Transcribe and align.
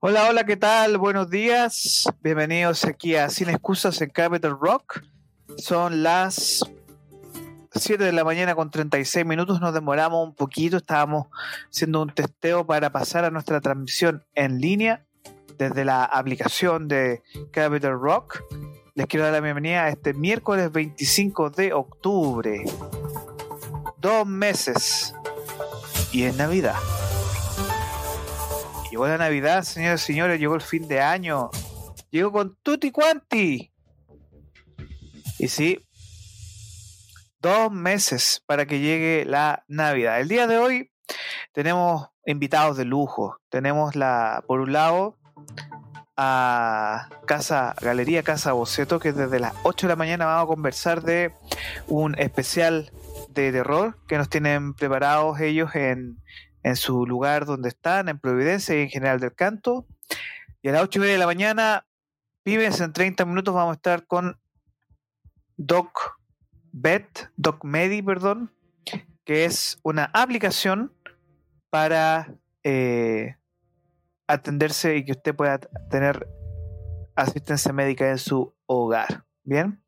Hola, 0.00 0.28
hola, 0.28 0.44
¿qué 0.44 0.56
tal? 0.56 0.96
Buenos 0.96 1.28
días. 1.28 2.08
Bienvenidos 2.22 2.84
aquí 2.84 3.16
a 3.16 3.28
Sin 3.30 3.48
Excusas 3.48 4.00
en 4.00 4.10
Capital 4.10 4.56
Rock. 4.56 5.02
Son 5.56 6.04
las 6.04 6.64
7 7.74 8.04
de 8.04 8.12
la 8.12 8.22
mañana 8.22 8.54
con 8.54 8.70
36 8.70 9.26
minutos. 9.26 9.60
Nos 9.60 9.74
demoramos 9.74 10.24
un 10.24 10.36
poquito. 10.36 10.76
Estábamos 10.76 11.26
haciendo 11.68 12.00
un 12.00 12.10
testeo 12.10 12.64
para 12.64 12.92
pasar 12.92 13.24
a 13.24 13.32
nuestra 13.32 13.60
transmisión 13.60 14.24
en 14.36 14.60
línea 14.60 15.04
desde 15.58 15.84
la 15.84 16.04
aplicación 16.04 16.86
de 16.86 17.24
Capital 17.50 17.98
Rock. 17.98 18.44
Les 18.94 19.06
quiero 19.08 19.24
dar 19.24 19.32
la 19.32 19.40
bienvenida 19.40 19.82
a 19.82 19.88
este 19.88 20.14
miércoles 20.14 20.70
25 20.70 21.50
de 21.50 21.72
octubre. 21.72 22.62
Dos 23.96 24.24
meses. 24.28 25.12
Y 26.12 26.22
es 26.22 26.36
Navidad. 26.36 26.76
Llegó 28.90 29.06
la 29.06 29.18
Navidad, 29.18 29.64
señores 29.64 30.02
y 30.02 30.06
señores, 30.06 30.40
llegó 30.40 30.54
el 30.54 30.62
fin 30.62 30.88
de 30.88 31.00
año. 31.00 31.50
Llegó 32.10 32.32
con 32.32 32.56
tutti 32.62 32.90
quanti. 32.90 33.70
Y 35.38 35.48
sí, 35.48 35.86
dos 37.40 37.70
meses 37.70 38.42
para 38.46 38.66
que 38.66 38.80
llegue 38.80 39.24
la 39.26 39.64
Navidad. 39.68 40.20
El 40.20 40.28
día 40.28 40.46
de 40.46 40.58
hoy 40.58 40.90
tenemos 41.52 42.08
invitados 42.24 42.76
de 42.76 42.84
lujo. 42.84 43.38
Tenemos 43.50 43.94
la, 43.94 44.42
por 44.46 44.60
un 44.60 44.72
lado, 44.72 45.18
a 46.16 47.08
Casa 47.26 47.76
Galería 47.80 48.24
Casa 48.24 48.52
Boceto, 48.52 48.98
que 48.98 49.12
desde 49.12 49.38
las 49.38 49.54
8 49.62 49.86
de 49.86 49.92
la 49.92 49.96
mañana 49.96 50.26
vamos 50.26 50.44
a 50.44 50.54
conversar 50.54 51.02
de 51.02 51.32
un 51.86 52.18
especial 52.18 52.90
de 53.28 53.52
terror 53.52 53.98
que 54.08 54.18
nos 54.18 54.28
tienen 54.28 54.74
preparados 54.74 55.38
ellos 55.40 55.74
en 55.76 56.18
en 56.62 56.76
su 56.76 57.06
lugar 57.06 57.46
donde 57.46 57.68
están, 57.68 58.08
en 58.08 58.18
Providencia 58.18 58.76
y 58.76 58.82
en 58.82 58.88
General 58.88 59.20
del 59.20 59.34
Canto. 59.34 59.86
Y 60.62 60.68
a 60.68 60.72
las 60.72 60.82
8 60.82 60.98
y 60.98 61.00
media 61.00 61.12
de 61.14 61.18
la 61.18 61.26
mañana, 61.26 61.86
pibes, 62.42 62.80
en 62.80 62.92
30 62.92 63.24
minutos 63.24 63.54
vamos 63.54 63.72
a 63.72 63.76
estar 63.76 64.06
con 64.06 64.38
Doc 65.56 66.18
Bet, 66.72 67.30
Doc 67.36 67.64
Medi, 67.64 68.02
perdón, 68.02 68.52
que 69.24 69.44
es 69.44 69.78
una 69.82 70.10
aplicación 70.12 70.92
para 71.70 72.34
eh, 72.62 73.36
atenderse 74.26 74.96
y 74.96 75.04
que 75.04 75.12
usted 75.12 75.34
pueda 75.34 75.58
tener 75.90 76.28
asistencia 77.16 77.72
médica 77.72 78.10
en 78.10 78.18
su 78.18 78.54
hogar. 78.66 79.24
Bien, 79.42 79.82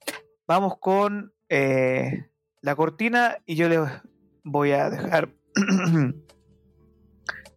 vamos 0.46 0.78
con 0.78 1.32
eh, 1.48 2.30
la 2.60 2.74
cortina 2.74 3.38
y 3.46 3.56
yo 3.56 3.68
les 3.68 3.80
voy 4.42 4.72
a 4.72 4.90
dejar 4.90 5.30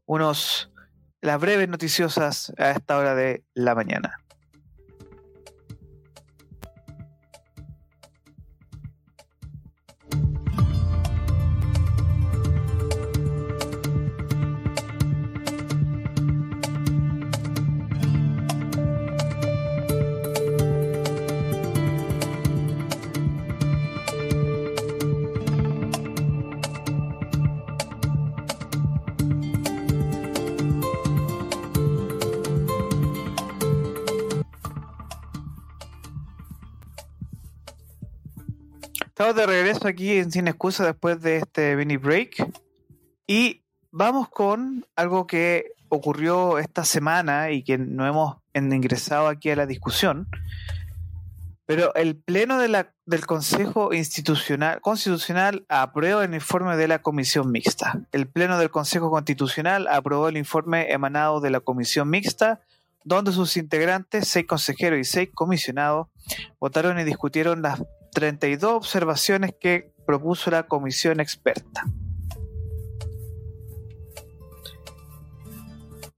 unos 0.05 0.71
las 1.21 1.39
breves 1.39 1.69
noticiosas 1.69 2.53
a 2.57 2.71
esta 2.71 2.97
hora 2.97 3.15
de 3.15 3.43
la 3.53 3.75
mañana. 3.75 4.22
Estamos 39.23 39.37
de 39.37 39.47
regreso 39.47 39.87
aquí 39.87 40.17
en 40.17 40.33
Sin 40.33 40.49
Excusa 40.49 40.85
después 40.85 41.21
de 41.21 41.37
este 41.37 41.77
mini 41.77 41.95
break. 41.95 42.45
Y 43.25 43.63
vamos 43.89 44.27
con 44.27 44.85
algo 44.97 45.27
que 45.27 45.71
ocurrió 45.87 46.59
esta 46.59 46.83
semana 46.83 47.51
y 47.51 47.63
que 47.63 47.77
no 47.77 48.05
hemos 48.05 48.35
ingresado 48.53 49.29
aquí 49.29 49.49
a 49.49 49.55
la 49.55 49.65
discusión. 49.65 50.27
Pero 51.65 51.95
el 51.95 52.17
Pleno 52.17 52.59
de 52.59 52.67
la, 52.67 52.93
del 53.05 53.25
Consejo 53.25 53.93
Institucional, 53.93 54.81
Constitucional 54.81 55.65
aprueba 55.69 56.25
el 56.25 56.33
informe 56.33 56.75
de 56.75 56.89
la 56.89 57.01
Comisión 57.01 57.49
Mixta. 57.49 58.01
El 58.11 58.27
Pleno 58.27 58.59
del 58.59 58.71
Consejo 58.71 59.09
Constitucional 59.09 59.87
aprobó 59.87 60.27
el 60.27 60.35
informe 60.35 60.91
emanado 60.91 61.39
de 61.39 61.49
la 61.49 61.61
Comisión 61.61 62.09
Mixta, 62.09 62.59
donde 63.05 63.31
sus 63.31 63.55
integrantes, 63.55 64.27
seis 64.27 64.45
consejeros 64.45 64.99
y 64.99 65.05
seis 65.05 65.29
comisionados, 65.33 66.07
votaron 66.59 66.99
y 66.99 67.05
discutieron 67.05 67.61
las 67.61 67.81
32 68.13 68.71
observaciones 68.71 69.53
que 69.59 69.91
propuso 70.05 70.51
la 70.51 70.63
comisión 70.63 71.19
experta. 71.19 71.85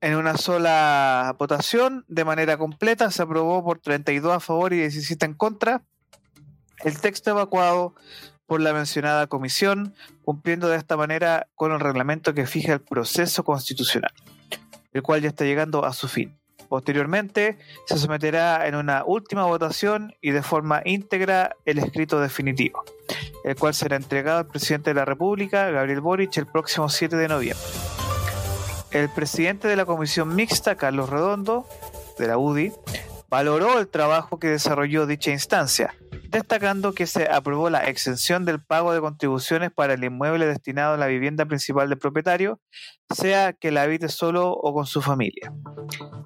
En 0.02 0.16
una 0.16 0.38
sola 0.38 1.36
votación, 1.40 2.06
de 2.08 2.26
manera 2.26 2.58
completa, 2.58 3.10
se 3.10 3.24
aprobó 3.24 3.64
por 3.64 3.80
32 3.80 4.34
a 4.34 4.40
favor 4.40 4.74
y 4.74 4.78
17 4.78 5.26
en 5.26 5.34
contra 5.34 5.84
el 6.84 7.00
texto 7.00 7.32
evacuado 7.32 7.96
por 8.46 8.62
la 8.62 8.74
mencionada 8.74 9.28
comisión, 9.28 9.96
cumpliendo 10.24 10.70
de 10.70 10.78
esta 10.78 10.98
manera 10.98 11.48
con 11.56 11.72
el 11.72 11.80
reglamento 11.80 12.34
que 12.34 12.46
fija 12.46 12.74
el 12.74 12.82
proceso 12.82 13.44
constitucional, 13.44 14.14
el 14.94 15.02
cual 15.02 15.22
ya 15.22 15.30
está 15.30 15.46
llegando 15.46 15.86
a 15.86 15.94
su 15.94 16.08
fin. 16.08 16.38
Posteriormente, 16.76 17.58
se 17.86 17.98
someterá 17.98 18.68
en 18.68 18.76
una 18.76 19.06
última 19.06 19.46
votación 19.46 20.14
y 20.20 20.32
de 20.32 20.44
forma 20.44 20.82
íntegra 20.84 21.56
el 21.64 21.80
escrito 21.80 22.20
definitivo, 22.20 22.84
el 23.46 23.56
cual 23.56 23.74
será 23.74 23.96
entregado 23.96 24.40
al 24.40 24.48
presidente 24.48 24.90
de 24.90 24.96
la 24.96 25.06
República, 25.06 25.70
Gabriel 25.70 26.02
Boric, 26.02 26.36
el 26.36 26.48
próximo 26.48 26.90
7 26.90 27.16
de 27.16 27.30
noviembre. 27.30 27.66
El 28.92 29.08
presidente 29.08 29.70
de 29.70 29.78
la 29.78 29.86
comisión 29.86 30.36
mixta, 30.36 30.76
Carlos 30.76 31.10
Redondo, 31.10 31.66
de 32.20 32.28
la 32.28 32.38
UDI, 32.38 32.74
valoró 33.36 33.80
el 33.80 33.90
trabajo 33.90 34.40
que 34.40 34.48
desarrolló 34.48 35.06
dicha 35.06 35.30
instancia, 35.30 35.94
destacando 36.30 36.94
que 36.94 37.06
se 37.06 37.30
aprobó 37.30 37.70
la 37.70 37.84
exención 37.84 38.46
del 38.46 38.64
pago 38.64 38.94
de 38.94 39.02
contribuciones 39.02 39.72
para 39.74 39.96
el 39.96 40.06
inmueble 40.06 40.46
destinado 40.46 40.94
a 40.94 40.98
la 40.98 41.08
vivienda 41.08 41.46
principal 41.46 41.90
del 41.90 41.98
propietario, 41.98 42.62
sea 43.14 43.52
que 43.52 43.72
la 43.72 43.82
habite 43.82 44.08
solo 44.08 44.54
o 44.54 44.74
con 44.74 44.86
su 44.86 45.02
familia. 45.02 45.52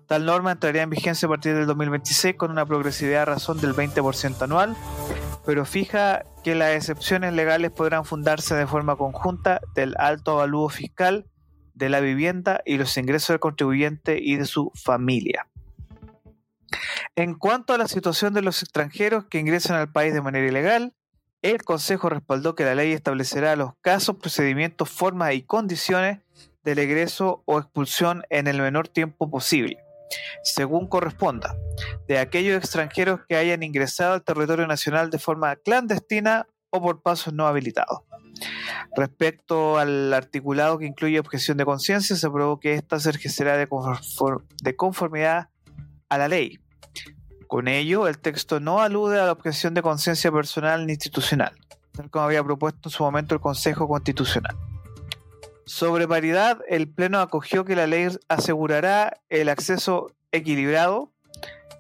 Tal 0.06 0.24
norma 0.24 0.52
entraría 0.52 0.84
en 0.84 0.92
vigencia 0.92 1.26
a 1.26 1.30
partir 1.30 1.56
del 1.56 1.66
2026 1.66 2.36
con 2.36 2.52
una 2.52 2.68
progresividad 2.68 3.24
a 3.24 3.26
razón 3.26 3.60
del 3.60 3.74
20% 3.74 4.44
anual, 4.44 4.76
pero 5.48 5.66
fija 5.66 6.22
que 6.44 6.54
las 6.54 6.76
excepciones 6.76 7.34
legales 7.34 7.72
podrán 7.72 8.06
fundarse 8.06 8.54
de 8.54 8.68
forma 8.68 8.98
conjunta 8.98 9.62
del 9.74 9.96
alto 9.98 10.34
avalúo 10.34 10.70
fiscal 10.70 11.26
de 11.74 11.90
la 11.90 12.02
vivienda 12.02 12.62
y 12.68 12.78
los 12.78 12.96
ingresos 12.98 13.30
del 13.30 13.40
contribuyente 13.40 14.20
y 14.22 14.36
de 14.36 14.46
su 14.46 14.72
familia. 14.76 15.49
En 17.16 17.36
cuanto 17.36 17.74
a 17.74 17.78
la 17.78 17.88
situación 17.88 18.34
de 18.34 18.42
los 18.42 18.62
extranjeros 18.62 19.26
que 19.26 19.40
ingresan 19.40 19.78
al 19.78 19.92
país 19.92 20.14
de 20.14 20.22
manera 20.22 20.48
ilegal, 20.48 20.94
el 21.42 21.64
Consejo 21.64 22.10
respaldó 22.10 22.56
que 22.56 22.66
la 22.66 22.76
ley 22.76 22.92
establecerá 22.92 23.56
los 23.56 23.72
casos, 23.82 24.18
procedimientos, 24.18 24.90
formas 24.90 25.34
y 25.34 25.42
condiciones 25.42 26.20
del 26.64 26.80
egreso 26.80 27.44
o 27.46 27.60
expulsión 27.60 28.24
en 28.30 28.48
el 28.48 28.60
menor 28.62 28.90
tiempo 28.90 29.32
posible, 29.32 29.78
según 30.44 30.88
corresponda, 30.88 31.56
de 32.08 32.20
aquellos 32.20 32.58
extranjeros 32.58 33.22
que 33.28 33.38
hayan 33.38 33.64
ingresado 33.64 34.14
al 34.14 34.24
territorio 34.24 34.68
nacional 34.68 35.10
de 35.10 35.20
forma 35.20 35.56
clandestina 35.56 36.48
o 36.72 36.82
por 36.82 37.02
pasos 37.02 37.34
no 37.34 37.48
habilitados. 37.48 38.02
Respecto 38.96 39.78
al 39.78 40.14
articulado 40.14 40.78
que 40.78 40.86
incluye 40.86 41.20
objeción 41.20 41.58
de 41.58 41.66
conciencia, 41.66 42.16
se 42.16 42.28
aprobó 42.28 42.60
que 42.60 42.74
ésta 42.74 43.00
se 43.00 43.10
ejercerá 43.12 43.58
de 43.58 44.76
conformidad 44.76 45.50
a 46.10 46.18
la 46.18 46.28
ley. 46.28 46.60
Con 47.48 47.68
ello, 47.68 48.08
el 48.08 48.20
texto 48.20 48.60
no 48.60 48.82
alude 48.82 49.20
a 49.20 49.26
la 49.26 49.32
objeción 49.32 49.74
de 49.74 49.82
conciencia 49.82 50.32
personal 50.32 50.86
ni 50.86 50.94
institucional, 50.94 51.54
tal 51.94 52.10
como 52.10 52.26
había 52.26 52.44
propuesto 52.44 52.90
en 52.90 52.92
su 52.92 53.04
momento 53.04 53.34
el 53.34 53.42
Consejo 53.42 53.88
Constitucional. 53.88 54.56
Sobre 55.66 56.08
paridad, 56.08 56.60
el 56.68 56.88
Pleno 56.88 57.20
acogió 57.20 57.66
que 57.66 57.76
la 57.76 57.88
ley 57.88 58.08
asegurará 58.28 59.22
el 59.30 59.50
acceso 59.50 60.16
equilibrado 60.32 61.12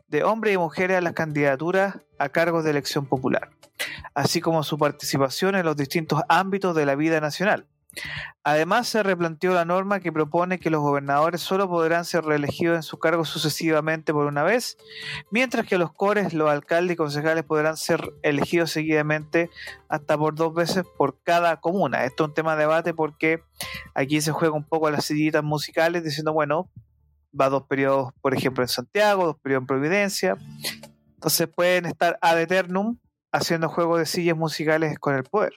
de 0.07 0.23
hombres 0.23 0.55
y 0.55 0.57
mujeres 0.57 0.97
a 0.97 1.01
las 1.01 1.13
candidaturas 1.13 1.97
a 2.17 2.29
cargos 2.29 2.63
de 2.63 2.71
elección 2.71 3.05
popular, 3.05 3.49
así 4.13 4.41
como 4.41 4.63
su 4.63 4.77
participación 4.77 5.55
en 5.55 5.65
los 5.65 5.75
distintos 5.75 6.21
ámbitos 6.29 6.75
de 6.75 6.85
la 6.85 6.95
vida 6.95 7.19
nacional, 7.21 7.65
Además, 8.43 8.87
se 8.87 9.03
replanteó 9.03 9.53
la 9.53 9.65
norma 9.65 9.99
que 9.99 10.11
propone 10.11 10.59
que 10.59 10.69
los 10.69 10.81
gobernadores 10.81 11.41
solo 11.41 11.67
podrán 11.69 12.05
ser 12.05 12.23
reelegidos 12.25 12.77
en 12.77 12.83
su 12.83 12.97
cargo 12.97 13.25
sucesivamente 13.25 14.13
por 14.13 14.25
una 14.25 14.43
vez, 14.43 14.77
mientras 15.31 15.67
que 15.67 15.77
los 15.77 15.91
cores, 15.93 16.33
los 16.33 16.49
alcaldes 16.49 16.93
y 16.93 16.97
concejales 16.97 17.43
podrán 17.43 17.77
ser 17.77 18.13
elegidos 18.23 18.71
seguidamente 18.71 19.49
hasta 19.87 20.17
por 20.17 20.35
dos 20.35 20.53
veces 20.53 20.83
por 20.97 21.21
cada 21.23 21.57
comuna. 21.57 22.05
Esto 22.05 22.23
es 22.23 22.29
un 22.29 22.33
tema 22.33 22.55
de 22.55 22.61
debate 22.61 22.93
porque 22.93 23.43
aquí 23.93 24.21
se 24.21 24.31
juega 24.31 24.55
un 24.55 24.65
poco 24.65 24.87
a 24.87 24.91
las 24.91 25.05
sillitas 25.05 25.43
musicales 25.43 26.03
diciendo, 26.03 26.33
bueno, 26.33 26.69
va 27.39 27.49
dos 27.49 27.63
periodos, 27.67 28.13
por 28.21 28.33
ejemplo, 28.33 28.63
en 28.63 28.69
Santiago, 28.69 29.25
dos 29.25 29.39
periodos 29.39 29.63
en 29.63 29.67
Providencia. 29.67 30.37
Entonces 31.15 31.47
pueden 31.47 31.85
estar 31.85 32.17
ad 32.21 32.39
eternum 32.39 32.97
haciendo 33.31 33.69
juegos 33.69 33.99
de 33.99 34.05
sillas 34.05 34.37
musicales 34.37 34.97
con 34.99 35.15
el 35.15 35.23
poder. 35.23 35.53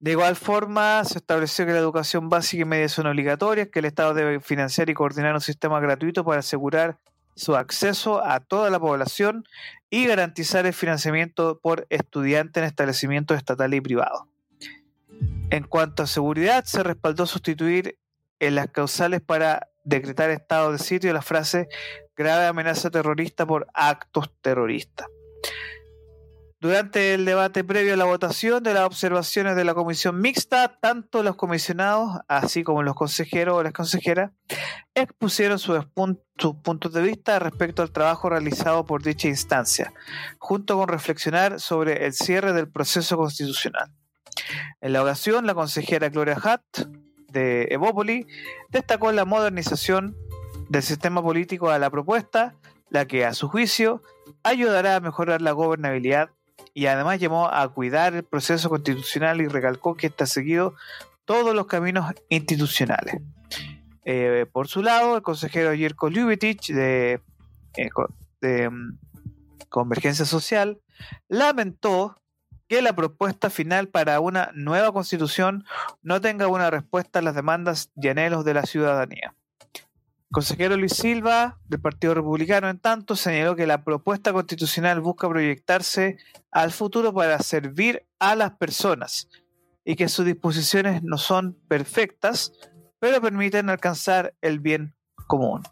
De 0.00 0.12
igual 0.12 0.34
forma, 0.34 1.04
se 1.04 1.18
estableció 1.18 1.66
que 1.66 1.72
la 1.72 1.78
educación 1.78 2.30
básica 2.30 2.62
y 2.62 2.64
media 2.64 2.88
son 2.88 3.06
obligatorias, 3.06 3.68
que 3.68 3.80
el 3.80 3.84
Estado 3.84 4.14
debe 4.14 4.40
financiar 4.40 4.88
y 4.88 4.94
coordinar 4.94 5.34
un 5.34 5.42
sistema 5.42 5.78
gratuito 5.78 6.24
para 6.24 6.40
asegurar 6.40 6.98
su 7.36 7.54
acceso 7.54 8.24
a 8.24 8.40
toda 8.40 8.70
la 8.70 8.80
población 8.80 9.44
y 9.90 10.06
garantizar 10.06 10.64
el 10.64 10.72
financiamiento 10.72 11.60
por 11.62 11.86
estudiante 11.90 12.60
en 12.60 12.66
establecimientos 12.66 13.36
estatales 13.36 13.76
y 13.76 13.80
privados. 13.82 14.22
En 15.50 15.64
cuanto 15.64 16.04
a 16.04 16.06
seguridad, 16.06 16.64
se 16.64 16.82
respaldó 16.82 17.26
sustituir 17.26 17.98
en 18.38 18.54
las 18.54 18.68
causales 18.68 19.20
para 19.20 19.68
decretar 19.84 20.30
estado 20.30 20.72
de 20.72 20.78
sitio 20.78 21.12
la 21.12 21.22
frase 21.22 21.68
grave 22.16 22.46
amenaza 22.46 22.90
terrorista 22.90 23.44
por 23.46 23.66
actos 23.74 24.30
terroristas. 24.40 25.08
Durante 26.62 27.14
el 27.14 27.24
debate 27.24 27.64
previo 27.64 27.94
a 27.94 27.96
la 27.96 28.04
votación 28.04 28.62
de 28.62 28.74
las 28.74 28.84
observaciones 28.84 29.56
de 29.56 29.64
la 29.64 29.72
comisión 29.72 30.20
mixta, 30.20 30.76
tanto 30.78 31.22
los 31.22 31.36
comisionados, 31.36 32.20
así 32.28 32.64
como 32.64 32.82
los 32.82 32.94
consejeros 32.94 33.56
o 33.56 33.62
las 33.62 33.72
consejeras, 33.72 34.32
expusieron 34.94 35.58
sus, 35.58 35.86
puntos 35.86 36.92
de 36.92 37.00
vista 37.00 37.38
respecto 37.38 37.80
al 37.80 37.92
trabajo 37.92 38.28
realizado 38.28 38.84
por 38.84 39.02
dicha 39.02 39.26
instancia, 39.26 39.94
junto 40.36 40.76
con 40.76 40.88
reflexionar 40.88 41.60
sobre 41.60 42.04
el 42.04 42.12
cierre 42.12 42.52
del 42.52 42.68
proceso 42.68 43.16
constitucional. 43.16 43.90
En 44.82 44.92
la 44.92 45.02
ocasión, 45.02 45.46
la 45.46 45.54
consejera 45.54 46.10
Gloria 46.10 46.36
Hatt, 46.42 46.86
de 47.28 47.68
Evópoli, 47.70 48.26
destacó 48.68 49.12
la 49.12 49.24
modernización 49.24 50.14
del 50.68 50.82
sistema 50.82 51.22
político 51.22 51.70
a 51.70 51.78
la 51.78 51.88
propuesta, 51.88 52.54
la 52.90 53.06
que, 53.06 53.24
a 53.24 53.32
su 53.32 53.48
juicio, 53.48 54.02
ayudará 54.42 54.96
a 54.96 55.00
mejorar 55.00 55.40
la 55.40 55.52
gobernabilidad 55.52 56.32
y 56.74 56.86
además 56.86 57.18
llamó 57.18 57.48
a 57.48 57.68
cuidar 57.68 58.14
el 58.14 58.24
proceso 58.24 58.68
constitucional 58.68 59.40
y 59.40 59.48
recalcó 59.48 59.94
que 59.94 60.08
está 60.08 60.26
seguido 60.26 60.74
todos 61.24 61.54
los 61.54 61.66
caminos 61.66 62.12
institucionales. 62.28 63.20
Eh, 64.04 64.46
por 64.50 64.68
su 64.68 64.82
lado, 64.82 65.16
el 65.16 65.22
consejero 65.22 65.74
Jerko 65.74 66.08
Ljubicic 66.08 66.66
de, 66.68 67.20
eh, 67.76 68.70
mm, 68.70 68.98
Convergencia 69.68 70.24
Social 70.24 70.80
lamentó 71.28 72.16
que 72.66 72.82
la 72.82 72.94
propuesta 72.94 73.50
final 73.50 73.88
para 73.88 74.20
una 74.20 74.50
nueva 74.54 74.92
constitución 74.92 75.64
no 76.02 76.20
tenga 76.20 76.48
una 76.48 76.70
respuesta 76.70 77.18
a 77.18 77.22
las 77.22 77.34
demandas 77.34 77.90
y 77.96 78.08
anhelos 78.08 78.44
de 78.44 78.54
la 78.54 78.62
ciudadanía 78.62 79.34
consejero 80.30 80.76
Luis 80.76 80.92
Silva, 80.92 81.58
del 81.68 81.80
Partido 81.80 82.14
Republicano, 82.14 82.68
en 82.68 82.78
tanto, 82.78 83.16
señaló 83.16 83.56
que 83.56 83.66
la 83.66 83.84
propuesta 83.84 84.32
constitucional 84.32 85.00
busca 85.00 85.28
proyectarse 85.28 86.18
al 86.50 86.70
futuro 86.70 87.12
para 87.12 87.38
servir 87.40 88.06
a 88.18 88.36
las 88.36 88.52
personas 88.52 89.28
y 89.84 89.96
que 89.96 90.08
sus 90.08 90.24
disposiciones 90.24 91.02
no 91.02 91.18
son 91.18 91.54
perfectas, 91.68 92.52
pero 93.00 93.20
permiten 93.20 93.70
alcanzar 93.70 94.34
el 94.40 94.60
bien 94.60 94.94
común. 95.26 95.62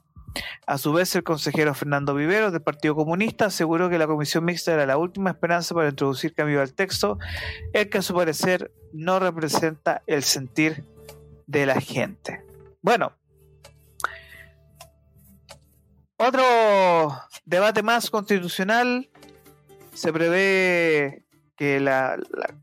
A 0.66 0.78
su 0.78 0.93
vez, 0.93 1.14
el 1.16 1.25
consejero 1.25 1.75
Fernando 1.75 2.14
Vivero, 2.14 2.50
del 2.50 2.62
Partido 2.62 2.94
Comunista, 2.94 3.46
aseguró 3.46 3.88
que 3.88 3.99
la 3.99 4.06
comisión 4.06 4.44
mixta 4.44 4.72
era 4.72 4.87
la 4.87 4.99
última 4.99 5.31
esperanza 5.31 5.75
para 5.75 5.88
introducir 5.88 6.34
cambio 6.34 6.61
al 6.61 6.75
texto, 6.75 7.19
el 7.72 7.88
que 7.88 7.99
a 7.99 8.02
su 8.02 8.14
parecer 8.14 8.72
no 8.93 9.19
representa 9.19 10.02
el 10.06 10.22
sentir 10.22 10.84
de 11.46 11.66
la 11.66 11.81
gente. 11.81 12.44
Bueno, 12.82 13.12
otro 16.19 16.44
debate 17.44 17.82
más 17.82 18.11
constitucional. 18.11 19.09
Se 19.94 20.12
prevé 20.12 21.25
que 21.56 21.81
la, 21.81 22.19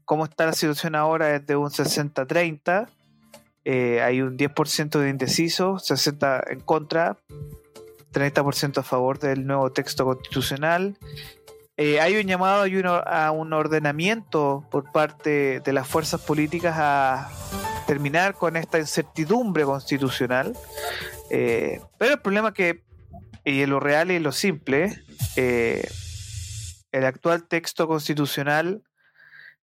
cómo 0.05 0.25
está 0.25 0.45
la 0.45 0.53
situación 0.53 0.95
ahora 0.95 1.35
es 1.35 1.45
de 1.45 1.55
un 1.55 1.69
60-30. 1.69 2.87
Eh, 3.65 4.01
hay 4.01 4.21
un 4.21 4.37
10% 4.37 4.99
de 4.99 5.09
indeciso, 5.09 5.79
60 5.79 6.43
en 6.49 6.59
contra, 6.59 7.17
30% 8.13 8.77
a 8.77 8.83
favor 8.83 9.19
del 9.19 9.45
nuevo 9.47 9.71
texto 9.71 10.05
constitucional. 10.05 10.97
Eh, 11.77 11.99
hay 11.99 12.15
un 12.15 12.23
llamado 12.23 12.63
a 13.05 13.31
un 13.31 13.51
ordenamiento 13.51 14.65
por 14.71 14.91
parte 14.93 15.59
de 15.59 15.73
las 15.73 15.87
fuerzas 15.87 16.21
políticas 16.21 16.75
a 16.77 17.29
terminar 17.85 18.35
con 18.35 18.55
esta 18.55 18.79
incertidumbre 18.79 19.65
constitucional. 19.65 20.55
Eh, 21.29 21.81
pero 21.97 22.13
el 22.13 22.21
problema 22.21 22.49
es 22.49 22.53
que 22.53 22.84
y 23.45 23.61
en 23.61 23.69
lo 23.69 23.79
real 23.79 24.11
y 24.11 24.15
en 24.15 24.23
lo 24.23 24.31
simple, 24.31 24.99
eh, 25.35 25.87
el 26.91 27.05
actual 27.05 27.47
texto 27.47 27.87
constitucional 27.87 28.83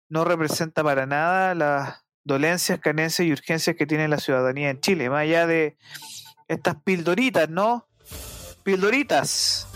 no 0.07 0.24
representa 0.24 0.83
para 0.83 1.07
nada 1.07 1.56
las 1.56 2.04
dolencias, 2.24 2.80
carencias 2.80 3.28
y 3.28 3.31
urgencias 3.31 3.75
que 3.75 3.88
tiene 3.88 4.07
la 4.07 4.19
ciudadanía 4.19 4.69
en 4.69 4.80
Chile, 4.80 5.10
más 5.10 5.22
allá 5.22 5.48
de 5.48 5.78
estas 6.48 6.75
pildoritas, 6.83 7.50
¿no? 7.50 7.88
Pildoritas. 8.63 9.68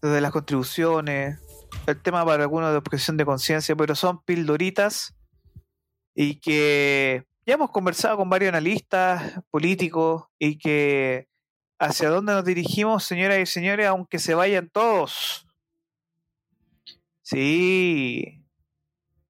Desde 0.00 0.20
las 0.22 0.32
contribuciones, 0.32 1.38
el 1.86 2.00
tema 2.00 2.24
para 2.24 2.44
algunos 2.44 2.70
de 2.70 2.78
objeción 2.78 3.18
de 3.18 3.26
conciencia, 3.26 3.76
pero 3.76 3.94
son 3.94 4.22
pildoritas 4.22 5.14
y 6.14 6.40
que 6.40 7.26
ya 7.44 7.54
hemos 7.54 7.70
conversado 7.70 8.16
con 8.16 8.30
varios 8.30 8.50
analistas 8.50 9.40
políticos 9.50 10.24
y 10.38 10.56
que 10.56 11.28
hacia 11.78 12.08
dónde 12.08 12.32
nos 12.32 12.44
dirigimos, 12.44 13.04
señoras 13.04 13.38
y 13.38 13.46
señores, 13.46 13.86
aunque 13.86 14.18
se 14.18 14.34
vayan 14.34 14.68
todos. 14.68 15.46
Sí, 17.22 18.44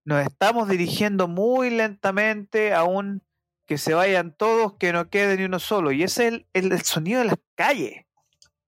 nos 0.04 0.24
estamos 0.26 0.68
dirigiendo 0.68 1.28
muy 1.28 1.70
lentamente 1.70 2.74
a 2.74 2.84
un 2.84 3.22
que 3.66 3.78
se 3.78 3.94
vayan 3.94 4.36
todos, 4.36 4.74
que 4.74 4.92
no 4.92 5.08
quede 5.08 5.38
ni 5.38 5.44
uno 5.44 5.58
solo. 5.58 5.90
Y 5.90 6.02
ese 6.02 6.46
es 6.52 6.64
el, 6.64 6.82
sonido 6.82 7.20
de 7.20 7.26
las 7.26 7.38
calles. 7.54 8.04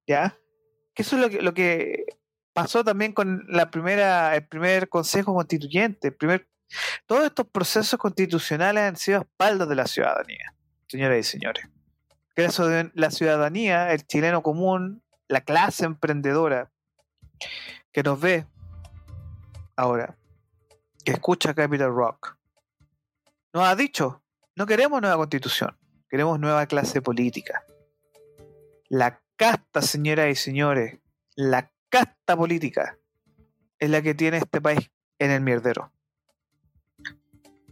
¿Ya? 0.06 0.38
Que 0.94 1.02
eso 1.02 1.17
es 1.17 1.23
lo 1.23 1.28
que, 1.28 1.43
lo 1.43 1.52
que 1.52 2.06
pasó 2.55 2.82
también 2.82 3.12
con 3.12 3.44
la 3.49 3.70
primera, 3.70 4.34
el 4.34 4.46
primer 4.46 4.88
Consejo 4.88 5.34
Constituyente. 5.34 6.12
primer, 6.12 6.49
todos 7.05 7.26
estos 7.26 7.46
procesos 7.49 7.99
constitucionales 7.99 8.84
han 8.84 8.96
sido 8.96 9.20
espaldas 9.20 9.69
de 9.69 9.75
la 9.75 9.87
ciudadanía, 9.87 10.55
señoras 10.87 11.19
y 11.19 11.23
señores 11.25 11.69
que 12.36 12.90
la 12.92 13.10
ciudadanía, 13.10 13.92
el 13.92 14.06
chileno 14.06 14.42
común, 14.42 15.02
la 15.26 15.40
clase 15.40 15.87
emprendedora 15.87 16.70
que 17.92 18.02
nos 18.02 18.20
ve 18.20 18.46
ahora, 19.75 20.18
que 21.02 21.12
escucha 21.12 21.54
Capital 21.54 21.94
Rock, 21.94 22.37
nos 23.54 23.66
ha 23.66 23.75
dicho, 23.75 24.22
no 24.54 24.66
queremos 24.66 25.00
nueva 25.00 25.16
constitución, 25.16 25.78
queremos 26.11 26.38
nueva 26.38 26.66
clase 26.66 27.00
política. 27.00 27.64
La 28.90 29.22
casta, 29.37 29.80
señoras 29.80 30.28
y 30.28 30.34
señores, 30.34 31.00
la 31.37 31.72
casta 31.88 32.37
política 32.37 32.99
es 33.78 33.88
la 33.88 34.02
que 34.02 34.14
tiene 34.14 34.37
este 34.37 34.61
país 34.61 34.90
en 35.18 35.30
el 35.30 35.40
mierdero. 35.40 35.90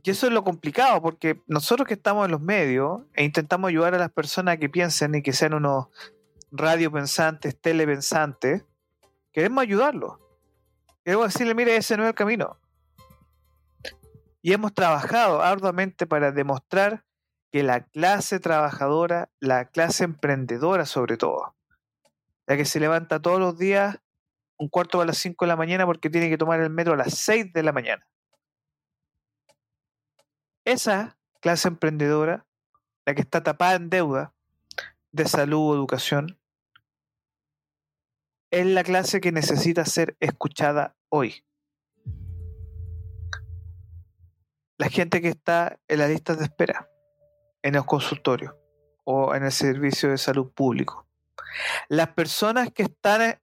Y 0.06 0.10
eso 0.10 0.26
es 0.26 0.34
lo 0.34 0.44
complicado, 0.44 1.00
porque 1.00 1.40
nosotros 1.46 1.88
que 1.88 1.94
estamos 1.94 2.26
en 2.26 2.32
los 2.32 2.40
medios 2.42 3.00
e 3.14 3.24
intentamos 3.24 3.70
ayudar 3.70 3.94
a 3.94 3.98
las 3.98 4.12
personas 4.12 4.58
que 4.58 4.68
piensen 4.68 5.14
y 5.14 5.22
que 5.22 5.32
sean 5.32 5.54
unos 5.54 5.86
radiopensantes, 6.52 7.58
telepensantes, 7.58 8.66
queremos 9.32 9.62
ayudarlos. 9.62 10.18
Queremos 11.04 11.32
decirle, 11.32 11.54
mire, 11.54 11.74
ese 11.76 11.96
no 11.96 12.02
es 12.02 12.10
el 12.10 12.14
camino. 12.14 12.58
Y 14.42 14.52
hemos 14.52 14.74
trabajado 14.74 15.40
arduamente 15.40 16.06
para 16.06 16.32
demostrar 16.32 17.06
que 17.50 17.62
la 17.62 17.84
clase 17.86 18.40
trabajadora, 18.40 19.30
la 19.40 19.64
clase 19.64 20.04
emprendedora 20.04 20.84
sobre 20.84 21.16
todo, 21.16 21.56
la 22.46 22.58
que 22.58 22.66
se 22.66 22.78
levanta 22.78 23.22
todos 23.22 23.40
los 23.40 23.56
días 23.56 24.00
un 24.58 24.68
cuarto 24.68 25.00
a 25.00 25.06
las 25.06 25.16
5 25.16 25.46
de 25.46 25.48
la 25.48 25.56
mañana 25.56 25.86
porque 25.86 26.10
tiene 26.10 26.28
que 26.28 26.36
tomar 26.36 26.60
el 26.60 26.68
metro 26.68 26.92
a 26.92 26.96
las 26.98 27.14
6 27.14 27.54
de 27.54 27.62
la 27.62 27.72
mañana 27.72 28.06
esa 30.64 31.18
clase 31.40 31.68
emprendedora, 31.68 32.46
la 33.06 33.14
que 33.14 33.20
está 33.20 33.42
tapada 33.42 33.74
en 33.74 33.90
deuda 33.90 34.34
de 35.12 35.26
salud 35.26 35.70
o 35.70 35.74
educación, 35.74 36.38
es 38.50 38.66
la 38.66 38.84
clase 38.84 39.20
que 39.20 39.32
necesita 39.32 39.84
ser 39.84 40.16
escuchada 40.20 40.96
hoy. 41.08 41.44
La 44.78 44.88
gente 44.88 45.20
que 45.20 45.28
está 45.28 45.78
en 45.88 45.98
las 45.98 46.10
listas 46.10 46.38
de 46.38 46.44
espera, 46.44 46.88
en 47.62 47.74
los 47.74 47.84
consultorios 47.84 48.54
o 49.04 49.34
en 49.34 49.44
el 49.44 49.52
servicio 49.52 50.10
de 50.10 50.18
salud 50.18 50.52
público. 50.52 51.06
Las 51.88 52.08
personas 52.08 52.70
que 52.72 52.84
están 52.84 53.40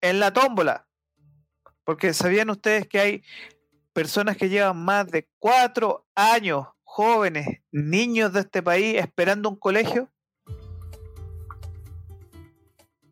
en 0.00 0.20
la 0.20 0.32
tómbola. 0.32 0.86
Porque 1.84 2.14
sabían 2.14 2.50
ustedes 2.50 2.86
que 2.88 3.00
hay 3.00 3.24
personas 3.94 4.36
que 4.36 4.50
llevan 4.50 4.84
más 4.84 5.06
de 5.06 5.30
cuatro 5.38 6.06
años, 6.14 6.66
jóvenes, 6.82 7.62
niños 7.70 8.32
de 8.32 8.40
este 8.40 8.62
país, 8.62 8.96
esperando 8.98 9.48
un 9.48 9.56
colegio? 9.56 10.10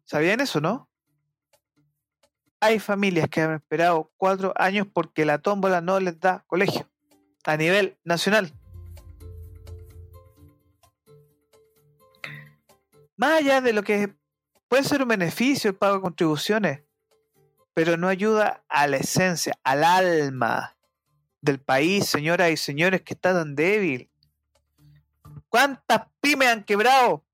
¿Sabían 0.04 0.40
eso, 0.40 0.60
no? 0.60 0.90
Hay 2.60 2.78
familias 2.78 3.28
que 3.28 3.40
han 3.40 3.54
esperado 3.54 4.12
cuatro 4.16 4.52
años 4.56 4.86
porque 4.92 5.24
la 5.24 5.38
tómbola 5.38 5.80
no 5.80 5.98
les 6.00 6.20
da 6.20 6.44
colegio 6.46 6.88
a 7.44 7.56
nivel 7.56 7.96
nacional. 8.04 8.52
Más 13.16 13.40
allá 13.40 13.60
de 13.60 13.72
lo 13.72 13.82
que 13.82 14.14
puede 14.68 14.84
ser 14.84 15.02
un 15.02 15.08
beneficio 15.08 15.70
el 15.70 15.76
pago 15.76 15.96
de 15.96 16.02
contribuciones, 16.02 16.82
pero 17.74 17.96
no 17.96 18.08
ayuda 18.08 18.64
a 18.68 18.86
la 18.86 18.98
esencia, 18.98 19.58
al 19.62 19.84
alma 19.84 20.76
del 21.40 21.60
país, 21.60 22.06
señoras 22.06 22.50
y 22.50 22.56
señores, 22.56 23.02
que 23.02 23.14
está 23.14 23.32
tan 23.32 23.54
débil. 23.54 24.10
¿Cuántas 25.48 26.02
pymes 26.20 26.48
han 26.48 26.64
quebrado 26.64 27.24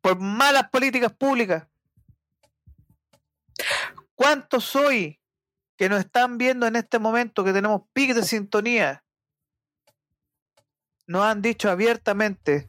por 0.00 0.18
malas 0.18 0.68
políticas 0.70 1.12
públicas? 1.12 1.66
¿Cuántos 4.14 4.74
hoy 4.74 5.20
que 5.76 5.88
nos 5.88 6.00
están 6.00 6.38
viendo 6.38 6.66
en 6.66 6.76
este 6.76 6.98
momento 6.98 7.44
que 7.44 7.52
tenemos 7.52 7.82
pic 7.92 8.14
de 8.14 8.22
sintonía 8.22 9.04
nos 11.06 11.22
han 11.22 11.42
dicho 11.42 11.70
abiertamente 11.70 12.68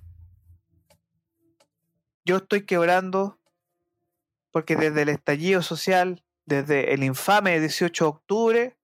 yo 2.26 2.38
estoy 2.38 2.66
quebrando 2.66 3.37
porque 4.58 4.76
desde 4.76 5.04
el 5.04 5.10
estallido 5.10 5.62
social, 5.62 6.24
desde 6.48 6.96
el 6.96 7.04
infame 7.04 7.60
18 7.60 8.04
de 8.04 8.10
octubre, 8.10 8.78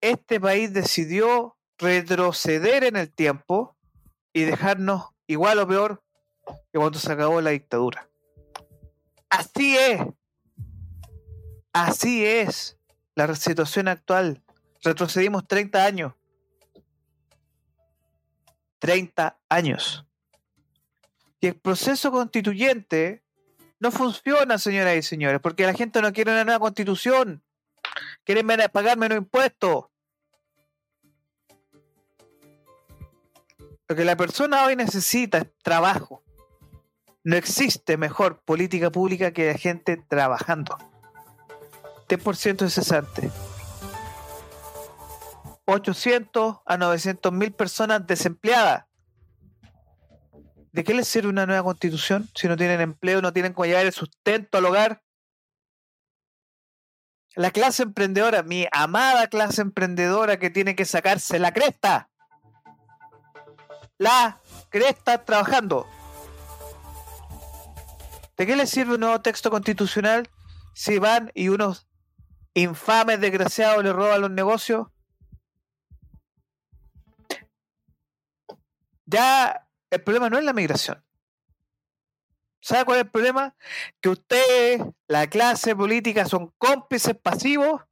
este 0.00 0.40
país 0.40 0.72
decidió 0.72 1.58
retroceder 1.76 2.84
en 2.84 2.96
el 2.96 3.12
tiempo 3.12 3.76
y 4.32 4.44
dejarnos 4.44 5.10
igual 5.26 5.58
o 5.58 5.68
peor 5.68 6.02
que 6.72 6.78
cuando 6.78 6.98
se 6.98 7.12
acabó 7.12 7.42
la 7.42 7.50
dictadura. 7.50 8.08
Así 9.28 9.76
es. 9.76 10.00
Así 11.74 12.24
es 12.24 12.78
la 13.14 13.34
situación 13.34 13.88
actual. 13.88 14.42
Retrocedimos 14.82 15.46
30 15.46 15.84
años. 15.84 16.14
30 18.78 19.38
años. 19.50 20.06
Y 21.40 21.48
el 21.48 21.56
proceso 21.56 22.10
constituyente 22.10 23.23
no 23.80 23.90
funciona, 23.90 24.58
señoras 24.58 24.96
y 24.96 25.02
señores, 25.02 25.40
porque 25.40 25.66
la 25.66 25.74
gente 25.74 26.00
no 26.00 26.12
quiere 26.12 26.32
una 26.32 26.44
nueva 26.44 26.60
constitución. 26.60 27.42
Quieren 28.24 28.46
pagar 28.72 28.96
menos 28.96 29.18
impuestos. 29.18 29.86
Lo 33.86 33.96
que 33.96 34.04
la 34.04 34.16
persona 34.16 34.64
hoy 34.64 34.76
necesita 34.76 35.38
es 35.38 35.46
trabajo. 35.62 36.22
No 37.22 37.36
existe 37.36 37.96
mejor 37.96 38.40
política 38.42 38.90
pública 38.90 39.32
que 39.32 39.48
la 39.52 39.58
gente 39.58 39.96
trabajando. 39.96 40.78
10% 42.08 42.56
de 42.56 42.70
cesante. 42.70 43.30
800 45.66 46.58
a 46.64 46.76
900 46.76 47.32
mil 47.32 47.52
personas 47.52 48.06
desempleadas. 48.06 48.84
¿De 50.74 50.82
qué 50.82 50.92
les 50.92 51.06
sirve 51.06 51.28
una 51.28 51.46
nueva 51.46 51.62
constitución 51.62 52.28
si 52.34 52.48
no 52.48 52.56
tienen 52.56 52.80
empleo, 52.80 53.22
no 53.22 53.32
tienen 53.32 53.52
cómo 53.52 53.66
llevar 53.66 53.86
el 53.86 53.92
sustento 53.92 54.58
al 54.58 54.64
hogar? 54.64 55.04
La 57.36 57.52
clase 57.52 57.84
emprendedora, 57.84 58.42
mi 58.42 58.66
amada 58.72 59.28
clase 59.28 59.62
emprendedora 59.62 60.40
que 60.40 60.50
tiene 60.50 60.74
que 60.74 60.84
sacarse 60.84 61.38
la 61.38 61.52
cresta. 61.52 62.10
La 63.98 64.40
cresta 64.68 65.24
trabajando. 65.24 65.86
¿De 68.36 68.44
qué 68.44 68.56
les 68.56 68.68
sirve 68.68 68.94
un 68.94 69.00
nuevo 69.00 69.20
texto 69.20 69.52
constitucional 69.52 70.28
si 70.74 70.98
van 70.98 71.30
y 71.34 71.50
unos 71.50 71.86
infames 72.52 73.20
desgraciados 73.20 73.84
le 73.84 73.92
roban 73.92 74.22
los 74.22 74.30
negocios? 74.32 74.88
Ya 79.06 79.63
el 79.94 80.02
problema 80.02 80.28
no 80.30 80.38
es 80.38 80.44
la 80.44 80.52
migración. 80.52 81.04
¿Sabe 82.60 82.84
cuál 82.84 82.98
es 82.98 83.04
el 83.04 83.10
problema? 83.10 83.54
Que 84.00 84.08
ustedes, 84.08 84.82
la 85.06 85.28
clase 85.28 85.76
política, 85.76 86.24
son 86.26 86.52
cómplices 86.58 87.14
pasivos 87.14 87.82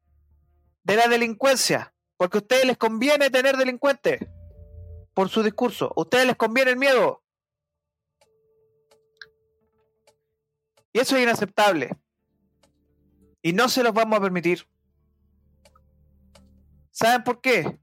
de 0.82 0.96
la 0.96 1.08
delincuencia. 1.08 1.94
Porque 2.16 2.38
a 2.38 2.40
ustedes 2.40 2.64
les 2.64 2.78
conviene 2.78 3.30
tener 3.30 3.56
delincuentes 3.56 4.20
por 5.12 5.28
su 5.28 5.42
discurso. 5.42 5.92
A 5.96 6.00
ustedes 6.00 6.26
les 6.26 6.36
conviene 6.36 6.70
el 6.70 6.78
miedo. 6.78 7.22
Y 10.92 11.00
eso 11.00 11.16
es 11.16 11.22
inaceptable. 11.22 11.96
Y 13.42 13.52
no 13.52 13.68
se 13.68 13.82
los 13.82 13.92
vamos 13.92 14.18
a 14.18 14.22
permitir. 14.22 14.66
¿Saben 16.90 17.24
por 17.24 17.40
qué? 17.40 17.78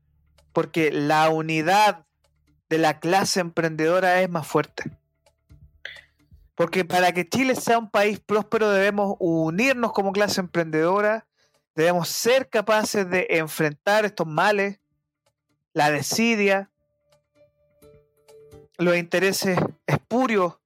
Porque 0.54 0.92
la 0.92 1.30
unidad 1.30 2.08
de 2.70 2.78
la 2.78 3.00
clase 3.00 3.40
emprendedora 3.40 4.22
es 4.22 4.30
más 4.30 4.48
fuerte. 4.48 4.92
Porque 6.56 6.86
para 6.86 7.12
que 7.14 7.28
Chile 7.28 7.56
sea 7.56 7.80
un 7.80 7.90
país 7.90 8.20
próspero 8.20 8.70
debemos 8.70 9.16
unirnos 9.20 9.92
como 9.94 10.12
clase 10.12 10.42
emprendedora, 10.42 11.26
debemos 11.74 12.10
ser 12.10 12.50
capaces 12.50 13.10
de 13.10 13.28
enfrentar 13.30 14.06
estos 14.06 14.28
males, 14.28 14.80
la 15.74 15.90
desidia, 15.90 16.70
los 18.78 18.96
intereses 18.96 19.58
espurios 19.88 20.60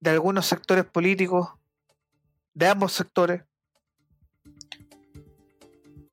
de 0.00 0.10
algunos 0.10 0.46
sectores 0.46 0.84
políticos, 0.84 1.48
de 2.54 2.68
ambos 2.68 2.92
sectores. 2.92 3.42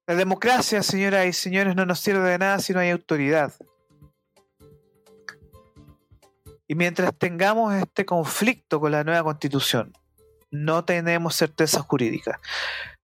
La 0.05 0.15
democracia, 0.15 0.83
señoras 0.83 1.25
y 1.27 1.33
señores, 1.33 1.75
no 1.75 1.85
nos 1.85 1.99
sirve 1.99 2.29
de 2.29 2.37
nada 2.37 2.59
si 2.59 2.73
no 2.73 2.79
hay 2.79 2.89
autoridad. 2.89 3.53
Y 6.69 6.75
mientras 6.75 7.17
tengamos 7.17 7.73
este 7.73 8.05
conflicto 8.05 8.79
con 8.79 8.91
la 8.91 9.03
nueva 9.03 9.23
constitución, 9.23 9.91
no 10.51 10.85
tenemos 10.85 11.35
certeza 11.35 11.81
jurídica. 11.81 12.39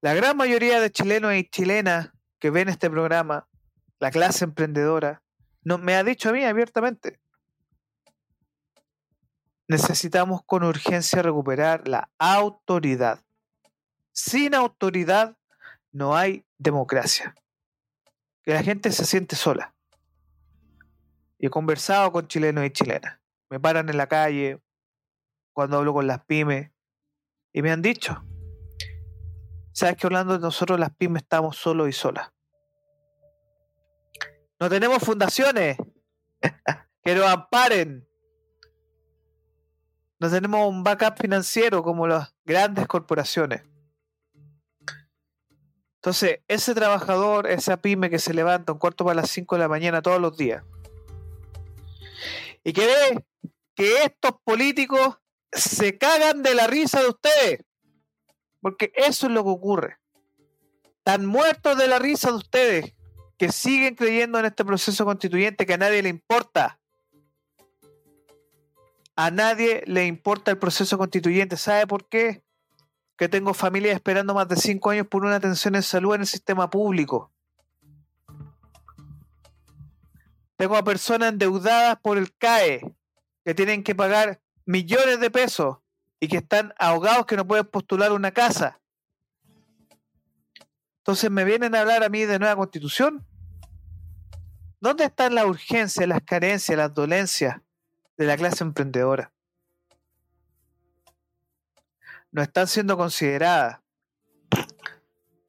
La 0.01 0.13
gran 0.13 0.37
mayoría 0.37 0.79
de 0.79 0.91
chilenos 0.91 1.33
y 1.33 1.49
chilenas 1.49 2.11
que 2.37 2.51
ven 2.51 2.69
este 2.69 2.91
programa, 2.91 3.47
la 3.99 4.11
clase 4.11 4.45
emprendedora, 4.45 5.23
me 5.63 5.95
ha 5.95 6.03
dicho 6.03 6.29
a 6.29 6.33
mí 6.33 6.45
abiertamente, 6.45 7.19
necesitamos 9.67 10.41
con 10.45 10.63
urgencia 10.63 11.23
recuperar 11.23 11.87
la 11.87 12.11
autoridad. 12.19 13.25
Sin 14.11 14.53
autoridad 14.53 15.35
no 15.91 16.15
hay 16.15 16.45
democracia. 16.59 17.33
Que 18.43 18.53
la 18.53 18.61
gente 18.61 18.91
se 18.91 19.05
siente 19.05 19.35
sola. 19.35 19.73
Y 21.39 21.47
he 21.47 21.49
conversado 21.49 22.11
con 22.11 22.27
chilenos 22.27 22.63
y 22.63 22.69
chilenas 22.69 23.24
me 23.49 23.59
paran 23.59 23.89
en 23.89 23.97
la 23.97 24.07
calle, 24.07 24.61
cuando 25.53 25.77
hablo 25.77 25.93
con 25.93 26.07
las 26.07 26.23
pymes, 26.25 26.71
y 27.53 27.61
me 27.61 27.71
han 27.71 27.81
dicho, 27.81 28.25
¿sabes 29.71 29.95
que 29.97 30.07
Orlando? 30.07 30.37
Nosotros 30.39 30.79
las 30.79 30.93
pymes 30.95 31.23
estamos 31.23 31.57
solos 31.57 31.87
y 31.89 31.93
solas. 31.93 32.31
No 34.59 34.69
tenemos 34.69 35.01
fundaciones 35.01 35.77
que 37.03 37.15
nos 37.15 37.25
amparen. 37.25 38.07
No 40.19 40.29
tenemos 40.29 40.67
un 40.67 40.83
backup 40.83 41.17
financiero 41.17 41.83
como 41.83 42.07
las 42.07 42.33
grandes 42.45 42.87
corporaciones. 42.87 43.63
Entonces, 45.95 46.41
ese 46.47 46.75
trabajador, 46.75 47.47
esa 47.47 47.77
pyme 47.77 48.09
que 48.09 48.19
se 48.19 48.33
levanta 48.33 48.71
un 48.73 48.79
cuarto 48.79 49.03
para 49.03 49.21
las 49.21 49.29
5 49.31 49.55
de 49.55 49.59
la 49.59 49.67
mañana 49.67 50.01
todos 50.01 50.21
los 50.21 50.37
días 50.37 50.63
y 52.65 52.73
que 52.73 52.85
ve 52.85 53.25
que 53.75 54.03
estos 54.03 54.31
políticos 54.43 55.19
se 55.51 55.97
cagan 55.97 56.41
de 56.41 56.55
la 56.55 56.67
risa 56.67 56.99
de 56.99 57.09
ustedes. 57.09 57.59
Porque 58.59 58.91
eso 58.95 59.27
es 59.27 59.31
lo 59.31 59.43
que 59.43 59.49
ocurre. 59.51 59.97
Están 60.97 61.27
muertos 61.27 61.77
de 61.77 61.87
la 61.87 61.99
risa 61.99 62.31
de 62.31 62.37
ustedes 62.37 62.95
que 63.37 63.51
siguen 63.51 63.93
creyendo 63.93 64.39
en 64.39 64.45
este 64.45 64.65
proceso 64.65 65.05
constituyente 65.05 65.67
que 65.67 65.75
a 65.75 65.77
nadie 65.77 66.01
le 66.01 66.09
importa. 66.09 66.79
A 69.15 69.29
nadie 69.29 69.83
le 69.85 70.07
importa 70.07 70.49
el 70.49 70.57
proceso 70.57 70.97
constituyente. 70.97 71.57
¿Sabe 71.57 71.85
por 71.85 72.09
qué? 72.09 72.43
Que 73.15 73.29
tengo 73.29 73.53
familia 73.53 73.93
esperando 73.93 74.33
más 74.33 74.47
de 74.47 74.55
cinco 74.55 74.89
años 74.89 75.05
por 75.07 75.23
una 75.23 75.35
atención 75.35 75.75
en 75.75 75.83
salud 75.83 76.15
en 76.15 76.21
el 76.21 76.27
sistema 76.27 76.71
público. 76.71 77.31
Tengo 80.57 80.77
a 80.77 80.83
personas 80.83 81.33
endeudadas 81.33 81.97
por 82.01 82.17
el 82.17 82.35
CAE 82.35 82.95
que 83.43 83.53
tienen 83.53 83.83
que 83.83 83.95
pagar 83.95 84.41
millones 84.65 85.19
de 85.19 85.29
pesos 85.29 85.77
y 86.19 86.27
que 86.27 86.37
están 86.37 86.73
ahogados 86.79 87.25
que 87.25 87.35
no 87.35 87.45
pueden 87.45 87.65
postular 87.65 88.11
una 88.11 88.31
casa. 88.31 88.79
Entonces 90.99 91.29
me 91.29 91.43
vienen 91.43 91.75
a 91.75 91.81
hablar 91.81 92.03
a 92.03 92.09
mí 92.09 92.25
de 92.25 92.39
nueva 92.39 92.55
constitución. 92.55 93.25
¿Dónde 94.79 95.03
están 95.05 95.35
las 95.35 95.45
urgencias, 95.45 96.07
las 96.07 96.21
carencias, 96.21 96.77
las 96.77 96.93
dolencias 96.93 97.61
de 98.17 98.25
la 98.25 98.37
clase 98.37 98.63
emprendedora? 98.63 99.35
no 102.35 102.41
están 102.41 102.67
siendo 102.67 102.97
consideradas. 102.97 103.79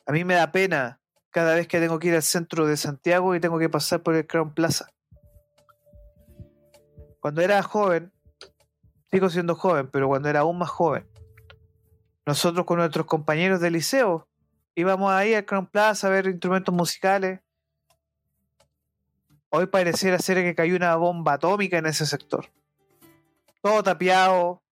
A 0.06 0.12
mí 0.12 0.24
me 0.24 0.34
da 0.34 0.52
pena 0.52 1.00
cada 1.30 1.56
vez 1.56 1.66
que 1.66 1.80
tengo 1.80 1.98
que 1.98 2.08
ir 2.08 2.14
al 2.14 2.22
centro 2.22 2.64
de 2.64 2.76
Santiago 2.76 3.34
y 3.34 3.40
tengo 3.40 3.58
que 3.58 3.68
pasar 3.68 4.04
por 4.04 4.14
el 4.14 4.24
Crown 4.24 4.54
Plaza. 4.54 4.86
Cuando 7.26 7.42
era 7.42 7.60
joven, 7.60 8.12
sigo 9.10 9.28
siendo 9.28 9.56
joven, 9.56 9.90
pero 9.90 10.06
cuando 10.06 10.28
era 10.28 10.40
aún 10.42 10.58
más 10.58 10.70
joven, 10.70 11.10
nosotros 12.24 12.64
con 12.64 12.78
nuestros 12.78 13.04
compañeros 13.06 13.60
de 13.60 13.72
liceo 13.72 14.28
íbamos 14.76 15.10
ahí 15.10 15.34
al 15.34 15.44
Crown 15.44 15.66
Plaza 15.66 16.06
a 16.06 16.10
ver 16.10 16.28
instrumentos 16.28 16.72
musicales. 16.72 17.40
Hoy 19.48 19.66
pareciera 19.66 20.20
ser 20.20 20.36
que 20.36 20.54
cayó 20.54 20.76
una 20.76 20.94
bomba 20.94 21.32
atómica 21.32 21.78
en 21.78 21.86
ese 21.86 22.06
sector. 22.06 22.46
Todo 23.60 23.82
tapiado, 23.82 24.62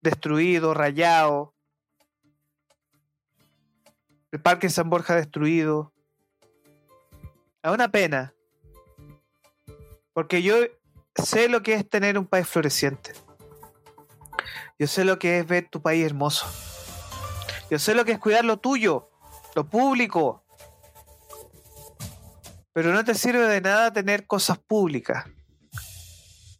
destruido, 0.00 0.74
rayado. 0.74 1.56
El 4.30 4.40
parque 4.40 4.70
San 4.70 4.88
Borja 4.88 5.16
destruido. 5.16 5.92
Es 7.64 7.70
una 7.72 7.90
pena. 7.90 8.32
Porque 10.12 10.44
yo 10.44 10.54
sé 11.22 11.48
lo 11.48 11.62
que 11.62 11.74
es 11.74 11.88
tener 11.88 12.18
un 12.18 12.26
país 12.26 12.48
floreciente. 12.48 13.12
Yo 14.78 14.86
sé 14.86 15.04
lo 15.04 15.18
que 15.18 15.38
es 15.38 15.46
ver 15.46 15.68
tu 15.70 15.80
país 15.80 16.04
hermoso. 16.04 16.46
Yo 17.70 17.78
sé 17.78 17.94
lo 17.94 18.04
que 18.04 18.12
es 18.12 18.18
cuidar 18.18 18.44
lo 18.44 18.58
tuyo, 18.58 19.10
lo 19.54 19.68
público. 19.68 20.44
Pero 22.72 22.92
no 22.92 23.04
te 23.04 23.14
sirve 23.14 23.46
de 23.48 23.60
nada 23.60 23.92
tener 23.92 24.26
cosas 24.26 24.58
públicas 24.58 25.24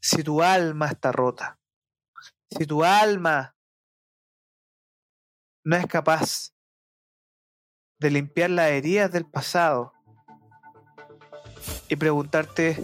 si 0.00 0.22
tu 0.22 0.42
alma 0.42 0.86
está 0.86 1.12
rota. 1.12 1.58
Si 2.50 2.64
tu 2.64 2.84
alma 2.84 3.56
no 5.64 5.76
es 5.76 5.86
capaz 5.86 6.52
de 7.98 8.10
limpiar 8.10 8.50
las 8.50 8.70
heridas 8.70 9.10
del 9.10 9.26
pasado 9.26 9.92
y 11.88 11.96
preguntarte 11.96 12.82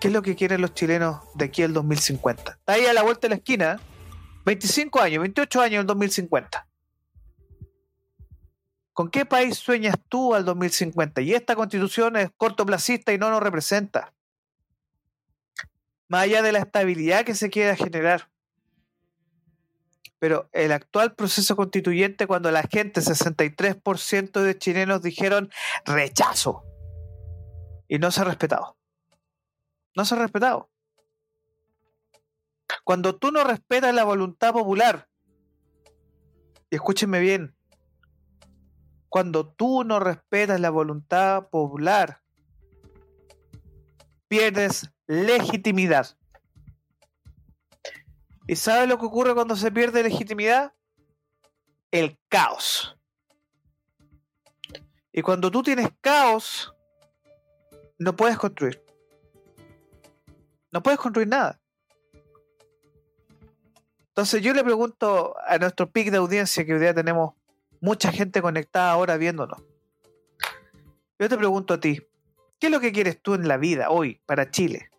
qué 0.00 0.08
es 0.08 0.12
lo 0.12 0.22
que 0.22 0.36
quieren 0.36 0.60
los 0.60 0.74
chilenos 0.74 1.20
de 1.34 1.46
aquí 1.46 1.62
al 1.62 1.72
2050. 1.72 2.52
Está 2.52 2.72
ahí 2.74 2.86
a 2.86 2.92
la 2.92 3.02
vuelta 3.02 3.22
de 3.22 3.30
la 3.30 3.34
esquina, 3.36 3.80
25 4.44 5.00
años, 5.00 5.20
28 5.20 5.60
años 5.60 5.74
en 5.74 5.80
el 5.80 5.86
2050. 5.86 6.68
¿Con 8.92 9.10
qué 9.10 9.24
país 9.24 9.56
sueñas 9.56 9.96
tú 10.08 10.34
al 10.34 10.44
2050? 10.44 11.20
Y 11.20 11.34
esta 11.34 11.54
constitución 11.54 12.16
es 12.16 12.30
cortoplacista 12.36 13.12
y 13.12 13.18
no 13.18 13.30
nos 13.30 13.42
representa. 13.42 14.12
Más 16.08 16.24
allá 16.24 16.42
de 16.42 16.52
la 16.52 16.60
estabilidad 16.60 17.24
que 17.24 17.34
se 17.34 17.50
quiera 17.50 17.76
generar. 17.76 18.28
Pero 20.18 20.48
el 20.52 20.72
actual 20.72 21.14
proceso 21.14 21.54
constituyente, 21.54 22.26
cuando 22.26 22.50
la 22.50 22.62
gente, 22.62 23.00
63% 23.00 24.40
de 24.40 24.58
chilenos 24.58 25.00
dijeron 25.00 25.48
rechazo, 25.84 26.64
y 27.86 27.98
no 27.98 28.10
se 28.10 28.20
ha 28.20 28.24
respetado. 28.24 28.77
No 29.98 30.04
se 30.04 30.14
ha 30.14 30.18
respetado. 30.18 30.70
Cuando 32.84 33.16
tú 33.16 33.32
no 33.32 33.42
respetas 33.42 33.92
la 33.92 34.04
voluntad 34.04 34.52
popular, 34.52 35.08
y 36.70 36.76
escúchenme 36.76 37.18
bien, 37.18 37.56
cuando 39.08 39.48
tú 39.48 39.82
no 39.82 39.98
respetas 39.98 40.60
la 40.60 40.70
voluntad 40.70 41.48
popular, 41.48 42.22
pierdes 44.28 44.88
legitimidad. 45.08 46.16
¿Y 48.46 48.54
sabes 48.54 48.88
lo 48.88 49.00
que 49.00 49.06
ocurre 49.06 49.34
cuando 49.34 49.56
se 49.56 49.72
pierde 49.72 50.04
legitimidad? 50.04 50.74
El 51.90 52.20
caos. 52.28 52.96
Y 55.10 55.22
cuando 55.22 55.50
tú 55.50 55.64
tienes 55.64 55.88
caos, 56.00 56.72
no 57.98 58.14
puedes 58.14 58.38
construir. 58.38 58.87
No 60.72 60.82
puedes 60.82 61.00
construir 61.00 61.28
nada. 61.28 61.60
Entonces 64.08 64.42
yo 64.42 64.52
le 64.52 64.64
pregunto 64.64 65.36
a 65.46 65.58
nuestro 65.58 65.90
pic 65.90 66.10
de 66.10 66.16
audiencia, 66.16 66.66
que 66.66 66.74
hoy 66.74 66.80
día 66.80 66.92
tenemos 66.92 67.34
mucha 67.80 68.10
gente 68.10 68.42
conectada 68.42 68.90
ahora 68.90 69.16
viéndonos. 69.16 69.62
Yo 71.18 71.28
te 71.28 71.36
pregunto 71.36 71.74
a 71.74 71.80
ti, 71.80 72.02
¿qué 72.58 72.66
es 72.66 72.72
lo 72.72 72.80
que 72.80 72.92
quieres 72.92 73.20
tú 73.22 73.34
en 73.34 73.46
la 73.46 73.56
vida 73.56 73.90
hoy 73.90 74.20
para 74.26 74.50
Chile? 74.50 74.90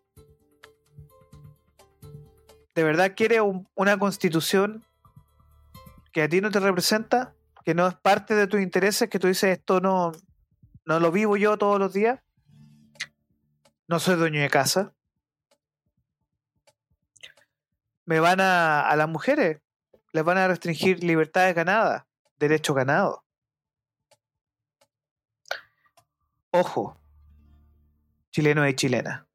¿De 2.75 2.83
verdad 2.83 3.13
quieres 3.15 3.41
una 3.75 3.99
constitución 3.99 4.85
que 6.13 6.23
a 6.23 6.29
ti 6.29 6.39
no 6.39 6.49
te 6.49 6.61
representa? 6.61 7.35
¿Que 7.65 7.73
no 7.73 7.87
es 7.87 7.95
parte 7.95 8.35
de 8.35 8.47
tus 8.47 8.61
intereses? 8.61 9.09
¿Que 9.09 9.19
tú 9.19 9.27
dices 9.27 9.57
esto 9.57 9.81
no, 9.81 10.13
no 10.85 10.99
lo 11.01 11.11
vivo 11.11 11.35
yo 11.35 11.57
todos 11.57 11.77
los 11.77 11.91
días? 11.91 12.21
¿No 13.87 13.99
soy 13.99 14.15
dueño 14.15 14.39
de 14.39 14.49
casa? 14.49 14.93
¿Me 18.09 18.19
van 18.19 18.41
a, 18.41 18.89
a 18.89 18.95
las 18.95 19.07
mujeres? 19.07 19.61
¿Les 20.13 20.23
van 20.23 20.39
a 20.39 20.47
restringir 20.47 21.03
libertades 21.03 21.53
ganadas? 21.53 22.05
¿Derechos 22.39 22.75
ganados? 22.75 23.19
Ojo, 26.49 26.99
chileno 28.31 28.67
y 28.67 28.73
chilena. 28.73 29.29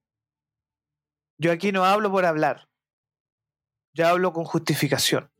Yo 1.38 1.52
aquí 1.52 1.70
no 1.70 1.84
hablo 1.84 2.10
por 2.10 2.24
hablar. 2.24 2.68
Ya 3.92 4.10
hablo 4.10 4.32
con 4.32 4.44
justificación. 4.44 5.30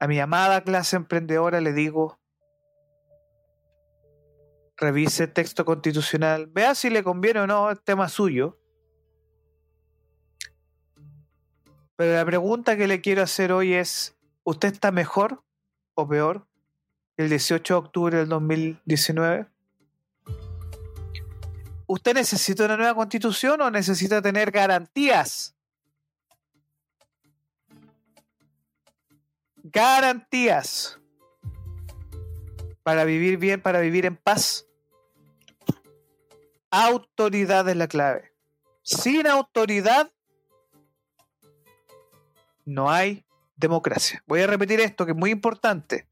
A 0.00 0.08
mi 0.08 0.18
amada 0.18 0.64
clase 0.64 0.96
emprendedora 0.96 1.60
le 1.60 1.72
digo, 1.72 2.20
revise 4.76 5.22
el 5.22 5.32
texto 5.32 5.64
constitucional, 5.64 6.48
vea 6.48 6.74
si 6.74 6.90
le 6.90 7.04
conviene 7.04 7.38
o 7.38 7.46
no, 7.46 7.70
el 7.70 7.80
tema 7.80 8.08
suyo. 8.08 8.58
Pero 11.96 12.14
la 12.14 12.24
pregunta 12.24 12.76
que 12.76 12.86
le 12.86 13.00
quiero 13.00 13.22
hacer 13.22 13.52
hoy 13.52 13.74
es, 13.74 14.14
¿usted 14.44 14.72
está 14.72 14.90
mejor 14.90 15.42
o 15.94 16.08
peor 16.08 16.46
el 17.16 17.28
18 17.28 17.74
de 17.74 17.78
octubre 17.78 18.18
del 18.18 18.28
2019? 18.28 19.46
¿Usted 21.86 22.14
necesita 22.14 22.64
una 22.64 22.76
nueva 22.76 22.94
constitución 22.94 23.60
o 23.60 23.70
necesita 23.70 24.22
tener 24.22 24.50
garantías 24.50 25.54
garantías 29.72 30.98
para 32.82 33.04
vivir 33.04 33.38
bien, 33.38 33.60
para 33.60 33.80
vivir 33.80 34.06
en 34.06 34.16
paz. 34.16 34.66
Autoridad 36.70 37.68
es 37.68 37.76
la 37.76 37.88
clave. 37.88 38.32
Sin 38.82 39.26
autoridad 39.26 40.10
no 42.64 42.90
hay 42.90 43.24
democracia. 43.56 44.22
Voy 44.26 44.40
a 44.40 44.46
repetir 44.46 44.80
esto 44.80 45.04
que 45.04 45.12
es 45.12 45.18
muy 45.18 45.30
importante. 45.30 46.08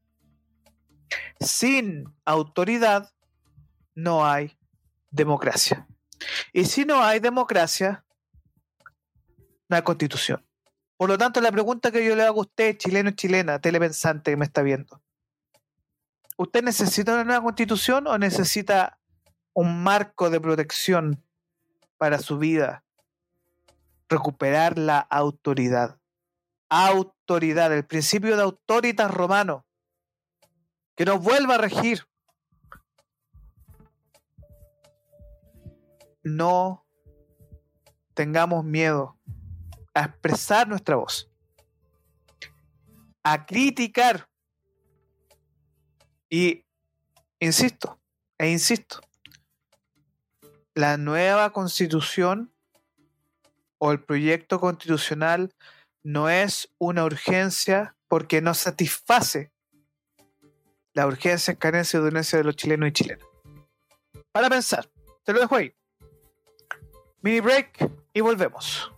Sin 1.39 2.05
autoridad 2.25 3.11
no 3.95 4.25
hay 4.25 4.57
democracia. 5.09 5.87
Y 6.53 6.65
si 6.65 6.85
no 6.85 7.03
hay 7.03 7.19
democracia, 7.19 8.05
no 9.67 9.75
hay 9.75 9.81
constitución. 9.81 10.45
Por 10.97 11.09
lo 11.09 11.17
tanto, 11.17 11.41
la 11.41 11.51
pregunta 11.51 11.91
que 11.91 12.05
yo 12.05 12.15
le 12.15 12.23
hago 12.23 12.41
a 12.41 12.43
usted, 12.43 12.77
chileno 12.77 13.09
y 13.09 13.15
chilena, 13.15 13.59
telepensante 13.59 14.31
que 14.31 14.37
me 14.37 14.45
está 14.45 14.61
viendo, 14.61 15.01
¿usted 16.37 16.63
necesita 16.63 17.13
una 17.13 17.23
nueva 17.23 17.43
constitución 17.43 18.05
o 18.07 18.17
necesita 18.17 18.99
un 19.53 19.81
marco 19.81 20.29
de 20.29 20.39
protección 20.39 21.23
para 21.97 22.19
su 22.19 22.37
vida? 22.37 22.83
Recuperar 24.09 24.77
la 24.77 24.99
autoridad. 24.99 26.00
Autoridad, 26.73 27.73
el 27.73 27.85
principio 27.85 28.37
de 28.37 28.43
autoritas 28.43 29.11
romano, 29.11 29.65
que 30.95 31.03
nos 31.03 31.21
vuelva 31.21 31.55
a 31.55 31.57
regir. 31.57 32.07
No 36.23 36.85
tengamos 38.13 38.63
miedo 38.63 39.19
a 39.93 40.03
expresar 40.05 40.69
nuestra 40.69 40.95
voz, 40.95 41.29
a 43.21 43.45
criticar. 43.45 44.29
Y 46.29 46.65
insisto, 47.39 47.99
e 48.37 48.49
insisto, 48.49 49.01
la 50.73 50.95
nueva 50.95 51.51
constitución 51.51 52.53
o 53.77 53.91
el 53.91 54.01
proyecto 54.01 54.61
constitucional 54.61 55.53
no 56.03 56.29
es 56.29 56.69
una 56.77 57.03
urgencia 57.03 57.95
porque 58.07 58.41
no 58.41 58.53
satisface 58.53 59.51
la 60.93 61.07
urgencia, 61.07 61.55
carencia 61.55 61.97
y 61.97 62.03
urgencia 62.03 62.37
de 62.37 62.43
los 62.43 62.55
chilenos 62.55 62.89
y 62.89 62.91
chilenas. 62.91 63.25
Para 64.31 64.49
pensar, 64.49 64.89
te 65.23 65.33
lo 65.33 65.39
dejo 65.39 65.55
ahí. 65.55 65.73
Mini 67.21 67.39
break 67.39 67.89
y 68.13 68.21
volvemos. 68.21 68.91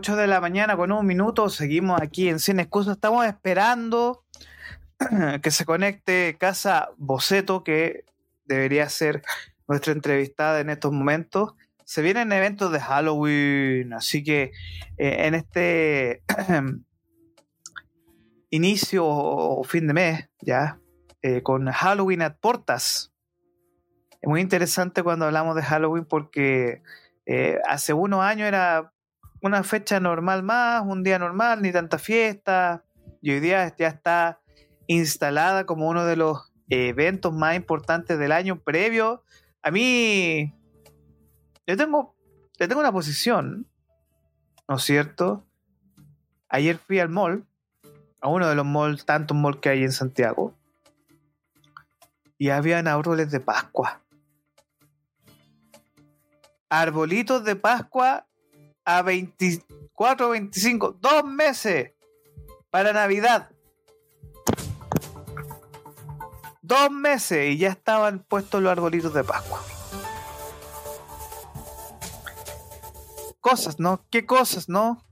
8 0.00 0.16
de 0.16 0.28
la 0.28 0.40
mañana 0.40 0.78
con 0.78 0.92
un 0.92 1.04
minuto. 1.04 1.50
Seguimos 1.50 2.00
aquí 2.00 2.30
en 2.30 2.38
Sin 2.38 2.58
Excusa. 2.58 2.92
Estamos 2.92 3.26
esperando 3.26 4.24
que 5.42 5.50
se 5.50 5.66
conecte 5.66 6.38
Casa 6.40 6.88
Boceto, 6.96 7.64
que 7.64 8.06
debería 8.46 8.88
ser 8.88 9.20
nuestra 9.68 9.92
entrevistada 9.92 10.60
en 10.60 10.70
estos 10.70 10.90
momentos. 10.90 11.52
Se 11.84 12.00
vienen 12.00 12.32
eventos 12.32 12.72
de 12.72 12.80
Halloween, 12.80 13.92
así 13.92 14.24
que 14.24 14.52
eh, 14.96 15.26
en 15.26 15.34
este 15.34 16.22
inicio 18.48 19.04
o 19.06 19.62
fin 19.64 19.86
de 19.86 19.92
mes, 19.92 20.30
ya, 20.40 20.78
eh, 21.20 21.42
con 21.42 21.70
Halloween 21.70 22.22
at 22.22 22.36
Portas. 22.40 23.12
Es 24.22 24.30
muy 24.30 24.40
interesante 24.40 25.02
cuando 25.02 25.26
hablamos 25.26 25.56
de 25.56 25.62
Halloween 25.62 26.06
porque 26.06 26.80
eh, 27.26 27.58
hace 27.68 27.92
unos 27.92 28.22
años 28.22 28.48
era 28.48 28.94
una 29.42 29.62
fecha 29.62 30.00
normal 30.00 30.42
más, 30.42 30.82
un 30.86 31.02
día 31.02 31.18
normal, 31.18 31.62
ni 31.62 31.72
tanta 31.72 31.98
fiesta. 31.98 32.84
Y 33.22 33.32
hoy 33.32 33.40
día 33.40 33.74
ya 33.76 33.88
está 33.88 34.40
instalada 34.86 35.66
como 35.66 35.88
uno 35.88 36.04
de 36.04 36.16
los 36.16 36.52
eventos 36.68 37.32
más 37.32 37.56
importantes 37.56 38.18
del 38.18 38.32
año 38.32 38.60
previo. 38.60 39.24
A 39.62 39.70
mí, 39.70 40.54
yo 41.66 41.76
tengo, 41.76 42.16
yo 42.58 42.68
tengo 42.68 42.80
una 42.80 42.92
posición, 42.92 43.66
¿no 44.68 44.76
es 44.76 44.82
cierto? 44.82 45.46
Ayer 46.48 46.78
fui 46.78 46.98
al 46.98 47.08
mall, 47.08 47.46
a 48.20 48.28
uno 48.28 48.48
de 48.48 48.54
los 48.54 48.66
malls, 48.66 49.04
tantos 49.04 49.36
malls 49.36 49.58
que 49.60 49.68
hay 49.68 49.82
en 49.82 49.92
Santiago, 49.92 50.54
y 52.38 52.48
habían 52.50 52.88
árboles 52.88 53.30
de 53.30 53.40
Pascua. 53.40 54.02
Arbolitos 56.68 57.44
de 57.44 57.56
Pascua 57.56 58.26
a 58.96 59.02
24, 59.02 60.30
25, 60.30 60.92
dos 61.00 61.24
meses 61.24 61.92
para 62.70 62.92
Navidad. 62.92 63.50
Dos 66.62 66.90
meses 66.90 67.50
y 67.50 67.58
ya 67.58 67.70
estaban 67.70 68.20
puestos 68.20 68.62
los 68.62 68.70
arbolitos 68.70 69.12
de 69.14 69.24
Pascua. 69.24 69.60
Cosas, 73.40 73.80
¿no? 73.80 74.06
¿Qué 74.10 74.26
cosas, 74.26 74.68
no? 74.68 75.04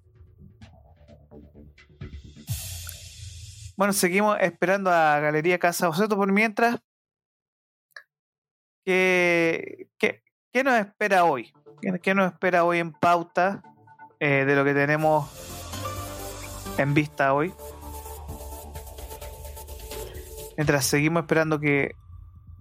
Bueno, 3.76 3.92
seguimos 3.92 4.36
esperando 4.40 4.90
a 4.90 5.20
Galería 5.20 5.58
Casa 5.58 5.86
Boceto 5.86 6.16
por 6.16 6.32
mientras. 6.32 6.80
¿Qué, 8.84 9.88
qué, 9.98 10.22
qué 10.52 10.64
nos 10.64 10.74
espera 10.78 11.24
hoy? 11.24 11.52
¿Qué, 12.02 12.14
nos 12.14 12.32
espera 12.32 12.64
hoy 12.64 12.78
en 12.78 12.92
pauta 12.92 13.62
eh, 14.20 14.44
de 14.44 14.56
lo 14.56 14.64
que 14.64 14.74
tenemos 14.74 15.28
en 16.78 16.94
vista 16.94 17.34
hoy? 17.34 17.52
Mientras 20.56 20.86
seguimos 20.86 21.22
esperando 21.22 21.60
que 21.60 21.92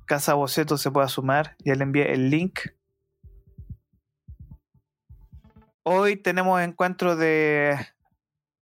Casa 0.05 0.35
Boceto 0.35 0.77
se 0.77 0.91
pueda 0.91 1.07
sumar, 1.07 1.55
ya 1.59 1.75
le 1.75 1.83
envié 1.83 2.13
el 2.13 2.29
link. 2.29 2.59
Hoy 5.83 6.15
tenemos 6.15 6.61
encuentro 6.61 7.15
de 7.15 7.77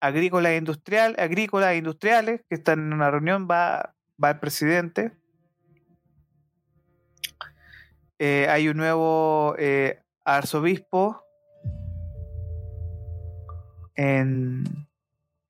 agrícolas 0.00 0.52
e 0.52 0.56
industrial, 0.56 1.14
agrícolas 1.18 1.72
e 1.72 1.76
industriales 1.76 2.40
que 2.48 2.54
están 2.54 2.78
en 2.78 2.92
una 2.92 3.10
reunión, 3.10 3.46
va, 3.50 3.94
va 4.22 4.30
el 4.30 4.40
presidente. 4.40 5.12
Eh, 8.18 8.46
hay 8.48 8.68
un 8.68 8.76
nuevo 8.76 9.54
eh, 9.58 10.02
arzobispo 10.24 11.22
en, 13.98 14.64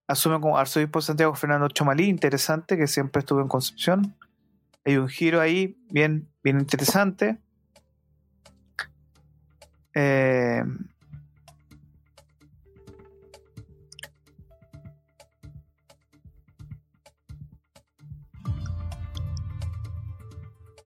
asume 0.08 0.40
como 0.40 0.56
arzobispo 0.56 1.02
Santiago 1.02 1.34
Fernando 1.34 1.68
Chomalí, 1.68 2.06
interesante, 2.06 2.78
que 2.78 2.86
siempre 2.86 3.20
estuvo 3.20 3.42
en 3.42 3.48
Concepción. 3.48 4.16
Hay 4.84 4.96
un 4.96 5.08
giro 5.08 5.40
ahí 5.40 5.76
bien, 5.90 6.28
bien 6.42 6.58
interesante. 6.58 7.38
Eh, 9.94 10.62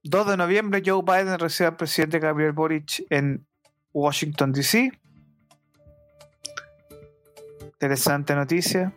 2 0.03 0.27
de 0.27 0.37
noviembre, 0.37 0.83
Joe 0.85 1.01
Biden 1.01 1.39
recibe 1.39 1.69
al 1.69 1.77
presidente 1.77 2.19
Gabriel 2.19 2.51
Boric 2.51 3.05
en 3.09 3.47
Washington, 3.93 4.51
D.C. 4.51 4.91
Interesante 7.83 8.33
noticia. 8.33 8.93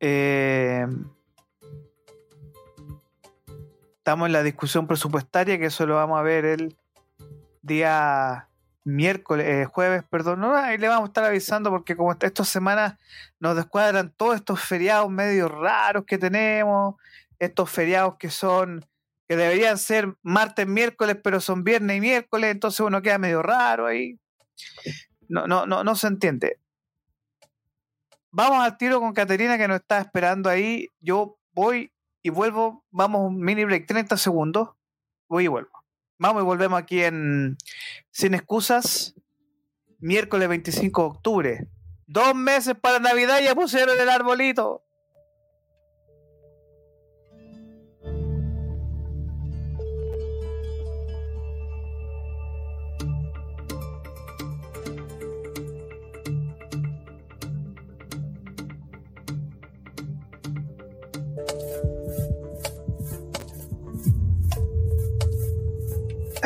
Eh, 0.00 0.84
estamos 3.98 4.26
en 4.26 4.32
la 4.32 4.42
discusión 4.42 4.88
presupuestaria, 4.88 5.60
que 5.60 5.66
eso 5.66 5.86
lo 5.86 5.94
vamos 5.94 6.18
a 6.18 6.22
ver 6.22 6.44
el 6.44 6.76
día 7.62 8.48
miércoles, 8.82 9.46
eh, 9.46 9.64
jueves, 9.66 10.02
perdón, 10.10 10.42
ahí 10.56 10.76
le 10.76 10.88
vamos 10.88 11.04
a 11.04 11.10
estar 11.10 11.22
avisando 11.22 11.70
porque 11.70 11.94
como 11.94 12.16
estas 12.18 12.48
semanas 12.48 12.94
nos 13.38 13.54
descuadran 13.54 14.10
todos 14.16 14.34
estos 14.34 14.58
feriados 14.58 15.08
medio 15.08 15.46
raros 15.46 16.04
que 16.04 16.18
tenemos, 16.18 16.96
estos 17.42 17.68
feriados 17.70 18.16
que 18.18 18.30
son, 18.30 18.86
que 19.28 19.36
deberían 19.36 19.76
ser 19.76 20.14
martes, 20.22 20.66
miércoles, 20.66 21.16
pero 21.22 21.40
son 21.40 21.64
viernes 21.64 21.96
y 21.96 22.00
miércoles, 22.00 22.52
entonces 22.52 22.80
uno 22.80 23.02
queda 23.02 23.18
medio 23.18 23.42
raro 23.42 23.86
ahí. 23.86 24.20
No, 25.28 25.48
no, 25.48 25.66
no, 25.66 25.82
no 25.82 25.96
se 25.96 26.06
entiende. 26.06 26.60
Vamos 28.30 28.64
al 28.64 28.76
tiro 28.76 29.00
con 29.00 29.12
Caterina 29.12 29.58
que 29.58 29.66
nos 29.66 29.80
está 29.80 29.98
esperando 29.98 30.48
ahí. 30.48 30.86
Yo 31.00 31.36
voy 31.52 31.92
y 32.22 32.30
vuelvo. 32.30 32.84
Vamos 32.90 33.22
un 33.28 33.40
mini 33.40 33.64
break, 33.64 33.86
30 33.86 34.16
segundos. 34.18 34.70
Voy 35.28 35.44
y 35.44 35.48
vuelvo. 35.48 35.84
Vamos 36.18 36.42
y 36.42 36.44
volvemos 36.44 36.78
aquí 36.78 37.02
en 37.02 37.56
Sin 38.12 38.34
Excusas, 38.34 39.16
miércoles 39.98 40.48
25 40.48 41.02
de 41.02 41.08
octubre. 41.08 41.68
Dos 42.06 42.36
meses 42.36 42.76
para 42.80 43.00
Navidad 43.00 43.40
ya 43.42 43.56
pusieron 43.56 43.98
el 43.98 44.08
arbolito. 44.08 44.84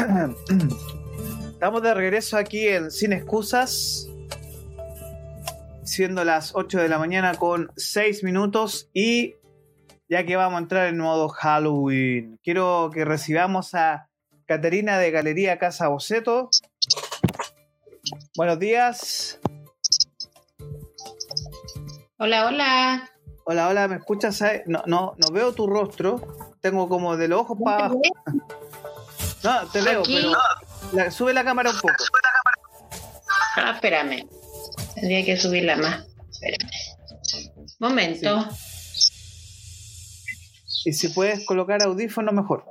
Estamos 1.50 1.82
de 1.82 1.92
regreso 1.94 2.36
aquí 2.36 2.68
en 2.68 2.92
Sin 2.92 3.12
Excusas, 3.12 4.08
siendo 5.82 6.22
las 6.22 6.54
8 6.54 6.78
de 6.78 6.88
la 6.88 6.98
mañana 6.98 7.34
con 7.34 7.72
6 7.76 8.22
minutos 8.22 8.88
y 8.92 9.34
ya 10.08 10.24
que 10.24 10.36
vamos 10.36 10.58
a 10.58 10.62
entrar 10.62 10.86
en 10.86 10.98
modo 10.98 11.28
Halloween, 11.28 12.38
quiero 12.44 12.90
que 12.94 13.04
recibamos 13.04 13.74
a 13.74 14.08
Caterina 14.46 14.98
de 14.98 15.10
Galería 15.10 15.58
Casa 15.58 15.88
Boceto. 15.88 16.50
Buenos 18.36 18.60
días. 18.60 19.40
Hola, 22.18 22.46
hola. 22.46 23.10
Hola, 23.44 23.68
hola, 23.68 23.88
¿me 23.88 23.96
escuchas? 23.96 24.40
No, 24.66 24.84
no, 24.86 25.14
no 25.16 25.32
veo 25.32 25.52
tu 25.52 25.66
rostro. 25.66 26.20
Tengo 26.60 26.88
como 26.88 27.16
de 27.16 27.26
los 27.26 27.40
ojos 27.40 27.58
para 27.64 27.76
abajo. 27.86 28.02
No, 29.46 29.64
te 29.68 29.80
leo, 29.80 30.02
pero 30.02 31.11
sube 31.12 31.32
la 31.32 31.44
cámara 31.44 31.70
un 31.70 31.76
poco. 31.78 31.94
Ah, 33.54 33.70
espérame. 33.74 34.26
Tendría 34.96 35.24
que 35.24 35.37
subirla 35.37 35.76
más. 35.76 36.04
Espérame. 36.32 36.68
Momento. 37.78 38.48
Y 40.85 40.92
si 40.92 41.09
puedes 41.11 41.46
colocar 41.46 41.80
audífono, 41.85 42.32
mejor. 42.32 42.64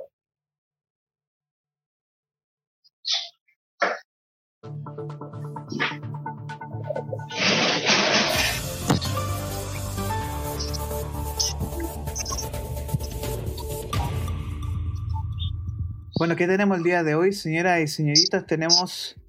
Bueno, 16.18 16.34
¿qué 16.34 16.46
tenemos 16.46 16.78
el 16.78 16.82
día 16.82 17.02
de 17.02 17.14
hoy, 17.14 17.34
señoras 17.34 17.78
y 17.82 17.88
señoritas? 17.88 18.46
Tenemos 18.46 19.20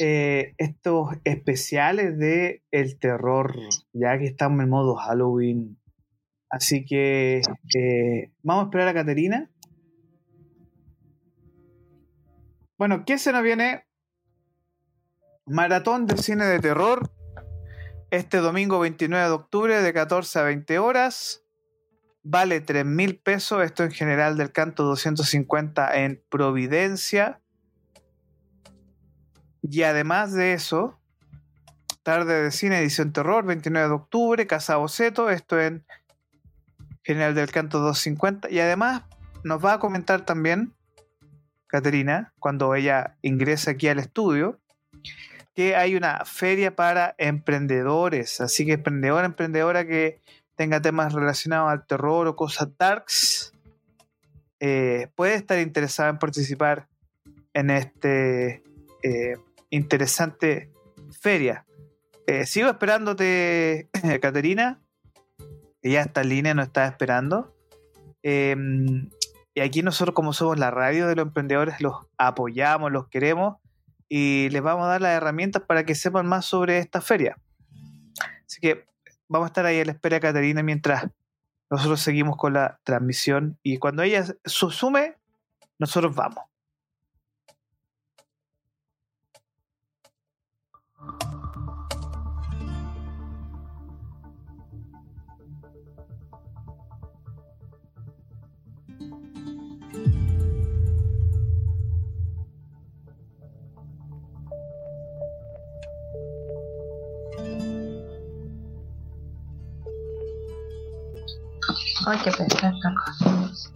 eh, 0.00 0.54
estos 0.56 1.10
especiales 1.24 2.16
de 2.16 2.62
el 2.70 2.98
terror, 2.98 3.54
ya 3.92 4.18
que 4.18 4.24
estamos 4.24 4.62
en 4.62 4.70
modo 4.70 4.94
Halloween. 4.94 5.78
Así 6.48 6.86
que 6.86 7.42
eh, 7.76 8.32
vamos 8.42 8.62
a 8.62 8.66
esperar 8.68 8.88
a 8.88 8.94
Caterina. 8.94 9.50
Bueno, 12.78 13.04
¿qué 13.04 13.18
se 13.18 13.30
nos 13.30 13.42
viene? 13.42 13.84
Maratón 15.44 16.06
de 16.06 16.16
cine 16.16 16.46
de 16.46 16.58
terror. 16.58 17.12
Este 18.10 18.38
domingo 18.38 18.78
29 18.78 19.26
de 19.26 19.30
octubre 19.30 19.82
de 19.82 19.92
14 19.92 20.38
a 20.38 20.42
20 20.44 20.78
horas. 20.78 21.43
Vale 22.24 22.60
3 22.62 22.86
mil 22.86 23.18
pesos. 23.18 23.62
Esto 23.62 23.84
en 23.84 23.92
general 23.92 24.36
del 24.36 24.50
canto 24.50 24.82
250 24.84 25.94
en 25.98 26.22
Providencia. 26.30 27.40
Y 29.62 29.82
además 29.82 30.32
de 30.32 30.54
eso, 30.54 30.98
tarde 32.02 32.42
de 32.42 32.50
cine, 32.50 32.78
edición 32.78 33.12
terror, 33.12 33.44
29 33.44 33.88
de 33.88 33.94
octubre, 33.94 34.46
Casa 34.46 34.76
Boceto. 34.76 35.28
Esto 35.28 35.60
en 35.60 35.86
general 37.02 37.34
del 37.34 37.50
canto 37.50 37.78
250. 37.78 38.50
Y 38.50 38.58
además 38.58 39.02
nos 39.44 39.62
va 39.62 39.74
a 39.74 39.78
comentar 39.78 40.24
también 40.24 40.74
Caterina, 41.66 42.32
cuando 42.38 42.74
ella 42.74 43.16
ingresa 43.20 43.72
aquí 43.72 43.88
al 43.88 43.98
estudio, 43.98 44.60
que 45.54 45.76
hay 45.76 45.96
una 45.96 46.24
feria 46.24 46.74
para 46.74 47.14
emprendedores. 47.18 48.40
Así 48.40 48.64
que 48.64 48.74
emprendedor, 48.74 49.24
emprendedora 49.24 49.86
que 49.86 50.20
tenga 50.56 50.80
temas 50.80 51.12
relacionados 51.12 51.70
al 51.70 51.86
terror 51.86 52.26
o 52.26 52.36
cosas 52.36 52.68
darks, 52.78 53.52
eh, 54.60 55.08
puede 55.14 55.34
estar 55.34 55.58
interesada 55.58 56.10
en 56.10 56.18
participar 56.18 56.88
en 57.52 57.70
este 57.70 58.62
eh, 59.02 59.36
interesante 59.70 60.70
feria. 61.20 61.66
Eh, 62.26 62.46
sigo 62.46 62.68
esperándote, 62.68 63.88
Caterina, 64.22 64.80
que 65.82 65.90
ya 65.90 66.02
está 66.02 66.22
en 66.22 66.28
línea, 66.30 66.54
nos 66.54 66.68
está 66.68 66.86
esperando. 66.86 67.54
Em, 68.22 69.10
y 69.54 69.60
aquí 69.60 69.82
nosotros, 69.82 70.14
como 70.14 70.32
somos 70.32 70.58
la 70.58 70.70
radio 70.70 71.06
de 71.06 71.16
los 71.16 71.26
emprendedores, 71.26 71.80
los 71.80 71.94
apoyamos, 72.16 72.90
los 72.90 73.08
queremos 73.08 73.56
y 74.08 74.48
les 74.50 74.62
vamos 74.62 74.86
a 74.86 74.88
dar 74.88 75.00
las 75.02 75.16
herramientas 75.16 75.62
para 75.62 75.84
que 75.84 75.94
sepan 75.94 76.26
más 76.26 76.46
sobre 76.46 76.78
esta 76.78 77.00
feria. 77.00 77.36
Así 78.46 78.60
que 78.60 78.86
vamos 79.28 79.46
a 79.46 79.48
estar 79.48 79.66
ahí 79.66 79.80
a 79.80 79.84
la 79.84 79.92
espera, 79.92 80.20
Caterina, 80.20 80.62
mientras 80.62 81.08
nosotros 81.70 82.00
seguimos 82.00 82.36
con 82.36 82.52
la 82.52 82.80
transmisión 82.84 83.58
y 83.62 83.78
cuando 83.78 84.02
ella 84.02 84.24
se 84.24 84.34
sume, 84.44 85.16
nosotros 85.78 86.14
vamos. 86.14 86.44
Ay, 112.06 112.18
qué 112.22 112.30
pesar 112.32 112.74
esta 112.74 112.94
cosa. 113.04 113.70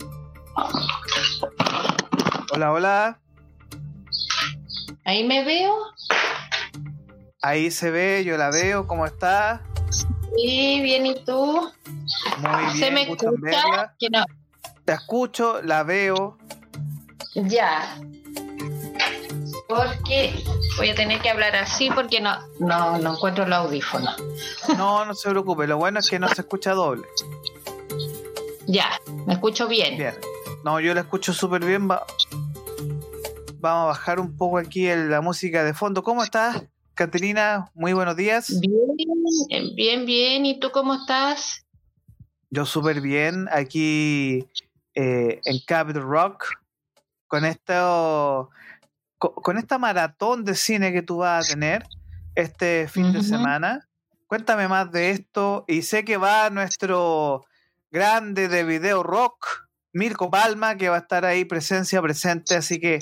Hola, 2.53 2.73
hola. 2.73 3.19
Ahí 5.05 5.27
me 5.27 5.45
veo. 5.45 5.75
Ahí 7.41 7.71
se 7.71 7.91
ve, 7.91 8.25
yo 8.25 8.37
la 8.37 8.51
veo, 8.51 8.87
¿cómo 8.87 9.07
está? 9.07 9.63
Sí, 10.37 10.81
bien, 10.83 11.07
¿y 11.07 11.15
tú? 11.25 11.73
Muy 12.39 12.65
bien, 12.65 12.77
¿Se 12.77 12.91
me 12.91 13.07
gusto 13.07 13.29
en 13.29 13.49
escucha? 13.49 13.95
Que 13.99 14.11
no. 14.11 14.25
Te 14.85 14.93
escucho, 14.93 15.63
la 15.63 15.83
veo. 15.83 16.37
Ya. 17.35 17.97
Porque 19.69 20.45
voy 20.77 20.91
a 20.91 20.95
tener 20.95 21.21
que 21.21 21.31
hablar 21.31 21.57
así 21.57 21.91
porque 21.91 22.21
no, 22.21 22.37
no, 22.59 22.99
no 22.99 23.15
encuentro 23.15 23.45
el 23.45 23.53
audífono. 23.53 24.11
No, 24.77 25.05
no 25.05 25.15
se 25.15 25.31
preocupe, 25.31 25.67
lo 25.67 25.79
bueno 25.79 26.01
es 26.01 26.11
que 26.11 26.19
no 26.19 26.29
se 26.29 26.43
escucha 26.43 26.73
doble. 26.73 27.07
Ya, 28.69 28.91
me 29.27 29.33
escucho 29.35 29.67
bien. 29.67 29.97
Bien. 29.97 30.15
No, 30.65 30.79
yo 30.81 30.93
la 30.95 31.01
escucho 31.01 31.33
súper 31.33 31.65
bien. 31.65 31.89
va- 31.91 32.05
Vamos 33.61 33.85
a 33.85 33.87
bajar 33.87 34.21
un 34.21 34.37
poco 34.37 34.59
aquí 34.59 34.87
el- 34.87 35.11
la 35.11 35.21
música 35.21 35.65
de 35.65 35.75
fondo. 35.75 36.03
¿Cómo 36.03 36.23
estás, 36.23 36.63
Caterina? 36.95 37.71
Muy 37.75 37.93
buenos 37.93 38.15
días. 38.17 38.61
Bien, 38.61 39.75
bien, 39.75 40.07
bien. 40.07 40.47
¿Y 40.47 40.61
tú 40.61 40.71
cómo 40.71 40.95
estás? 40.95 41.65
Yo 42.51 42.67
súper 42.67 43.01
bien. 43.01 43.49
Aquí 43.51 44.47
eh, 44.95 45.41
en 45.45 45.59
Capitol 45.67 46.03
Rock. 46.03 46.45
Con 47.27 47.45
esto. 47.45 48.51
co- 49.19 49.35
Con 49.35 49.59
esta 49.59 49.79
maratón 49.79 50.45
de 50.45 50.55
cine 50.55 50.93
que 50.93 51.03
tú 51.03 51.19
vas 51.19 51.47
a 51.47 51.55
tener 51.55 51.85
este 52.35 52.87
fin 52.89 53.13
de 53.13 53.23
semana. 53.23 53.89
Cuéntame 54.27 54.69
más 54.69 54.91
de 54.93 55.11
esto. 55.11 55.65
Y 55.69 55.83
sé 55.83 56.05
que 56.05 56.17
va 56.17 56.51
nuestro 56.51 57.45
grande 57.91 58.49
de 58.49 58.65
video 58.65 59.03
rock, 59.03 59.69
Mirko 59.93 60.31
Palma, 60.31 60.77
que 60.77 60.89
va 60.89 60.97
a 60.97 61.01
estar 61.01 61.25
ahí 61.25 61.45
presencia 61.45 62.01
presente. 62.03 62.55
Así 62.55 62.81
que 62.81 62.99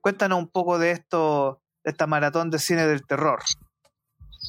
cuéntanos 0.00 0.38
un 0.38 0.48
poco 0.48 0.78
de 0.78 0.92
esto, 0.92 1.60
de 1.84 1.90
esta 1.90 2.06
maratón 2.06 2.50
de 2.50 2.58
cine 2.58 2.86
del 2.86 3.06
terror. 3.06 3.40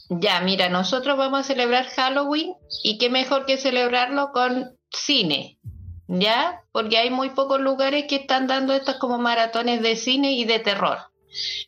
Ya, 0.09 0.39
mira, 0.41 0.69
nosotros 0.69 1.17
vamos 1.17 1.41
a 1.41 1.43
celebrar 1.43 1.85
Halloween 1.85 2.53
y 2.83 2.97
qué 2.97 3.09
mejor 3.09 3.45
que 3.45 3.57
celebrarlo 3.57 4.31
con 4.31 4.77
cine, 4.89 5.57
¿ya? 6.07 6.63
Porque 6.71 6.97
hay 6.97 7.09
muy 7.09 7.31
pocos 7.31 7.59
lugares 7.59 8.05
que 8.07 8.17
están 8.17 8.47
dando 8.47 8.73
estos 8.73 8.97
como 8.97 9.17
maratones 9.17 9.81
de 9.81 9.95
cine 9.95 10.33
y 10.33 10.45
de 10.45 10.59
terror, 10.59 10.97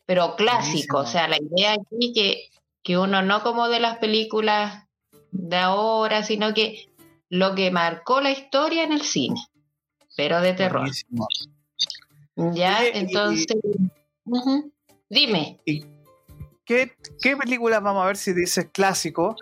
pero 0.06 0.36
clásico, 0.36 0.98
Buenísimo. 0.98 0.98
o 0.98 1.06
sea, 1.06 1.28
la 1.28 1.36
idea 1.36 1.72
aquí 1.72 2.12
que, 2.14 2.48
que 2.82 2.98
uno 2.98 3.22
no 3.22 3.42
como 3.42 3.68
de 3.68 3.80
las 3.80 3.98
películas 3.98 4.86
de 5.30 5.56
ahora, 5.56 6.22
sino 6.22 6.54
que 6.54 6.86
lo 7.34 7.56
que 7.56 7.72
marcó 7.72 8.20
la 8.20 8.30
historia 8.30 8.84
en 8.84 8.92
el 8.92 9.02
cine, 9.02 9.44
pero 10.16 10.40
de 10.40 10.52
terror, 10.52 10.82
Buenísimo. 10.82 11.26
¿ya? 12.36 12.84
Y- 12.84 12.90
Entonces, 12.94 13.56
dime. 15.08 15.60
¿Qué, 16.64 16.96
¿Qué 17.20 17.36
películas 17.36 17.82
vamos 17.82 18.04
a 18.04 18.06
ver 18.06 18.16
si 18.16 18.32
dices 18.32 18.68
clásico? 18.72 19.34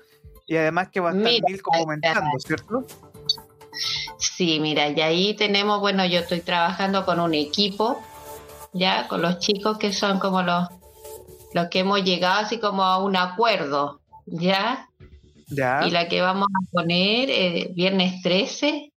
Y 0.47 0.57
además 0.57 0.89
que 0.89 1.01
va 1.01 1.11
a 1.11 1.13
estar 1.13 1.31
Mira, 1.31 1.45
Milko 1.47 1.71
comentando, 1.71 2.39
¿cierto? 2.39 2.87
Sí, 4.19 4.59
mira, 4.59 4.89
y 4.89 4.99
ahí 5.03 5.35
tenemos, 5.35 5.79
bueno, 5.81 6.07
yo 6.07 6.21
estoy 6.21 6.41
trabajando 6.41 7.05
con 7.05 7.21
un 7.21 7.35
equipo, 7.35 8.03
ya, 8.73 9.07
con 9.07 9.21
los 9.21 9.39
chicos 9.39 9.77
que 9.77 9.93
son 9.93 10.19
como 10.19 10.41
los, 10.43 10.67
los 11.53 11.69
que 11.69 11.81
hemos 11.81 12.03
llegado 12.03 12.41
así 12.41 12.59
como 12.59 12.85
a 12.85 12.99
un 13.05 13.17
acuerdo, 13.17 14.01
ya, 14.25 14.89
Ya. 15.55 15.81
y 15.87 15.91
la 15.91 16.09
que 16.09 16.21
vamos 16.23 16.49
a 16.49 16.71
poner 16.71 17.29
eh, 17.31 17.71
viernes 17.75 18.23
13, 18.23 18.93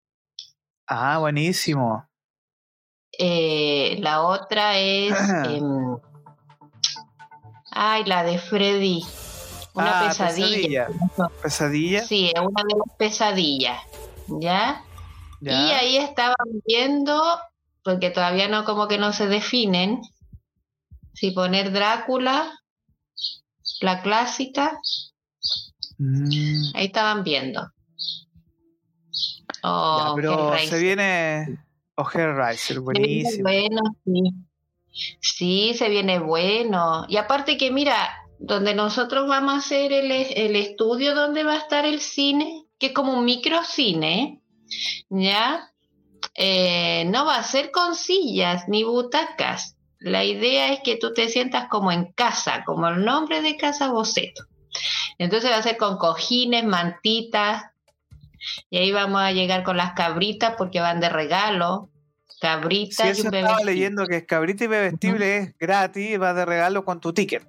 Ah, 0.87 1.17
buenísimo. 1.19 2.07
eh, 3.17 3.97
la 3.99 4.21
otra 4.21 4.77
es, 4.77 5.13
em, 5.49 5.97
ay, 7.71 8.03
la 8.05 8.23
de 8.23 8.37
Freddy, 8.39 9.03
una 9.73 9.99
Ah, 10.01 10.07
pesadilla. 10.07 10.87
Pesadilla. 11.41 12.03
Sí, 12.05 12.31
es 12.33 12.39
una 12.41 12.63
de 12.63 12.75
las 12.75 12.97
pesadillas, 12.97 13.81
¿ya? 14.39 14.83
Ya. 15.41 15.51
Y 15.51 15.71
ahí 15.71 15.97
estaban 15.97 16.35
viendo, 16.65 17.21
porque 17.83 18.09
todavía 18.09 18.47
no 18.47 18.63
como 18.63 18.87
que 18.87 18.97
no 18.97 19.11
se 19.13 19.27
definen, 19.27 20.01
si 21.13 21.31
poner 21.31 21.71
Drácula, 21.71 22.51
la 23.81 24.01
clásica, 24.01 24.77
Mm, 25.97 26.61
ahí 26.75 26.85
estaban 26.85 27.23
viendo. 27.23 27.61
ya, 27.61 27.69
Oh, 29.63 30.13
pero 30.15 30.53
Hellraiser. 30.53 30.69
se 30.69 30.83
viene 30.83 31.59
Oh, 31.95 32.07
Hellraiser, 32.13 32.57
Se 32.59 32.73
viene 32.73 32.83
buenísimo. 32.83 33.43
bueno, 33.43 33.81
sí. 34.03 34.21
Sí, 35.21 35.73
se 35.77 35.89
viene 35.89 36.19
bueno. 36.19 37.05
Y 37.07 37.17
aparte 37.17 37.57
que 37.57 37.71
mira, 37.71 37.95
donde 38.39 38.73
nosotros 38.75 39.27
vamos 39.27 39.53
a 39.53 39.57
hacer 39.57 39.91
el, 39.93 40.11
el 40.11 40.55
estudio 40.55 41.15
donde 41.15 41.43
va 41.43 41.53
a 41.53 41.57
estar 41.57 41.85
el 41.85 41.99
cine, 42.01 42.65
que 42.79 42.87
es 42.87 42.91
como 42.93 43.13
un 43.17 43.25
microcine, 43.25 44.41
¿ya? 45.09 45.71
Eh, 46.35 47.05
no 47.07 47.25
va 47.25 47.37
a 47.37 47.43
ser 47.43 47.71
con 47.71 47.95
sillas 47.95 48.67
ni 48.67 48.83
butacas. 48.83 49.77
La 49.99 50.23
idea 50.25 50.73
es 50.73 50.81
que 50.83 50.97
tú 50.97 51.13
te 51.13 51.29
sientas 51.29 51.67
como 51.69 51.91
en 51.91 52.11
casa, 52.13 52.63
como 52.65 52.87
el 52.89 53.03
nombre 53.05 53.41
de 53.41 53.55
Casa 53.57 53.89
Boceto. 53.91 54.43
Entonces 55.17 55.49
va 55.49 55.57
a 55.57 55.63
ser 55.63 55.77
con 55.77 55.97
cojines, 55.97 56.65
mantitas, 56.65 57.63
y 58.69 58.77
ahí 58.77 58.91
vamos 58.91 59.21
a 59.21 59.31
llegar 59.31 59.63
con 59.63 59.77
las 59.77 59.93
cabritas 59.93 60.55
porque 60.57 60.79
van 60.79 60.99
de 60.99 61.09
regalo. 61.09 61.89
Cabritas 62.39 63.07
y 63.07 63.09
eso 63.09 63.23
un 63.23 63.31
bebé. 63.31 63.43
estaba 63.43 63.63
leyendo 63.63 64.05
que 64.05 64.25
Cabrita 64.25 64.65
y 64.65 64.67
Bebestible 64.67 65.37
es 65.37 65.57
gratis, 65.57 66.21
va 66.21 66.33
de 66.33 66.45
regalo 66.45 66.83
con 66.83 66.99
tu 66.99 67.13
ticket. 67.13 67.43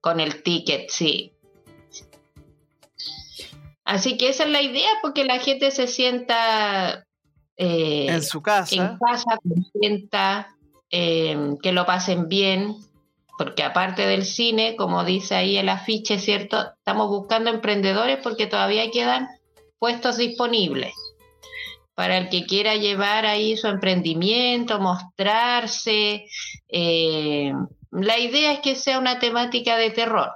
Con 0.00 0.20
el 0.20 0.42
ticket, 0.42 0.88
sí. 0.88 1.32
Así 3.84 4.16
que 4.16 4.28
esa 4.28 4.44
es 4.44 4.50
la 4.50 4.62
idea, 4.62 4.88
porque 5.02 5.24
la 5.24 5.38
gente 5.38 5.70
se 5.70 5.86
sienta 5.86 7.06
eh, 7.56 8.06
en 8.08 8.22
su 8.22 8.42
casa, 8.42 8.74
en 8.76 8.98
casa, 8.98 9.38
se 9.42 9.78
sienta 9.80 10.56
eh, 10.90 11.54
que 11.62 11.72
lo 11.72 11.84
pasen 11.84 12.28
bien, 12.28 12.76
porque 13.38 13.62
aparte 13.62 14.04
del 14.04 14.24
cine, 14.24 14.74
como 14.76 15.04
dice 15.04 15.36
ahí 15.36 15.56
el 15.56 15.68
afiche, 15.68 16.18
¿cierto? 16.18 16.60
Estamos 16.76 17.08
buscando 17.08 17.50
emprendedores 17.50 18.18
porque 18.20 18.48
todavía 18.48 18.90
quedan 18.90 19.28
puestos 19.78 20.16
disponibles 20.16 20.92
para 21.94 22.18
el 22.18 22.28
que 22.28 22.46
quiera 22.46 22.74
llevar 22.74 23.26
ahí 23.26 23.56
su 23.56 23.68
emprendimiento, 23.68 24.80
mostrarse. 24.80 26.26
Eh, 26.68 27.52
la 27.92 28.18
idea 28.18 28.52
es 28.52 28.60
que 28.60 28.74
sea 28.74 28.98
una 28.98 29.18
temática 29.18 29.76
de 29.76 29.90
terror. 29.90 30.30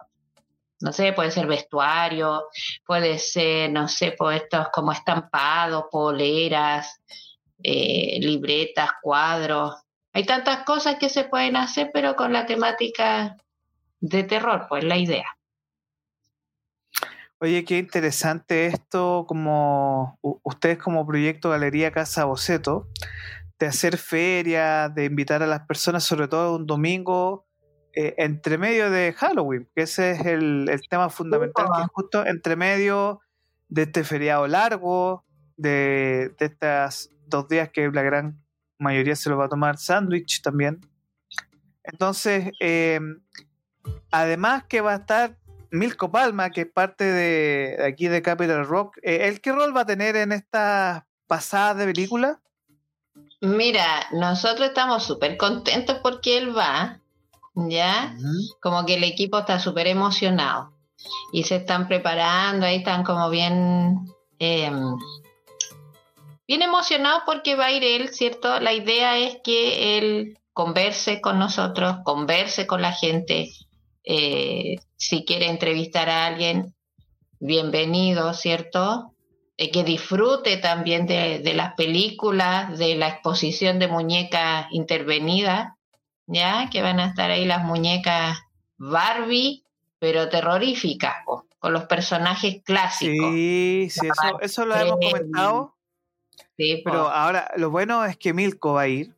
No 0.80 0.92
sé, 0.92 1.12
puede 1.12 1.30
ser 1.30 1.46
vestuario, 1.46 2.44
puede 2.86 3.18
ser, 3.18 3.70
no 3.70 3.88
sé, 3.88 4.14
pues 4.16 4.42
estos 4.42 4.68
como 4.72 4.90
estampados, 4.90 5.84
poleras, 5.90 7.00
eh, 7.62 8.18
libretas, 8.20 8.90
cuadros. 9.00 9.81
Hay 10.12 10.24
tantas 10.24 10.64
cosas 10.64 10.96
que 10.96 11.08
se 11.08 11.24
pueden 11.24 11.56
hacer, 11.56 11.90
pero 11.92 12.16
con 12.16 12.32
la 12.32 12.46
temática 12.46 13.36
de 14.00 14.24
terror, 14.24 14.66
pues 14.68 14.84
la 14.84 14.98
idea. 14.98 15.26
Oye, 17.38 17.64
qué 17.64 17.78
interesante 17.78 18.66
esto, 18.66 19.24
como 19.26 20.18
ustedes 20.42 20.78
como 20.78 21.06
proyecto 21.06 21.50
Galería 21.50 21.90
Casa 21.90 22.24
Boceto, 22.24 22.88
de 23.58 23.66
hacer 23.66 23.96
ferias, 23.96 24.94
de 24.94 25.06
invitar 25.06 25.42
a 25.42 25.46
las 25.46 25.66
personas, 25.66 26.04
sobre 26.04 26.28
todo 26.28 26.56
un 26.56 26.66
domingo, 26.66 27.46
eh, 27.94 28.14
entre 28.18 28.58
medio 28.58 28.90
de 28.90 29.12
Halloween, 29.12 29.68
que 29.74 29.82
ese 29.82 30.12
es 30.12 30.26
el, 30.26 30.70
tema 30.88 31.10
fundamental, 31.10 31.66
que 31.74 31.82
es 31.82 31.88
justo 31.92 32.24
entre 32.24 32.54
medio 32.54 33.20
de 33.68 33.82
este 33.82 34.04
feriado 34.04 34.46
largo, 34.46 35.24
de, 35.56 36.34
de 36.38 36.46
estos 36.46 37.10
dos 37.26 37.48
días 37.48 37.70
que 37.70 37.90
la 37.90 38.02
gran 38.02 38.42
mayoría 38.82 39.16
se 39.16 39.30
lo 39.30 39.36
va 39.36 39.46
a 39.46 39.48
tomar 39.48 39.78
sándwich 39.78 40.42
también. 40.42 40.80
Entonces, 41.84 42.50
eh, 42.60 43.00
además 44.10 44.64
que 44.68 44.80
va 44.80 44.92
a 44.92 44.96
estar 44.96 45.36
Milko 45.70 46.12
Palma, 46.12 46.50
que 46.50 46.62
es 46.62 46.70
parte 46.70 47.04
de, 47.04 47.78
aquí 47.84 48.08
de 48.08 48.22
Capital 48.22 48.66
Rock, 48.66 48.98
eh, 49.02 49.28
¿el 49.28 49.40
qué 49.40 49.52
rol 49.52 49.74
va 49.74 49.80
a 49.80 49.86
tener 49.86 50.16
en 50.16 50.32
esta 50.32 51.06
pasada 51.26 51.74
de 51.74 51.86
película? 51.86 52.40
Mira, 53.40 54.06
nosotros 54.12 54.68
estamos 54.68 55.02
súper 55.02 55.36
contentos 55.36 55.98
porque 56.02 56.38
él 56.38 56.56
va, 56.56 57.00
¿ya? 57.54 58.14
Como 58.60 58.86
que 58.86 58.94
el 58.94 59.04
equipo 59.04 59.40
está 59.40 59.58
súper 59.58 59.86
emocionado 59.86 60.72
y 61.32 61.42
se 61.44 61.56
están 61.56 61.88
preparando, 61.88 62.66
ahí 62.66 62.76
están 62.76 63.02
como 63.02 63.30
bien, 63.30 64.06
em, 64.38 64.96
bien 66.52 66.60
emocionados 66.60 67.22
porque 67.24 67.56
va 67.56 67.66
a 67.66 67.72
ir 67.72 67.82
él, 67.82 68.10
¿cierto? 68.10 68.60
La 68.60 68.74
idea 68.74 69.16
es 69.16 69.38
que 69.42 69.96
él 69.96 70.38
converse 70.52 71.22
con 71.22 71.38
nosotros, 71.38 71.96
converse 72.04 72.66
con 72.66 72.82
la 72.82 72.92
gente, 72.92 73.48
eh, 74.04 74.76
si 74.96 75.24
quiere 75.24 75.48
entrevistar 75.48 76.10
a 76.10 76.26
alguien, 76.26 76.74
bienvenido, 77.40 78.34
¿cierto? 78.34 79.14
Eh, 79.56 79.70
que 79.70 79.82
disfrute 79.82 80.58
también 80.58 81.06
de, 81.06 81.54
las 81.54 81.72
películas, 81.72 82.78
de 82.78 82.96
la 82.96 83.08
exposición 83.08 83.78
de 83.78 83.88
muñecas 83.88 84.66
intervenidas, 84.72 85.72
¿ya? 86.26 86.68
Que 86.70 86.82
van 86.82 87.00
a 87.00 87.06
estar 87.06 87.30
ahí 87.30 87.46
las 87.46 87.64
muñecas 87.64 88.38
Barbie, 88.76 89.64
pero 89.98 90.28
terroríficas, 90.28 91.14
con 91.58 91.72
los 91.72 91.84
personajes 91.84 92.62
clásicos. 92.62 93.32
Sí, 93.32 93.88
sí, 93.88 94.06
eso, 94.42 94.66
lo 94.66 94.76
hemos 94.76 94.98
comentado. 95.00 95.76
Sí, 96.56 96.82
pero 96.84 97.08
ahora 97.08 97.50
lo 97.56 97.70
bueno 97.70 98.04
es 98.04 98.16
que 98.16 98.34
Milko 98.34 98.74
va 98.74 98.82
a 98.82 98.88
ir 98.88 99.14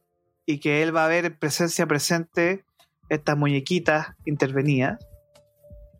y 0.46 0.60
que 0.60 0.82
él 0.82 0.94
va 0.94 1.06
a 1.06 1.08
ver 1.08 1.38
presencia 1.38 1.86
presente 1.86 2.64
estas 3.08 3.36
muñequitas 3.36 4.08
intervenidas. 4.24 4.98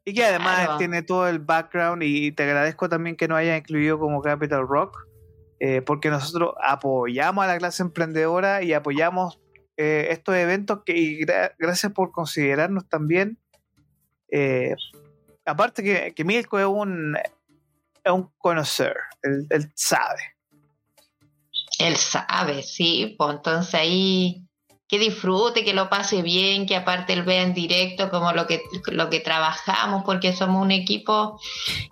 Y 0.05 0.13
que 0.13 0.25
además 0.25 0.77
tiene 0.77 1.03
todo 1.03 1.29
el 1.29 1.39
background 1.39 2.03
y 2.03 2.33
te 2.33 2.43
agradezco 2.43 2.89
también 2.91 3.17
que 3.17 3.27
nos 3.27 3.39
haya 3.39 3.57
incluido 3.57 3.99
como 3.99 4.21
Capital 4.21 4.69
Rock, 4.69 5.09
eh, 5.61 5.81
porque 5.81 6.11
nosotros 6.11 6.55
apoyamos 6.63 7.43
a 7.45 7.49
la 7.49 7.59
clase 7.59 7.83
emprendedora 7.83 8.63
y 8.63 8.75
apoyamos 8.75 9.41
eh, 9.79 10.09
estos 10.11 10.35
eventos 10.35 10.83
que, 10.85 10.97
y 10.97 11.25
gracias 11.59 11.91
por 11.93 12.13
considerarnos 12.13 12.87
también. 12.87 13.39
Eh, 14.29 14.75
aparte 15.47 15.83
que, 15.83 16.13
que 16.15 16.25
Milko 16.25 16.59
es 16.59 16.67
un, 16.67 17.17
es 18.05 18.13
un 18.13 18.31
conocer, 18.37 18.97
él, 19.23 19.47
él 19.49 19.73
sabe. 19.75 20.34
Él 21.79 21.97
sabe, 21.97 22.63
sí, 22.63 23.15
pues 23.19 23.37
entonces 23.37 23.75
ahí 23.75 24.45
que 24.89 24.99
disfrute, 24.99 25.65
que 25.65 25.75
lo 25.75 25.89
pase 25.89 26.23
bien, 26.23 26.67
que 26.67 26.77
aparte 26.77 27.15
él 27.15 27.23
vea 27.23 27.43
en 27.43 27.55
directo 27.55 28.11
como 28.11 28.33
lo 28.33 28.47
que, 28.47 28.63
lo 28.87 29.09
que 29.11 29.21
trabajamos, 29.21 30.05
porque 30.05 30.33
somos 30.35 30.63
un 30.63 30.71
equipo 30.71 31.41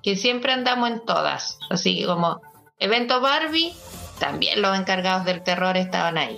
que 0.03 0.17
siempre 0.17 0.53
andamos 0.53 0.91
en 0.91 1.05
todas. 1.05 1.59
Así 1.71 1.99
que 1.99 2.07
como 2.07 2.41
evento 2.79 3.21
Barbie, 3.21 3.75
también 4.19 4.61
los 4.63 4.79
encargados 4.79 5.25
del 5.25 5.43
terror 5.43 5.77
estaban 5.77 6.19
ahí. 6.19 6.37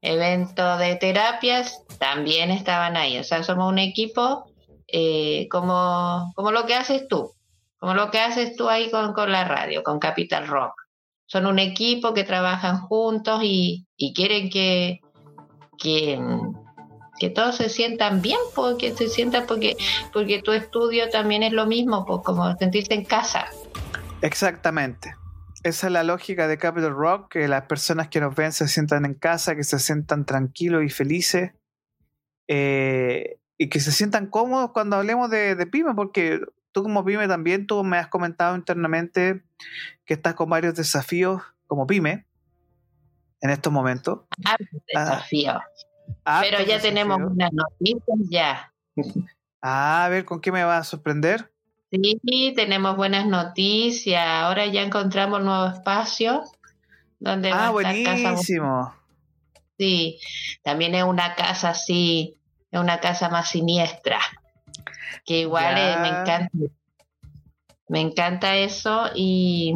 Evento 0.00 0.78
de 0.78 0.96
terapias, 0.96 1.82
también 1.98 2.50
estaban 2.50 2.96
ahí. 2.96 3.18
O 3.18 3.24
sea, 3.24 3.44
somos 3.44 3.70
un 3.70 3.78
equipo 3.78 4.46
eh, 4.88 5.46
como, 5.50 6.32
como 6.34 6.52
lo 6.52 6.64
que 6.66 6.74
haces 6.74 7.06
tú, 7.06 7.32
como 7.78 7.94
lo 7.94 8.10
que 8.10 8.18
haces 8.18 8.56
tú 8.56 8.68
ahí 8.68 8.90
con, 8.90 9.12
con 9.12 9.30
la 9.30 9.44
radio, 9.44 9.82
con 9.82 9.98
Capital 9.98 10.46
Rock. 10.48 10.85
Son 11.26 11.46
un 11.46 11.58
equipo 11.58 12.14
que 12.14 12.24
trabajan 12.24 12.78
juntos 12.78 13.40
y, 13.42 13.86
y 13.96 14.14
quieren 14.14 14.48
que, 14.48 15.00
que, 15.78 16.20
que 17.18 17.30
todos 17.30 17.56
se 17.56 17.68
sientan 17.68 18.22
bien, 18.22 18.38
porque 18.54 18.94
se 18.94 19.08
sientan 19.08 19.46
porque, 19.46 19.76
porque 20.12 20.42
tu 20.42 20.52
estudio 20.52 21.08
también 21.10 21.42
es 21.42 21.52
lo 21.52 21.66
mismo, 21.66 22.04
pues, 22.04 22.20
como 22.24 22.56
sentirte 22.56 22.94
en 22.94 23.04
casa. 23.04 23.46
Exactamente. 24.22 25.14
Esa 25.62 25.88
es 25.88 25.92
la 25.92 26.04
lógica 26.04 26.46
de 26.46 26.58
Capital 26.58 26.94
Rock, 26.94 27.32
que 27.32 27.48
las 27.48 27.62
personas 27.62 28.08
que 28.08 28.20
nos 28.20 28.34
ven 28.34 28.52
se 28.52 28.68
sientan 28.68 29.04
en 29.04 29.14
casa, 29.14 29.56
que 29.56 29.64
se 29.64 29.78
sientan 29.80 30.24
tranquilos 30.24 30.84
y 30.84 30.90
felices, 30.90 31.52
eh, 32.46 33.40
y 33.58 33.68
que 33.68 33.80
se 33.80 33.90
sientan 33.90 34.26
cómodos 34.26 34.70
cuando 34.72 34.96
hablemos 34.96 35.30
de, 35.30 35.56
de 35.56 35.66
pyme, 35.66 35.94
porque 35.94 36.40
tú 36.72 36.82
como 36.82 37.04
pyme 37.04 37.26
también, 37.26 37.66
tú 37.66 37.82
me 37.82 37.98
has 37.98 38.08
comentado 38.08 38.54
internamente 38.54 39.42
que 40.04 40.14
estás 40.14 40.34
con 40.34 40.48
varios 40.48 40.74
desafíos 40.74 41.42
como 41.66 41.86
pyme, 41.86 42.26
en 43.40 43.50
estos 43.50 43.72
momentos. 43.72 44.20
Ah, 44.44 44.56
desafío. 44.86 45.60
Ah, 46.24 46.40
Pero 46.42 46.62
ya 46.62 46.80
tenemos 46.80 47.18
unas 47.18 47.50
noticias 47.52 48.18
ya. 48.30 48.72
Ah, 49.60 50.04
a 50.04 50.08
ver, 50.08 50.24
¿con 50.24 50.40
qué 50.40 50.52
me 50.52 50.62
va 50.64 50.78
a 50.78 50.84
sorprender? 50.84 51.50
Sí, 51.90 52.52
tenemos 52.54 52.96
buenas 52.96 53.26
noticias. 53.26 54.22
Ahora 54.24 54.66
ya 54.66 54.82
encontramos 54.82 55.42
nuevo 55.42 55.66
espacio 55.66 56.42
donde 57.18 57.50
ah, 57.52 57.70
buenísimo. 57.70 58.94
Sí, 59.78 60.20
también 60.62 60.94
es 60.94 61.04
una 61.04 61.34
casa 61.34 61.70
así, 61.70 62.36
es 62.70 62.80
una 62.80 63.00
casa 63.00 63.28
más 63.28 63.48
siniestra. 63.48 64.18
Que 65.24 65.40
igual 65.40 65.74
me 65.74 66.08
encanta. 66.08 66.50
Me 67.88 68.00
encanta 68.00 68.56
eso 68.56 69.10
y 69.14 69.72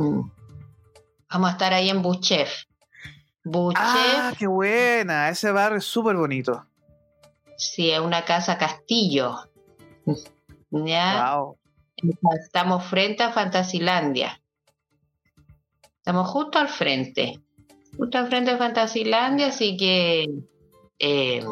vamos 1.31 1.49
a 1.49 1.53
estar 1.53 1.73
ahí 1.73 1.89
en 1.91 2.03
Buchef. 2.03 2.65
Ah, 3.77 4.33
qué 4.39 4.47
buena. 4.47 5.29
Ese 5.29 5.51
barrio 5.51 5.79
es 5.79 5.85
súper 5.85 6.17
bonito. 6.17 6.67
Sí, 7.57 7.91
es 7.91 8.01
una 8.01 8.25
casa 8.25 8.59
castillo. 8.59 9.37
¿Ya? 10.71 11.37
Estamos 12.45 12.85
frente 12.85 13.23
a 13.23 13.33
Fantasilandia. 13.33 14.41
Estamos 15.99 16.29
justo 16.29 16.59
al 16.59 16.69
frente. 16.69 17.41
Justo 17.97 18.19
al 18.19 18.29
frente 18.29 18.53
de 18.53 18.59
Fantasilandia, 18.59 19.49
así 19.49 19.77
que 19.77 20.27
eh, 20.99 21.45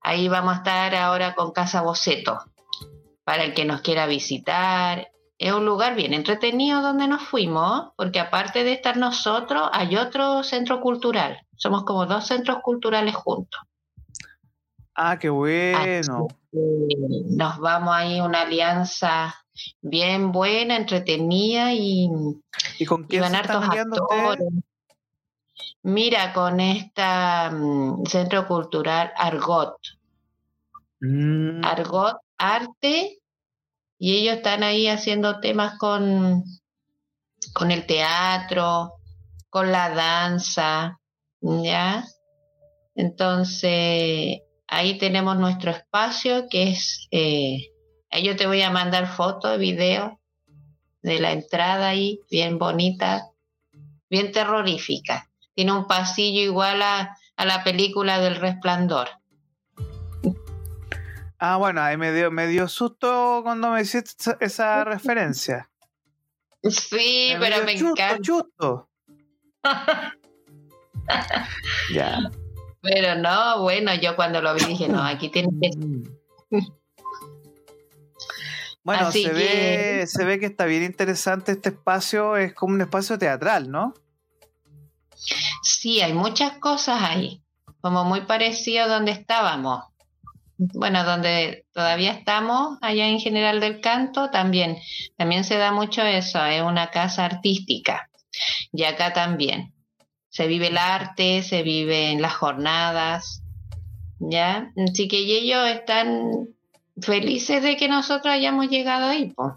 ahí 0.00 0.28
vamos 0.28 0.54
a 0.54 0.56
estar 0.58 0.94
ahora 0.94 1.34
con 1.34 1.52
Casa 1.52 1.82
Boceto. 1.82 2.38
Para 3.24 3.44
el 3.44 3.54
que 3.54 3.64
nos 3.64 3.80
quiera 3.80 4.06
visitar, 4.06 5.10
es 5.38 5.52
un 5.52 5.64
lugar 5.64 5.96
bien 5.96 6.14
entretenido 6.14 6.80
donde 6.80 7.08
nos 7.08 7.22
fuimos, 7.22 7.92
porque 7.96 8.20
aparte 8.20 8.64
de 8.64 8.72
estar 8.72 8.96
nosotros, 8.96 9.68
hay 9.72 9.96
otro 9.96 10.42
centro 10.42 10.80
cultural. 10.80 11.38
Somos 11.56 11.84
como 11.84 12.06
dos 12.06 12.26
centros 12.26 12.58
culturales 12.62 13.14
juntos. 13.14 13.60
Ah, 14.94 15.18
qué 15.18 15.28
bueno. 15.28 16.28
nos 16.52 17.58
vamos 17.58 17.94
ahí 17.94 18.20
una 18.20 18.42
alianza 18.42 19.34
bien 19.80 20.32
buena, 20.32 20.76
entretenida 20.76 21.72
y, 21.72 22.08
¿Y 22.78 22.84
con 22.84 23.04
quién 23.04 23.22
van 23.22 23.34
hartos 23.34 23.64
actores. 23.64 24.48
Mira, 25.82 26.32
con 26.32 26.60
esta 26.60 27.50
mm, 27.50 28.06
centro 28.06 28.46
cultural 28.46 29.12
Argot. 29.16 29.76
Mm. 31.00 31.64
Argot 31.64 32.18
Arte 32.38 33.20
y 33.98 34.16
ellos 34.16 34.36
están 34.36 34.62
ahí 34.62 34.88
haciendo 34.88 35.40
temas 35.40 35.78
con, 35.78 36.44
con 37.52 37.70
el 37.70 37.86
teatro, 37.86 38.94
con 39.50 39.70
la 39.70 39.90
danza, 39.90 41.00
¿ya? 41.40 42.04
Entonces, 42.94 44.40
ahí 44.66 44.98
tenemos 44.98 45.36
nuestro 45.36 45.70
espacio 45.70 46.48
que 46.48 46.70
es, 46.70 47.08
eh, 47.10 47.70
yo 48.22 48.36
te 48.36 48.46
voy 48.46 48.62
a 48.62 48.70
mandar 48.70 49.06
fotos, 49.06 49.58
video 49.58 50.20
de 51.02 51.20
la 51.20 51.32
entrada 51.32 51.88
ahí, 51.88 52.20
bien 52.30 52.58
bonita, 52.58 53.28
bien 54.08 54.32
terrorífica. 54.32 55.30
Tiene 55.54 55.72
un 55.72 55.86
pasillo 55.86 56.40
igual 56.40 56.82
a, 56.82 57.16
a 57.36 57.44
la 57.44 57.62
película 57.62 58.18
del 58.20 58.36
resplandor. 58.36 59.08
Ah, 61.38 61.56
bueno, 61.56 61.82
ahí 61.82 61.96
me 61.96 62.12
dio, 62.12 62.30
me 62.30 62.46
dio 62.46 62.68
susto 62.68 63.40
cuando 63.42 63.70
me 63.70 63.82
hiciste 63.82 64.36
esa, 64.40 64.84
referencia. 64.84 65.70
Sí, 66.62 67.34
pero 67.38 67.64
me 67.64 67.72
encanta. 67.72 68.18
Justo. 68.26 68.88
ya. 71.94 72.18
Pero 72.80 73.14
no, 73.16 73.62
bueno, 73.62 73.94
yo 73.94 74.16
cuando 74.16 74.40
lo 74.40 74.54
vi 74.54 74.64
dije, 74.64 74.88
no, 74.88 75.02
aquí 75.02 75.30
tiene 75.30 75.48
que... 75.60 75.70
Bueno, 78.84 79.10
se, 79.10 79.32
ve, 79.32 80.06
se 80.06 80.24
ve 80.26 80.38
que 80.38 80.44
está 80.44 80.66
bien 80.66 80.82
interesante 80.82 81.52
este 81.52 81.70
espacio, 81.70 82.36
es 82.36 82.52
como 82.52 82.74
un 82.74 82.82
espacio 82.82 83.18
teatral, 83.18 83.70
¿no? 83.70 83.94
Sí, 85.62 86.02
hay 86.02 86.12
muchas 86.12 86.58
cosas 86.58 87.02
ahí, 87.02 87.42
como 87.80 88.04
muy 88.04 88.20
parecido 88.22 88.84
a 88.84 88.88
donde 88.88 89.12
estábamos. 89.12 89.84
Bueno, 90.56 91.04
donde 91.04 91.66
todavía 91.72 92.12
estamos, 92.12 92.78
allá 92.80 93.08
en 93.08 93.18
General 93.18 93.60
del 93.60 93.80
Canto, 93.80 94.30
también, 94.30 94.78
también 95.16 95.44
se 95.44 95.56
da 95.56 95.72
mucho 95.72 96.02
eso, 96.02 96.44
es 96.44 96.62
una 96.62 96.90
casa 96.90 97.24
artística. 97.24 98.08
Y 98.72 98.84
acá 98.84 99.12
también. 99.12 99.72
Se 100.28 100.46
vive 100.46 100.68
el 100.68 100.78
arte, 100.78 101.42
se 101.42 101.62
vive 101.62 102.10
en 102.10 102.22
las 102.22 102.34
jornadas, 102.34 103.42
¿ya? 104.18 104.72
Así 104.88 105.08
que 105.08 105.18
ellos 105.18 105.68
están 105.68 106.48
felices 107.00 107.62
de 107.62 107.76
que 107.76 107.88
nosotros 107.88 108.32
hayamos 108.32 108.68
llegado 108.68 109.06
ahí, 109.06 109.32
pues. 109.34 109.54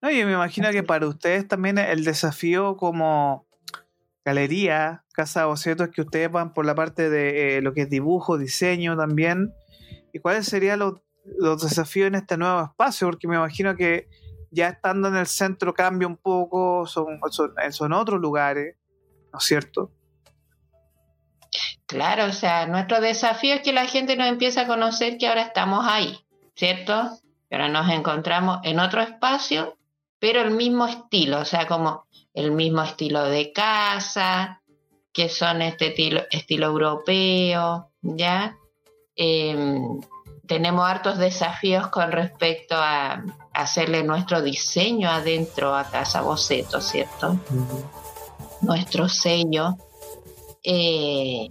No, 0.00 0.10
yo 0.10 0.26
me 0.26 0.32
imagino 0.32 0.70
que 0.70 0.82
para 0.82 1.06
ustedes 1.06 1.46
también 1.46 1.78
el 1.78 2.04
desafío 2.04 2.76
como 2.76 3.46
galería, 4.24 5.04
casa 5.18 5.46
bocetos, 5.46 5.88
es 5.88 5.92
que 5.92 6.02
ustedes 6.02 6.30
van 6.30 6.54
por 6.54 6.64
la 6.64 6.76
parte 6.76 7.10
de 7.10 7.56
eh, 7.56 7.60
lo 7.60 7.74
que 7.74 7.82
es 7.82 7.90
dibujo, 7.90 8.38
diseño 8.38 8.96
también. 8.96 9.52
¿Y 10.12 10.20
cuáles 10.20 10.46
serían 10.46 10.78
los, 10.78 11.00
desafíos 11.60 12.06
en 12.06 12.14
este 12.14 12.36
nuevo 12.36 12.62
espacio? 12.62 13.08
Porque 13.08 13.26
me 13.26 13.34
imagino 13.34 13.74
que 13.74 14.08
ya 14.52 14.68
estando 14.68 15.08
en 15.08 15.16
el 15.16 15.26
centro 15.26 15.74
cambia 15.74 16.06
un 16.06 16.16
poco, 16.16 16.86
son, 16.86 17.18
son, 17.70 17.92
otros 17.92 18.20
lugares, 18.20 18.76
¿no 19.32 19.40
es 19.40 19.44
cierto? 19.44 19.90
Claro, 21.86 22.26
o 22.26 22.32
sea, 22.32 22.68
nuestro 22.68 23.00
desafío 23.00 23.56
es 23.56 23.62
que 23.62 23.72
la 23.72 23.86
gente 23.86 24.16
nos 24.16 24.28
empiece 24.28 24.60
a 24.60 24.68
conocer 24.68 25.18
que 25.18 25.26
ahora 25.26 25.42
estamos 25.42 25.84
ahí, 25.84 26.16
¿cierto? 26.54 27.18
ahora 27.50 27.68
nos 27.68 27.90
encontramos 27.90 28.60
en 28.62 28.78
otro 28.78 29.00
espacio, 29.00 29.76
pero 30.20 30.42
el 30.42 30.52
mismo 30.52 30.86
estilo, 30.86 31.40
o 31.40 31.44
sea, 31.44 31.66
como 31.66 32.06
el 32.34 32.52
mismo 32.52 32.82
estilo 32.82 33.24
de 33.24 33.52
casa, 33.52 34.57
que 35.18 35.28
son 35.28 35.62
este 35.62 35.88
estilo, 35.88 36.22
estilo 36.30 36.66
europeo, 36.66 37.90
¿ya? 38.02 38.56
Em, 39.16 40.00
tenemos 40.46 40.88
hartos 40.88 41.18
desafíos 41.18 41.88
con 41.88 42.12
respecto 42.12 42.76
a, 42.76 43.24
hacerle 43.52 44.04
nuestro 44.04 44.40
diseño 44.42 45.10
adentro 45.10 45.74
a 45.74 45.90
Casa 45.90 46.20
Boceto, 46.20 46.80
¿cierto? 46.80 47.36
Nuestro 48.60 49.08
sello. 49.08 49.76
Eh, 50.62 51.48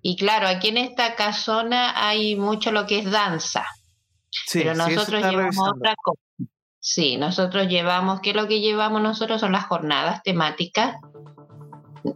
y 0.00 0.16
claro, 0.16 0.46
aquí 0.46 0.68
en 0.68 0.78
esta 0.78 1.16
casona 1.16 2.06
hay 2.06 2.36
mucho 2.36 2.70
lo 2.70 2.86
que 2.86 3.00
es 3.00 3.10
danza. 3.10 3.66
pero 4.52 4.76
nosotros 4.76 5.24
llevamos 5.24 5.68
otra 5.76 5.96
cosa. 6.00 6.22
Sí, 6.78 7.16
nosotros 7.16 7.66
llevamos, 7.66 8.20
¿qué 8.20 8.30
es 8.30 8.36
lo 8.36 8.46
que 8.46 8.60
llevamos 8.60 9.02
nosotros? 9.02 9.40
Son 9.40 9.50
las 9.50 9.66
jornadas 9.66 10.22
temáticas. 10.22 10.94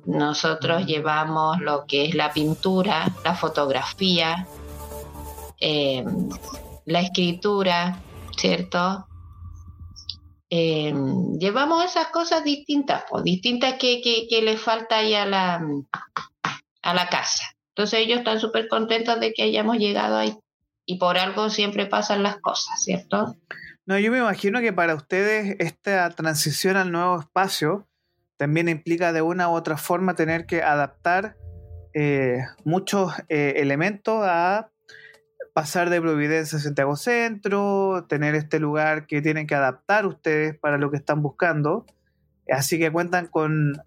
Nosotros 0.06 0.86
llevamos 0.86 1.60
lo 1.60 1.84
que 1.86 2.06
es 2.06 2.14
la 2.14 2.32
pintura, 2.32 3.06
la 3.24 3.34
fotografía, 3.34 4.46
em, 5.60 6.28
la 6.86 7.00
escritura, 7.00 7.98
¿cierto? 8.36 9.06
Em, 10.50 11.38
llevamos 11.38 11.84
esas 11.84 12.08
cosas 12.08 12.44
distintas, 12.44 13.04
pues, 13.08 13.24
distintas 13.24 13.74
que, 13.74 14.00
que, 14.00 14.42
le 14.42 14.56
falta 14.56 14.98
ahí 14.98 15.14
a 15.14 15.26
la, 15.26 15.60
a 16.82 16.94
la 16.94 17.08
casa. 17.08 17.44
Entonces 17.70 18.00
ellos 18.00 18.18
están 18.18 18.38
súper 18.38 18.68
contentos 18.68 19.18
de 19.18 19.32
que 19.32 19.42
hayamos 19.42 19.78
llegado 19.78 20.16
ahí. 20.16 20.36
Y 20.86 20.98
por 20.98 21.18
algo 21.18 21.50
siempre 21.50 21.86
pasan 21.86 22.22
las 22.22 22.36
cosas, 22.36 22.82
¿cierto? 22.84 23.36
No, 23.86 23.98
yo 23.98 24.10
me 24.12 24.18
imagino 24.18 24.60
que 24.60 24.72
para 24.72 24.94
ustedes 24.94 25.56
esta 25.58 26.08
transición 26.10 26.76
al 26.76 26.92
nuevo 26.92 27.18
espacio 27.18 27.88
también 28.44 28.68
implica 28.68 29.14
de 29.14 29.22
una 29.22 29.48
u 29.48 29.52
otra 29.52 29.78
forma 29.78 30.16
tener 30.16 30.44
que 30.44 30.62
adaptar 30.62 31.38
eh, 31.94 32.44
muchos 32.62 33.14
eh, 33.30 33.54
elementos 33.56 34.22
a 34.22 34.70
pasar 35.54 35.88
de 35.88 35.98
Providencia 35.98 36.58
a 36.58 36.60
Santiago 36.60 36.94
Centro, 36.94 38.04
tener 38.06 38.34
este 38.34 38.60
lugar 38.60 39.06
que 39.06 39.22
tienen 39.22 39.46
que 39.46 39.54
adaptar 39.54 40.04
ustedes 40.04 40.58
para 40.58 40.76
lo 40.76 40.90
que 40.90 40.98
están 40.98 41.22
buscando. 41.22 41.86
Así 42.50 42.78
que 42.78 42.92
cuentan 42.92 43.28
con 43.28 43.82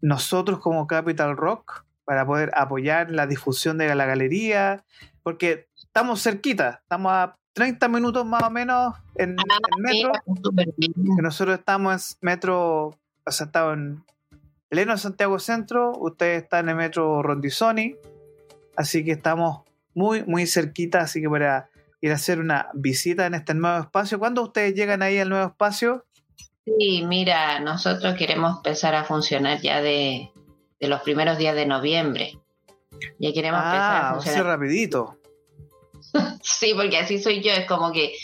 nosotros 0.00 0.60
como 0.60 0.86
Capital 0.86 1.36
Rock 1.36 1.84
para 2.04 2.24
poder 2.24 2.52
apoyar 2.54 3.10
la 3.10 3.26
difusión 3.26 3.76
de 3.76 3.92
la 3.92 4.06
galería, 4.06 4.84
porque 5.24 5.66
estamos 5.74 6.22
cerquita, 6.22 6.78
estamos 6.84 7.10
a 7.10 7.36
30 7.54 7.88
minutos 7.88 8.24
más 8.24 8.44
o 8.44 8.50
menos 8.50 8.94
en, 9.16 9.34
ah, 9.36 9.58
metro. 9.78 10.12
Que 11.16 11.22
nosotros 11.22 11.58
estamos 11.58 12.12
en 12.12 12.18
metro, 12.20 12.96
sea, 13.30 13.46
estamos 13.46 13.76
en 14.70 14.98
Santiago 14.98 15.38
Centro, 15.38 15.92
ustedes 15.98 16.42
están 16.42 16.66
en 16.66 16.70
el 16.70 16.76
metro 16.76 17.22
Rondizoni, 17.22 17.96
así 18.76 19.04
que 19.04 19.12
estamos 19.12 19.62
muy, 19.94 20.24
muy 20.24 20.46
cerquita, 20.46 21.00
así 21.00 21.20
que 21.20 21.28
para 21.28 21.68
ir 22.00 22.12
a 22.12 22.14
hacer 22.14 22.40
una 22.40 22.68
visita 22.74 23.26
en 23.26 23.34
este 23.34 23.54
nuevo 23.54 23.80
espacio. 23.80 24.18
¿Cuándo 24.18 24.42
ustedes 24.42 24.74
llegan 24.74 25.02
ahí 25.02 25.18
al 25.18 25.28
nuevo 25.28 25.48
espacio? 25.48 26.06
Sí, 26.64 27.04
mira, 27.06 27.60
nosotros 27.60 28.14
queremos 28.16 28.58
empezar 28.58 28.94
a 28.94 29.04
funcionar 29.04 29.60
ya 29.60 29.80
de, 29.80 30.30
los 30.80 31.00
primeros 31.02 31.38
días 31.38 31.54
de 31.54 31.66
noviembre. 31.66 32.38
Ya 33.18 33.32
queremos 33.32 33.60
empezar 33.60 33.80
a 33.80 34.10
ah, 34.10 34.14
funcionar. 34.14 34.46
rapidito. 34.46 35.18
sí, 36.42 36.72
porque 36.74 36.98
así 36.98 37.18
soy 37.18 37.42
yo, 37.42 37.52
es 37.52 37.66
como 37.66 37.92
que 37.92 38.14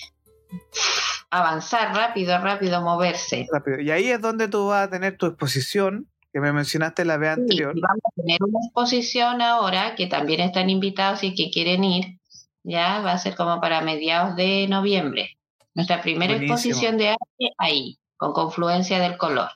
avanzar 1.31 1.95
rápido, 1.95 2.39
rápido, 2.39 2.81
moverse. 2.83 3.47
Rápido. 3.53 3.81
Y 3.81 3.91
ahí 3.91 4.11
es 4.11 4.21
donde 4.21 4.49
tú 4.49 4.69
vas 4.69 4.87
a 4.87 4.91
tener 4.91 5.17
tu 5.17 5.27
exposición, 5.27 6.09
que 6.33 6.41
me 6.41 6.53
mencionaste 6.53 7.05
la 7.05 7.17
vez 7.17 7.31
anterior. 7.31 7.75
vamos 7.75 8.03
a 8.05 8.21
tener 8.21 8.39
una 8.43 8.59
exposición 8.65 9.43
ahora, 9.43 9.95
que 9.95 10.07
también 10.07 10.41
están 10.41 10.71
invitados 10.71 11.23
y 11.25 11.35
que 11.35 11.51
quieren 11.51 11.85
ir, 11.85 12.19
ya 12.63 13.01
va 13.01 13.13
a 13.13 13.19
ser 13.19 13.35
como 13.37 13.61
para 13.61 13.81
mediados 13.81 14.37
de 14.37 14.67
noviembre. 14.69 15.39
Nuestra 15.75 16.01
primera 16.01 16.35
exposición 16.35 16.97
de 16.97 17.11
arte 17.11 17.53
ahí, 17.59 17.99
con 18.17 18.33
confluencia 18.33 18.99
del 18.99 19.19
color. 19.19 19.51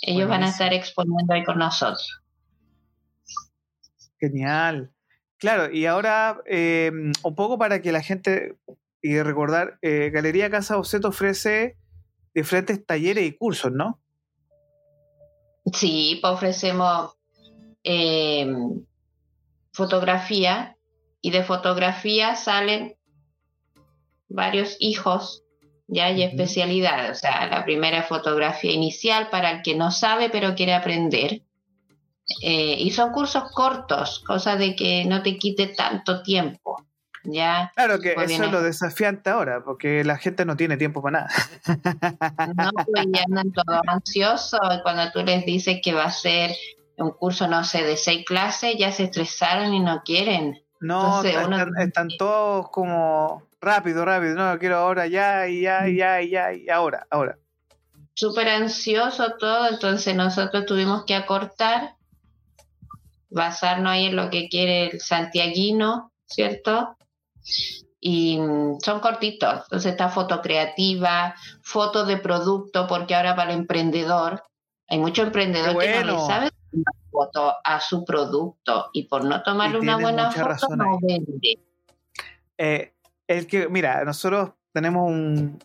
Ellos 0.00 0.28
van 0.28 0.42
a 0.42 0.48
estar 0.48 0.72
exponiendo 0.72 1.32
ahí 1.32 1.44
con 1.44 1.58
nosotros. 1.58 2.22
Genial. 4.18 4.92
Claro, 5.38 5.72
y 5.72 5.86
ahora 5.86 6.40
eh, 6.46 6.92
un 7.22 7.34
poco 7.34 7.58
para 7.58 7.82
que 7.82 7.90
la 7.90 8.02
gente 8.02 8.56
y 9.02 9.20
recordar, 9.20 9.78
eh, 9.82 10.10
Galería 10.10 10.50
Casa 10.50 10.76
Boceto 10.76 11.08
ofrece 11.08 11.76
diferentes 12.34 12.84
talleres 12.86 13.24
y 13.24 13.36
cursos, 13.36 13.72
¿no? 13.72 14.00
Sí, 15.72 16.18
pues 16.20 16.32
ofrecemos 16.32 17.16
eh, 17.84 18.46
fotografía 19.72 20.76
y 21.20 21.30
de 21.30 21.44
fotografía 21.44 22.36
salen 22.36 22.96
varios 24.28 24.76
hijos 24.80 25.42
ya 25.92 26.06
hay 26.06 26.22
especialidades. 26.22 27.10
O 27.10 27.20
sea, 27.20 27.46
la 27.48 27.64
primera 27.64 28.02
fotografía 28.02 28.72
inicial 28.72 29.28
para 29.28 29.50
el 29.50 29.62
que 29.62 29.74
no 29.74 29.90
sabe 29.90 30.30
pero 30.30 30.54
quiere 30.54 30.74
aprender. 30.74 31.42
Eh, 32.40 32.76
y 32.78 32.90
son 32.92 33.12
cursos 33.12 33.44
cortos, 33.52 34.20
cosa 34.20 34.56
de 34.56 34.74
que 34.74 35.04
no 35.04 35.22
te 35.22 35.36
quite 35.36 35.66
tanto 35.66 36.22
tiempo. 36.22 36.86
Ya, 37.24 37.70
claro 37.76 38.00
que 38.00 38.14
eso 38.14 38.44
es 38.44 38.50
lo 38.50 38.62
desafiante 38.62 39.30
ahora, 39.30 39.62
porque 39.64 40.02
la 40.02 40.18
gente 40.18 40.44
no 40.44 40.56
tiene 40.56 40.76
tiempo 40.76 41.02
para 41.02 41.20
nada. 41.20 41.28
No, 42.56 42.70
pues 42.72 43.06
ya 43.12 43.22
andan 43.24 43.52
todos 43.52 43.80
ansiosos. 43.86 44.60
Cuando 44.82 45.10
tú 45.12 45.22
les 45.24 45.46
dices 45.46 45.80
que 45.82 45.92
va 45.92 46.04
a 46.04 46.10
ser 46.10 46.50
un 46.96 47.12
curso, 47.12 47.48
no 47.48 47.64
sé, 47.64 47.84
de 47.84 47.96
seis 47.96 48.24
clases, 48.26 48.76
ya 48.78 48.90
se 48.92 49.04
estresaron 49.04 49.72
y 49.72 49.80
no 49.80 50.02
quieren. 50.04 50.62
No, 50.80 51.22
están, 51.22 52.08
todos 52.18 52.68
como 52.70 53.44
rápido, 53.60 54.04
rápido. 54.04 54.34
No, 54.34 54.58
quiero 54.58 54.78
ahora, 54.78 55.06
ya, 55.06 55.46
y 55.48 55.62
ya, 55.62 55.88
y 55.88 55.96
ya, 55.96 56.20
y 56.20 56.30
ya, 56.30 56.52
y 56.52 56.68
ahora, 56.68 57.06
ahora. 57.10 57.38
súper 58.14 58.48
ansioso 58.48 59.36
todo, 59.38 59.68
entonces 59.68 60.14
nosotros 60.16 60.66
tuvimos 60.66 61.04
que 61.04 61.14
acortar, 61.14 61.94
basarnos 63.30 63.92
ahí 63.92 64.06
en 64.06 64.16
lo 64.16 64.28
que 64.28 64.48
quiere 64.48 64.90
el 64.90 65.00
santiaguino, 65.00 66.12
¿cierto? 66.26 66.96
Y 68.00 68.38
mm, 68.38 68.80
son 68.80 69.00
cortitos, 69.00 69.62
entonces 69.64 69.92
está 69.92 70.08
foto 70.08 70.42
creativa, 70.42 71.34
foto 71.62 72.04
de 72.04 72.16
producto, 72.16 72.86
porque 72.88 73.14
ahora 73.14 73.36
para 73.36 73.52
el 73.52 73.60
emprendedor, 73.60 74.42
hay 74.88 74.98
mucho 74.98 75.22
emprendedor 75.22 75.78
que 75.78 76.04
no 76.04 76.12
le 76.12 76.26
sabe 76.26 76.50
una 76.72 76.92
foto 77.10 77.54
a 77.62 77.80
su 77.80 78.04
producto 78.04 78.90
y 78.92 79.06
por 79.06 79.24
no 79.24 79.42
tomarle 79.42 79.78
una 79.78 79.96
buena 79.98 80.30
foto 80.30 80.76
no 80.76 80.98
vende. 81.00 81.60
Eh, 82.58 82.92
el 83.28 83.46
que, 83.46 83.68
mira, 83.68 84.04
nosotros 84.04 84.50
tenemos 84.72 85.08
un, 85.08 85.58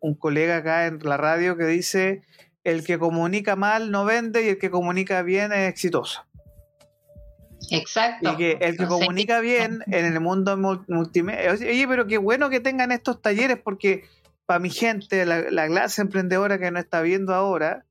un 0.00 0.14
colega 0.14 0.58
acá 0.58 0.86
en 0.86 0.98
la 1.02 1.16
radio 1.16 1.56
que 1.56 1.64
dice, 1.64 2.22
el 2.64 2.84
que 2.84 2.98
comunica 2.98 3.56
mal 3.56 3.90
no 3.90 4.04
vende 4.04 4.44
y 4.44 4.48
el 4.50 4.58
que 4.58 4.70
comunica 4.70 5.22
bien 5.22 5.52
es 5.52 5.68
exitoso. 5.68 6.27
Exacto. 7.70 8.32
Y 8.32 8.36
que 8.36 8.58
el 8.60 8.76
que 8.76 8.86
comunica 8.86 9.40
bien 9.40 9.82
en 9.86 10.04
el 10.04 10.20
mundo 10.20 10.56
multimedia. 10.56 11.52
Oye, 11.52 11.86
pero 11.88 12.06
qué 12.06 12.18
bueno 12.18 12.50
que 12.50 12.60
tengan 12.60 12.92
estos 12.92 13.20
talleres 13.20 13.58
porque 13.62 14.04
para 14.46 14.60
mi 14.60 14.70
gente, 14.70 15.26
la, 15.26 15.66
clase 15.66 16.00
emprendedora 16.00 16.58
que 16.58 16.70
no 16.70 16.78
está 16.78 17.02
viendo 17.02 17.34
ahora, 17.34 17.84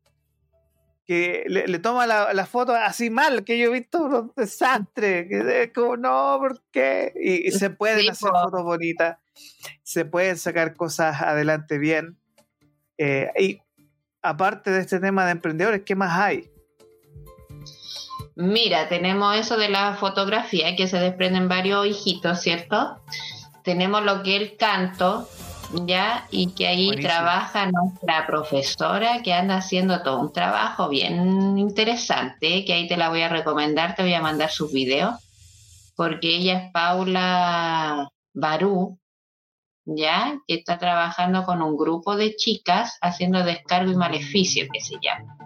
que 1.06 1.44
le, 1.48 1.78
toma 1.78 2.08
la, 2.08 2.46
foto 2.48 2.74
así 2.74 3.12
mal, 3.12 3.44
que 3.44 3.60
yo 3.60 3.68
he 3.68 3.74
visto 3.74 4.04
un 4.04 4.34
desastre, 4.36 5.28
que 5.28 5.64
es 5.64 5.72
como, 5.72 5.98
no, 5.98 6.38
¿por 6.40 6.64
qué? 6.72 7.14
Y, 7.16 7.52
se 7.52 7.70
pueden 7.70 8.10
hacer 8.10 8.32
fotos 8.32 8.64
bonitas, 8.64 9.20
se 9.84 10.04
pueden 10.04 10.36
sacar 10.38 10.76
cosas 10.76 11.22
adelante 11.22 11.78
bien. 11.78 12.18
Eh, 12.98 13.32
y 13.40 13.62
aparte 14.24 14.72
de 14.72 14.80
este 14.80 15.00
tema 15.00 15.26
de 15.26 15.34
emprendedores, 15.34 15.84
¿qué 15.84 15.94
más 15.94 16.20
hay? 16.20 16.50
Mira, 18.40 18.88
tenemos 18.88 19.36
eso 19.36 19.58
de 19.58 19.68
la 19.68 19.96
fotografía, 19.96 20.76
que 20.76 20.88
se 20.88 21.00
desprenden 21.00 21.50
varios 21.50 21.88
hijitos, 21.88 22.40
¿cierto? 22.40 23.02
Tenemos 23.64 24.04
lo 24.04 24.22
que 24.22 24.36
es 24.36 24.42
el 24.44 24.58
canto, 24.58 25.28
¿ya? 25.88 26.28
Y 26.30 26.52
que 26.52 26.68
ahí 26.68 26.92
trabaja 27.02 27.72
nuestra 27.72 28.28
profesora 28.28 29.24
que 29.24 29.34
anda 29.34 29.58
haciendo 29.58 30.04
todo 30.04 30.20
un 30.20 30.32
trabajo 30.34 30.88
bien 30.88 31.58
interesante, 31.58 32.64
que 32.64 32.74
ahí 32.74 32.88
te 32.88 32.96
la 32.96 33.10
voy 33.10 33.24
a 33.24 33.30
recomendar, 33.30 33.96
te 33.96 34.04
voy 34.04 34.14
a 34.14 34.22
mandar 34.22 34.52
sus 34.52 34.72
videos, 34.72 35.16
porque 35.96 36.36
ella 36.36 36.60
es 36.60 36.72
Paula 36.72 38.08
Barú, 38.36 39.00
¿ya? 39.84 40.38
Que 40.46 40.54
está 40.54 40.78
trabajando 40.78 41.44
con 41.44 41.64
un 41.64 41.76
grupo 41.76 42.16
de 42.16 42.36
chicas 42.36 43.00
haciendo 43.02 43.44
descargo 43.44 43.92
y 43.92 43.96
maleficio, 43.96 44.68
que 44.72 44.80
se 44.80 44.98
llama. 45.02 45.37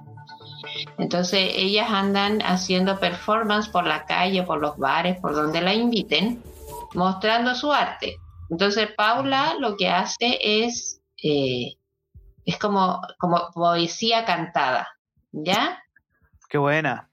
Entonces 0.97 1.51
ellas 1.55 1.89
andan 1.89 2.41
haciendo 2.41 2.99
performance 2.99 3.69
por 3.69 3.85
la 3.85 4.05
calle, 4.05 4.43
por 4.43 4.59
los 4.59 4.77
bares, 4.77 5.19
por 5.19 5.33
donde 5.33 5.61
la 5.61 5.73
inviten, 5.73 6.41
mostrando 6.93 7.55
su 7.55 7.71
arte. 7.71 8.17
Entonces 8.49 8.89
Paula 8.95 9.55
lo 9.59 9.77
que 9.77 9.89
hace 9.89 10.37
es, 10.41 11.01
eh, 11.23 11.77
es 12.45 12.57
como, 12.57 13.01
como 13.17 13.49
poesía 13.53 14.25
cantada, 14.25 14.87
¿ya? 15.31 15.83
Qué 16.49 16.57
buena. 16.57 17.09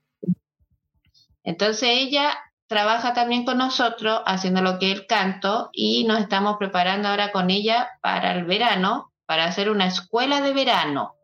Entonces 1.45 1.89
ella 1.91 2.37
trabaja 2.67 3.15
también 3.15 3.45
con 3.45 3.57
nosotros 3.57 4.21
haciendo 4.27 4.61
lo 4.61 4.79
que 4.79 4.93
es 4.93 4.99
el 4.99 5.07
canto 5.07 5.71
y 5.73 6.05
nos 6.05 6.21
estamos 6.21 6.59
preparando 6.59 7.09
ahora 7.09 7.33
con 7.33 7.49
ella 7.51 7.89
para 8.03 8.33
el 8.33 8.45
verano, 8.45 9.13
para 9.25 9.45
hacer 9.45 9.71
una 9.71 9.87
escuela 9.87 10.43
de 10.43 10.53
verano 10.53 11.18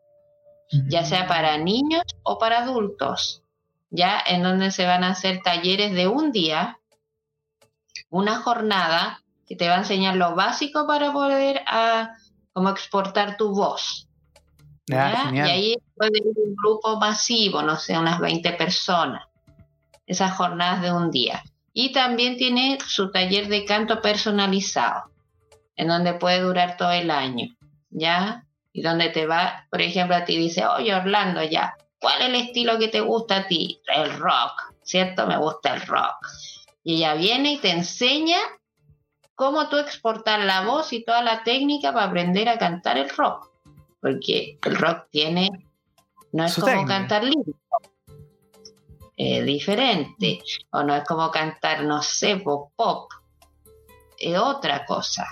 ya 0.71 1.05
sea 1.05 1.27
para 1.27 1.57
niños 1.57 2.03
o 2.23 2.37
para 2.37 2.63
adultos, 2.63 3.43
ya 3.89 4.21
en 4.25 4.43
donde 4.43 4.71
se 4.71 4.85
van 4.85 5.03
a 5.03 5.11
hacer 5.11 5.41
talleres 5.43 5.93
de 5.93 6.07
un 6.07 6.31
día, 6.31 6.79
una 8.09 8.37
jornada 8.37 9.21
que 9.47 9.55
te 9.55 9.67
va 9.67 9.75
a 9.75 9.79
enseñar 9.79 10.15
lo 10.15 10.35
básico 10.35 10.87
para 10.87 11.13
poder 11.13 11.59
a, 11.67 12.01
ah, 12.01 12.17
como 12.53 12.69
exportar 12.69 13.37
tu 13.37 13.53
voz. 13.53 14.07
Ah, 14.91 15.31
y 15.33 15.39
ahí 15.39 15.77
puede 15.95 16.19
ir 16.19 16.33
un 16.35 16.55
grupo 16.55 16.97
masivo, 16.97 17.61
no 17.61 17.75
sé, 17.75 17.97
unas 17.97 18.19
20 18.19 18.53
personas. 18.53 19.25
Esas 20.05 20.35
jornadas 20.35 20.81
de 20.81 20.93
un 20.93 21.09
día. 21.09 21.43
Y 21.73 21.91
también 21.91 22.37
tiene 22.37 22.77
su 22.85 23.11
taller 23.11 23.47
de 23.47 23.65
canto 23.65 24.01
personalizado, 24.01 25.11
en 25.75 25.87
donde 25.87 26.13
puede 26.13 26.41
durar 26.41 26.77
todo 26.77 26.91
el 26.91 27.09
año. 27.09 27.55
¿Ya? 27.89 28.44
Y 28.75 28.81
donde 28.81 29.07
te 29.07 29.25
va, 29.25 29.65
por 29.71 29.81
ejemplo, 29.81 30.17
a 30.17 30.25
ti 30.25 30.35
dice, 30.35 30.67
oye 30.67 30.93
Orlando, 30.93 31.41
ya, 31.41 31.77
¿cuál 31.97 32.21
es 32.21 32.27
el 32.27 32.35
estilo 32.35 32.77
que 32.77 32.89
te 32.89 32.99
gusta 32.99 33.37
a 33.37 33.47
ti? 33.47 33.79
El 33.87 34.19
rock, 34.19 34.73
¿cierto? 34.83 35.25
Me 35.27 35.37
gusta 35.37 35.75
el 35.75 35.81
rock. 35.83 36.17
Y 36.83 36.97
ella 36.97 37.13
viene 37.13 37.53
y 37.53 37.57
te 37.57 37.71
enseña 37.71 38.37
cómo 39.33 39.69
tú 39.69 39.77
exportar 39.77 40.41
la 40.41 40.65
voz 40.65 40.91
y 40.91 41.05
toda 41.05 41.21
la 41.21 41.41
técnica 41.45 41.93
para 41.93 42.07
aprender 42.07 42.49
a 42.49 42.57
cantar 42.57 42.97
el 42.97 43.09
rock. 43.11 43.49
Porque 44.01 44.59
el 44.65 44.75
rock 44.75 45.05
tiene, 45.09 45.49
no 46.33 46.43
es 46.43 46.55
como 46.55 46.85
cantar 46.85 47.23
lírico, 47.23 47.57
es 49.15 49.45
diferente. 49.45 50.41
O 50.71 50.83
no 50.83 50.93
es 50.97 51.05
como 51.05 51.31
cantar, 51.31 51.85
no 51.85 52.01
sé, 52.01 52.35
pop, 52.35 52.73
pop. 52.75 53.09
Es 54.19 54.37
otra 54.37 54.85
cosa 54.85 55.25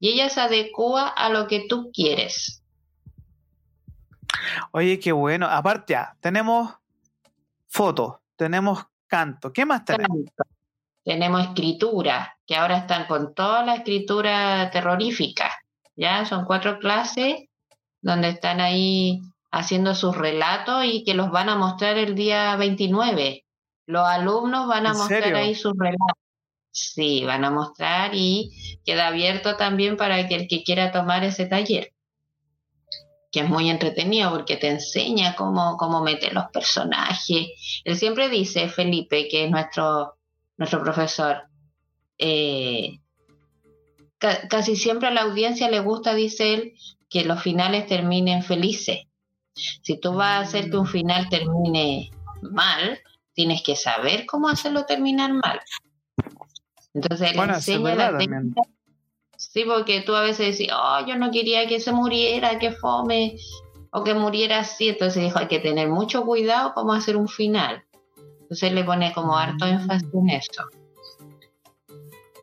y 0.00 0.10
ella 0.10 0.28
se 0.28 0.40
adecua 0.40 1.08
a 1.08 1.28
lo 1.30 1.46
que 1.46 1.66
tú 1.68 1.90
quieres. 1.92 2.62
Oye, 4.72 4.98
qué 4.98 5.12
bueno. 5.12 5.46
Aparte, 5.46 5.94
ya, 5.94 6.16
tenemos 6.20 6.72
fotos, 7.66 8.16
tenemos 8.36 8.84
canto. 9.06 9.52
¿Qué 9.52 9.64
más 9.64 9.84
tenemos? 9.84 10.18
Tenemos 11.04 11.42
escritura, 11.42 12.38
que 12.46 12.54
ahora 12.54 12.78
están 12.78 13.06
con 13.06 13.34
toda 13.34 13.64
la 13.64 13.76
escritura 13.76 14.70
terrorífica. 14.70 15.50
Ya 15.96 16.24
son 16.26 16.44
cuatro 16.44 16.78
clases 16.78 17.48
donde 18.00 18.28
están 18.28 18.60
ahí 18.60 19.20
haciendo 19.50 19.94
sus 19.94 20.16
relatos 20.16 20.84
y 20.84 21.04
que 21.04 21.14
los 21.14 21.30
van 21.30 21.48
a 21.48 21.56
mostrar 21.56 21.96
el 21.96 22.14
día 22.14 22.54
29. 22.56 23.44
Los 23.86 24.06
alumnos 24.06 24.68
van 24.68 24.86
a 24.86 24.92
mostrar 24.92 25.34
ahí 25.34 25.54
sus 25.54 25.72
relatos. 25.76 26.27
Sí, 26.78 27.24
van 27.24 27.44
a 27.44 27.50
mostrar 27.50 28.12
y 28.14 28.78
queda 28.84 29.08
abierto 29.08 29.56
también 29.56 29.96
para 29.96 30.28
que 30.28 30.34
el 30.36 30.48
que 30.48 30.62
quiera 30.62 30.92
tomar 30.92 31.24
ese 31.24 31.46
taller, 31.46 31.92
que 33.32 33.40
es 33.40 33.48
muy 33.48 33.68
entretenido 33.68 34.30
porque 34.30 34.56
te 34.56 34.68
enseña 34.68 35.34
cómo, 35.34 35.76
cómo 35.76 36.02
meter 36.02 36.32
los 36.32 36.46
personajes. 36.52 37.82
Él 37.84 37.96
siempre 37.96 38.28
dice, 38.28 38.68
Felipe, 38.68 39.28
que 39.28 39.44
es 39.44 39.50
nuestro, 39.50 40.14
nuestro 40.56 40.82
profesor, 40.82 41.48
eh, 42.16 43.00
casi 44.18 44.76
siempre 44.76 45.08
a 45.08 45.12
la 45.12 45.22
audiencia 45.22 45.68
le 45.68 45.80
gusta, 45.80 46.14
dice 46.14 46.54
él, 46.54 46.74
que 47.10 47.24
los 47.24 47.42
finales 47.42 47.86
terminen 47.86 48.42
felices. 48.42 49.00
Si 49.54 49.98
tú 49.98 50.14
vas 50.14 50.38
a 50.38 50.40
hacer 50.40 50.70
que 50.70 50.76
un 50.76 50.86
final 50.86 51.28
termine 51.28 52.10
mal, 52.42 53.00
tienes 53.32 53.62
que 53.62 53.74
saber 53.74 54.26
cómo 54.26 54.48
hacerlo 54.48 54.84
terminar 54.84 55.32
mal. 55.32 55.60
Entonces 56.94 57.32
él 57.32 57.38
enseña 57.38 57.94
la 57.94 58.18
técnica. 58.18 58.62
Sí, 59.36 59.64
porque 59.64 60.00
tú 60.00 60.14
a 60.16 60.22
veces 60.22 60.58
decís, 60.58 60.72
oh, 60.74 61.06
yo 61.06 61.16
no 61.16 61.30
quería 61.30 61.68
que 61.68 61.78
se 61.78 61.92
muriera, 61.92 62.58
que 62.58 62.72
fome, 62.72 63.36
o 63.92 64.02
que 64.02 64.14
muriera 64.14 64.60
así. 64.60 64.88
Entonces 64.88 65.22
dijo, 65.22 65.38
hay 65.38 65.46
que 65.46 65.60
tener 65.60 65.88
mucho 65.88 66.24
cuidado 66.24 66.72
cómo 66.74 66.92
hacer 66.92 67.16
un 67.16 67.28
final. 67.28 67.84
Entonces 68.40 68.72
le 68.72 68.82
pone 68.82 69.12
como 69.12 69.36
harto 69.36 69.64
mm. 69.64 69.68
énfasis 69.68 70.08
en 70.12 70.30
eso. 70.30 70.64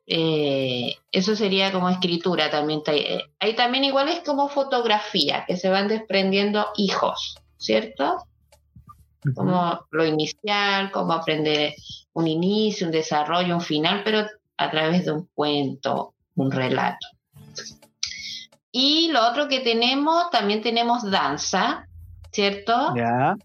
Eh, 0.07 0.95
eso 1.11 1.35
sería 1.35 1.71
como 1.71 1.89
escritura 1.89 2.49
también. 2.49 2.81
Eh, 2.87 3.23
ahí 3.39 3.55
también 3.55 3.83
igual 3.83 4.07
es 4.07 4.19
como 4.19 4.49
fotografía, 4.49 5.45
que 5.47 5.57
se 5.57 5.69
van 5.69 5.87
desprendiendo 5.87 6.67
hijos, 6.77 7.37
¿cierto? 7.57 8.17
Como 9.33 9.79
lo 9.89 10.05
inicial, 10.05 10.91
cómo 10.91 11.13
aprender 11.13 11.73
un 12.15 12.27
inicio, 12.27 12.87
un 12.87 12.93
desarrollo, 12.93 13.55
un 13.55 13.61
final, 13.61 14.01
pero 14.03 14.25
a 14.57 14.71
través 14.71 15.05
de 15.05 15.11
un 15.11 15.27
cuento, 15.33 16.13
un 16.35 16.49
relato. 16.49 17.07
Y 18.71 19.09
lo 19.11 19.27
otro 19.29 19.47
que 19.47 19.59
tenemos, 19.59 20.29
también 20.31 20.61
tenemos 20.61 21.09
danza, 21.09 21.87
¿cierto? 22.31 22.93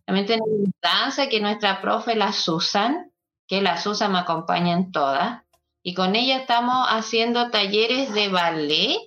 También 0.05 0.27
tenemos 0.27 0.49
danza 0.81 1.29
que 1.29 1.41
nuestra 1.41 1.81
profe, 1.81 2.15
la 2.15 2.33
Susan, 2.33 3.11
que 3.49 3.61
la 3.61 3.77
Susan 3.77 4.13
me 4.13 4.19
acompaña 4.19 4.73
en 4.73 4.93
todas. 4.93 5.43
Y 5.83 5.95
con 5.95 6.15
ella 6.15 6.37
estamos 6.37 6.87
haciendo 6.89 7.51
talleres 7.51 8.15
de 8.15 8.29
ballet 8.29 8.99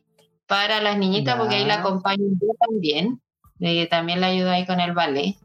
para 0.45 0.81
las 0.81 0.97
niñitas, 0.97 1.37
porque 1.37 1.55
ahí 1.55 1.65
la 1.65 1.75
acompaño 1.75 2.25
yo 2.31 2.49
también. 2.59 3.21
Eh, 3.61 3.87
también 3.87 4.19
la 4.19 4.27
ayudo 4.27 4.51
ahí 4.51 4.65
con 4.65 4.81
el 4.81 4.91
ballet. 4.91 5.37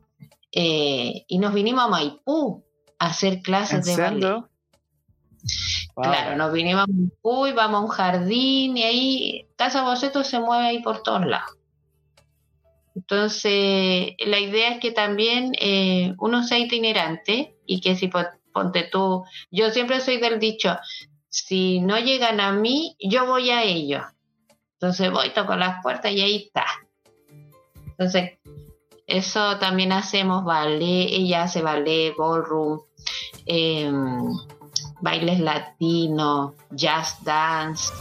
Eh, 0.50 1.24
y 1.28 1.38
nos 1.38 1.54
vinimos 1.54 1.84
a 1.84 1.88
Maipú 1.88 2.64
hacer 2.98 3.42
clases 3.42 3.84
de 3.84 3.96
ballet. 3.96 4.44
Claro, 5.94 6.36
nos 6.36 6.52
vinimos 6.52 6.84
a 6.84 7.54
vamos 7.54 7.80
a 7.80 7.84
un 7.84 7.88
jardín 7.88 8.76
y 8.76 8.82
ahí 8.82 9.46
Casa 9.56 9.82
Boceto 9.82 10.22
se 10.22 10.38
mueve 10.38 10.66
ahí 10.66 10.82
por 10.82 11.02
todos 11.02 11.26
lados. 11.26 11.56
Entonces, 12.94 14.14
la 14.18 14.40
idea 14.40 14.74
es 14.74 14.80
que 14.80 14.90
también 14.90 15.52
eh, 15.60 16.14
uno 16.18 16.42
sea 16.42 16.58
itinerante 16.58 17.56
y 17.64 17.80
que 17.80 17.94
si 17.94 18.10
ponte 18.52 18.88
tú, 18.90 19.24
yo 19.50 19.70
siempre 19.70 20.00
soy 20.00 20.18
del 20.18 20.40
dicho, 20.40 20.76
si 21.28 21.80
no 21.80 21.98
llegan 21.98 22.40
a 22.40 22.52
mí, 22.52 22.96
yo 22.98 23.26
voy 23.26 23.50
a 23.50 23.62
ellos. 23.62 24.02
Entonces 24.74 25.10
voy, 25.10 25.30
toco 25.30 25.54
las 25.56 25.82
puertas 25.82 26.12
y 26.12 26.20
ahí 26.20 26.36
está. 26.46 26.64
Entonces, 27.86 28.38
eso 29.06 29.58
también 29.58 29.92
hacemos 29.92 30.44
ballet, 30.44 31.06
ella 31.10 31.44
hace 31.44 31.62
ballet, 31.62 32.14
ballroom, 32.16 32.80
em, 33.48 34.22
bailes 35.00 35.40
latinos, 35.40 36.52
jazz 36.70 37.16
dance. 37.24 37.92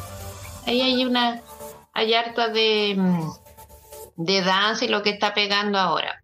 Ahí 0.65 0.81
hay 0.81 1.05
una, 1.05 1.41
hay 1.93 2.13
harto 2.13 2.49
de, 2.49 2.91
em, 2.91 3.29
de 4.17 4.41
danza 4.41 4.85
y 4.85 4.89
lo 4.89 5.01
que 5.01 5.11
está 5.11 5.33
pegando 5.33 5.79
ahora. 5.79 6.21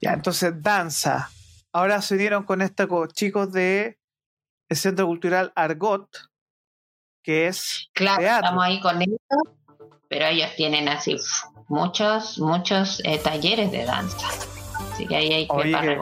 Ya, 0.00 0.12
entonces 0.12 0.52
danza. 0.62 1.30
Ahora 1.72 2.00
se 2.02 2.14
unieron 2.14 2.44
con 2.44 2.62
estos 2.62 2.88
chicos 3.12 3.52
de 3.52 3.98
el 4.68 4.76
Centro 4.76 5.06
Cultural 5.06 5.52
Argot, 5.56 6.08
que 7.22 7.48
es 7.48 7.90
claro, 7.92 8.22
estamos 8.22 8.64
ahí 8.64 8.80
con 8.80 9.02
ellos, 9.02 9.18
pero 10.08 10.26
ellos 10.26 10.50
tienen 10.56 10.88
así 10.88 11.16
muchos, 11.68 12.38
muchos 12.38 13.00
eh, 13.04 13.18
talleres 13.18 13.72
de 13.72 13.84
danza. 13.84 14.28
Así 14.92 15.06
que 15.06 15.16
ahí 15.16 15.32
hay 15.32 15.48
que 15.48 15.72
para 15.72 15.96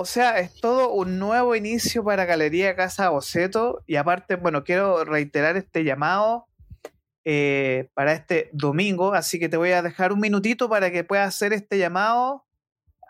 O 0.00 0.06
sea, 0.06 0.38
es 0.38 0.54
todo 0.54 0.92
un 0.92 1.18
nuevo 1.18 1.54
inicio 1.54 2.02
para 2.02 2.24
Galería 2.24 2.74
Casa 2.74 3.10
Boceto. 3.10 3.82
Y 3.86 3.96
aparte, 3.96 4.36
bueno, 4.36 4.64
quiero 4.64 5.04
reiterar 5.04 5.58
este 5.58 5.84
llamado 5.84 6.46
eh, 7.26 7.90
para 7.92 8.14
este 8.14 8.48
domingo. 8.54 9.12
Así 9.12 9.38
que 9.38 9.50
te 9.50 9.58
voy 9.58 9.72
a 9.72 9.82
dejar 9.82 10.14
un 10.14 10.20
minutito 10.20 10.70
para 10.70 10.90
que 10.90 11.04
puedas 11.04 11.28
hacer 11.28 11.52
este 11.52 11.76
llamado 11.76 12.46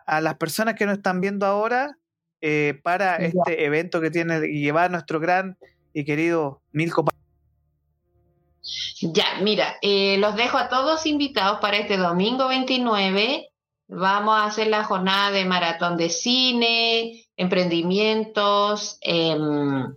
a 0.05 0.20
las 0.20 0.34
personas 0.34 0.74
que 0.74 0.84
nos 0.84 0.97
están 0.97 1.20
viendo 1.20 1.47
ahora 1.47 1.97
eh, 2.41 2.80
para 2.82 3.18
este 3.18 3.64
evento 3.64 4.01
que 4.01 4.11
tiene 4.11 4.41
y 4.49 4.61
llevar 4.61 4.91
nuestro 4.91 5.20
gran 5.20 5.59
y 5.93 6.05
querido 6.05 6.61
Milko 6.72 7.05
ya, 9.01 9.38
mira, 9.41 9.76
eh, 9.80 10.18
los 10.18 10.36
dejo 10.36 10.59
a 10.59 10.68
todos 10.68 11.07
invitados 11.07 11.61
para 11.61 11.78
este 11.78 11.97
domingo 11.97 12.49
29. 12.49 13.50
Vamos 13.93 14.36
a 14.36 14.45
hacer 14.45 14.68
la 14.68 14.84
jornada 14.84 15.32
de 15.32 15.45
maratón 15.45 15.97
de 15.97 16.11
cine, 16.11 17.24
emprendimientos, 17.36 18.99
em, 19.01 19.97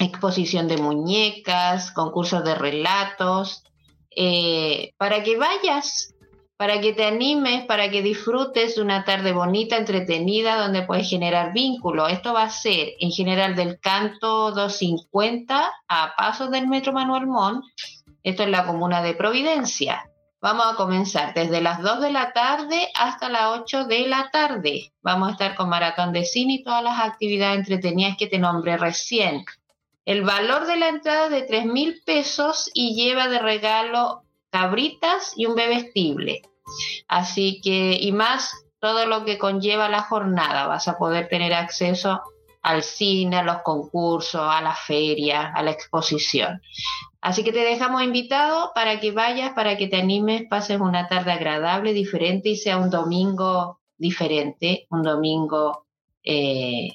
exposición 0.00 0.66
de 0.66 0.78
muñecas, 0.78 1.92
concursos 1.92 2.44
de 2.44 2.56
relatos, 2.56 3.62
eh, 4.16 4.92
para 4.98 5.22
que 5.22 5.36
vayas, 5.36 6.14
para 6.56 6.80
que 6.80 6.92
te 6.92 7.04
animes, 7.04 7.64
para 7.66 7.88
que 7.88 8.02
disfrutes 8.02 8.74
de 8.74 8.82
una 8.82 9.04
tarde 9.04 9.32
bonita, 9.32 9.76
entretenida, 9.76 10.56
donde 10.56 10.82
puedes 10.82 11.08
generar 11.08 11.52
vínculos. 11.52 12.10
Esto 12.10 12.32
va 12.32 12.44
a 12.44 12.50
ser 12.50 12.94
en 12.98 13.12
general 13.12 13.54
del 13.54 13.78
canto 13.78 14.50
250 14.50 15.72
a 15.88 16.14
pasos 16.16 16.50
del 16.50 16.66
Metro 16.66 16.92
Manuel 16.92 17.26
Montt 17.26 17.64
esto 18.24 18.42
es 18.42 18.48
la 18.48 18.64
comuna 18.64 19.02
de 19.02 19.12
Providencia. 19.12 20.10
Vamos 20.44 20.66
a 20.70 20.76
comenzar 20.76 21.32
desde 21.32 21.62
las 21.62 21.80
2 21.80 22.02
de 22.02 22.10
la 22.10 22.34
tarde 22.34 22.90
hasta 22.94 23.30
las 23.30 23.60
8 23.60 23.84
de 23.84 24.06
la 24.06 24.28
tarde. 24.30 24.92
Vamos 25.00 25.30
a 25.30 25.32
estar 25.32 25.54
con 25.54 25.70
maratón 25.70 26.12
de 26.12 26.26
cine 26.26 26.56
y 26.56 26.62
todas 26.62 26.84
las 26.84 27.00
actividades 27.00 27.60
entretenidas 27.60 28.18
que 28.18 28.26
te 28.26 28.38
nombré 28.38 28.76
recién. 28.76 29.46
El 30.04 30.20
valor 30.20 30.66
de 30.66 30.76
la 30.76 30.88
entrada 30.88 31.24
es 31.24 31.30
de 31.30 31.42
3 31.44 31.64
mil 31.64 32.02
pesos 32.04 32.70
y 32.74 32.94
lleva 32.94 33.28
de 33.28 33.38
regalo 33.38 34.24
cabritas 34.50 35.32
y 35.34 35.46
un 35.46 35.54
bebestible. 35.54 36.42
Así 37.08 37.62
que, 37.62 37.96
y 37.98 38.12
más 38.12 38.66
todo 38.80 39.06
lo 39.06 39.24
que 39.24 39.38
conlleva 39.38 39.88
la 39.88 40.02
jornada, 40.02 40.66
vas 40.66 40.88
a 40.88 40.98
poder 40.98 41.26
tener 41.30 41.54
acceso 41.54 42.20
al 42.64 42.82
cine, 42.82 43.36
a 43.36 43.42
los 43.42 43.58
concursos, 43.62 44.40
a 44.42 44.60
la 44.62 44.74
feria, 44.74 45.52
a 45.54 45.62
la 45.62 45.70
exposición. 45.70 46.62
Así 47.20 47.44
que 47.44 47.52
te 47.52 47.60
dejamos 47.60 48.02
invitado 48.02 48.72
para 48.74 49.00
que 49.00 49.12
vayas, 49.12 49.52
para 49.52 49.76
que 49.76 49.86
te 49.86 49.96
animes, 49.96 50.44
pases 50.48 50.80
una 50.80 51.06
tarde 51.06 51.32
agradable, 51.32 51.92
diferente 51.92 52.48
y 52.48 52.56
sea 52.56 52.78
un 52.78 52.90
domingo 52.90 53.80
diferente, 53.98 54.86
un 54.90 55.02
domingo 55.02 55.86
eh, 56.22 56.88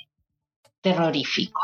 terrorífico. 0.82 1.61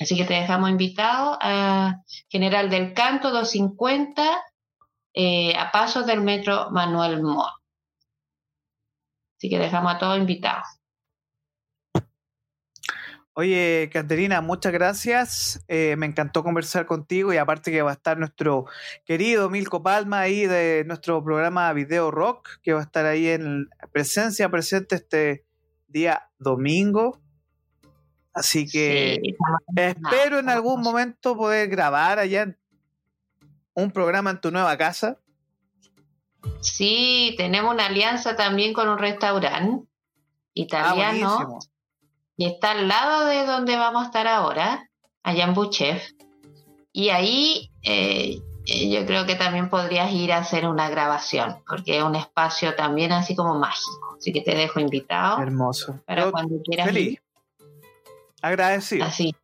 Así 0.00 0.16
que 0.16 0.24
te 0.24 0.34
dejamos 0.34 0.70
invitado 0.70 1.36
a 1.40 2.02
General 2.28 2.70
del 2.70 2.94
Canto 2.94 3.32
250 3.32 4.40
eh, 5.14 5.56
a 5.56 5.72
pasos 5.72 6.06
del 6.06 6.20
metro 6.20 6.70
Manuel 6.70 7.20
Mor. 7.22 7.50
Así 9.36 9.50
que 9.50 9.58
dejamos 9.58 9.94
a 9.94 9.98
todos 9.98 10.16
invitados. 10.16 10.77
Oye, 13.40 13.88
Caterina, 13.92 14.40
muchas 14.40 14.72
gracias. 14.72 15.64
Eh, 15.68 15.94
me 15.96 16.06
encantó 16.06 16.42
conversar 16.42 16.86
contigo 16.86 17.32
y 17.32 17.36
aparte 17.36 17.70
que 17.70 17.82
va 17.82 17.90
a 17.90 17.94
estar 17.94 18.18
nuestro 18.18 18.66
querido 19.04 19.48
Milko 19.48 19.80
Palma 19.80 20.18
ahí 20.18 20.46
de 20.46 20.82
nuestro 20.88 21.22
programa 21.22 21.72
Video 21.72 22.10
Rock, 22.10 22.58
que 22.64 22.72
va 22.72 22.80
a 22.80 22.82
estar 22.82 23.06
ahí 23.06 23.28
en 23.28 23.68
presencia 23.92 24.48
presente 24.48 24.96
este 24.96 25.44
día 25.86 26.28
domingo. 26.40 27.20
Así 28.34 28.68
que 28.68 29.20
espero 29.76 30.40
en 30.40 30.48
algún 30.48 30.80
momento 30.80 31.36
poder 31.36 31.68
grabar 31.68 32.18
allá 32.18 32.56
un 33.72 33.92
programa 33.92 34.30
en 34.30 34.40
tu 34.40 34.50
nueva 34.50 34.76
casa. 34.76 35.16
Sí, 36.60 37.36
tenemos 37.38 37.72
una 37.72 37.86
alianza 37.86 38.34
también 38.34 38.72
con 38.72 38.88
un 38.88 38.98
restaurante 38.98 39.86
italiano. 40.54 41.60
Ah, 41.62 41.77
y 42.38 42.46
está 42.46 42.70
al 42.70 42.86
lado 42.86 43.26
de 43.26 43.44
donde 43.44 43.76
vamos 43.76 44.04
a 44.04 44.06
estar 44.06 44.28
ahora, 44.28 44.88
allá 45.24 45.44
en 45.44 45.54
Buchef. 45.54 46.12
Y 46.92 47.08
ahí 47.08 47.72
eh, 47.82 48.38
eh, 48.64 48.90
yo 48.90 49.04
creo 49.06 49.26
que 49.26 49.34
también 49.34 49.68
podrías 49.68 50.12
ir 50.12 50.32
a 50.32 50.38
hacer 50.38 50.64
una 50.64 50.88
grabación, 50.88 51.56
porque 51.66 51.98
es 51.98 52.04
un 52.04 52.14
espacio 52.14 52.76
también 52.76 53.10
así 53.10 53.34
como 53.34 53.58
mágico. 53.58 54.16
Así 54.16 54.32
que 54.32 54.40
te 54.40 54.54
dejo 54.54 54.78
invitado. 54.78 55.42
Hermoso. 55.42 56.00
Para 56.06 56.30
cuando 56.30 56.62
quieras. 56.62 56.86
Feliz. 56.86 57.20
Agradecido. 58.40 59.04
Así. 59.04 59.34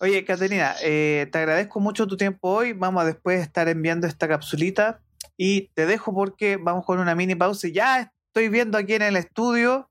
Oye, 0.00 0.24
Caterina, 0.24 0.76
eh, 0.82 1.28
te 1.30 1.38
agradezco 1.38 1.78
mucho 1.78 2.06
tu 2.06 2.16
tiempo 2.16 2.48
hoy. 2.48 2.72
Vamos 2.72 3.02
a 3.02 3.06
después 3.06 3.42
estar 3.42 3.68
enviando 3.68 4.06
esta 4.06 4.26
capsulita 4.28 5.02
y 5.36 5.68
te 5.74 5.84
dejo 5.84 6.14
porque 6.14 6.56
vamos 6.56 6.86
con 6.86 7.00
una 7.00 7.14
mini 7.14 7.34
pausa. 7.34 7.68
Ya 7.68 8.14
estoy 8.28 8.48
viendo 8.48 8.78
aquí 8.78 8.94
en 8.94 9.02
el 9.02 9.16
estudio 9.16 9.90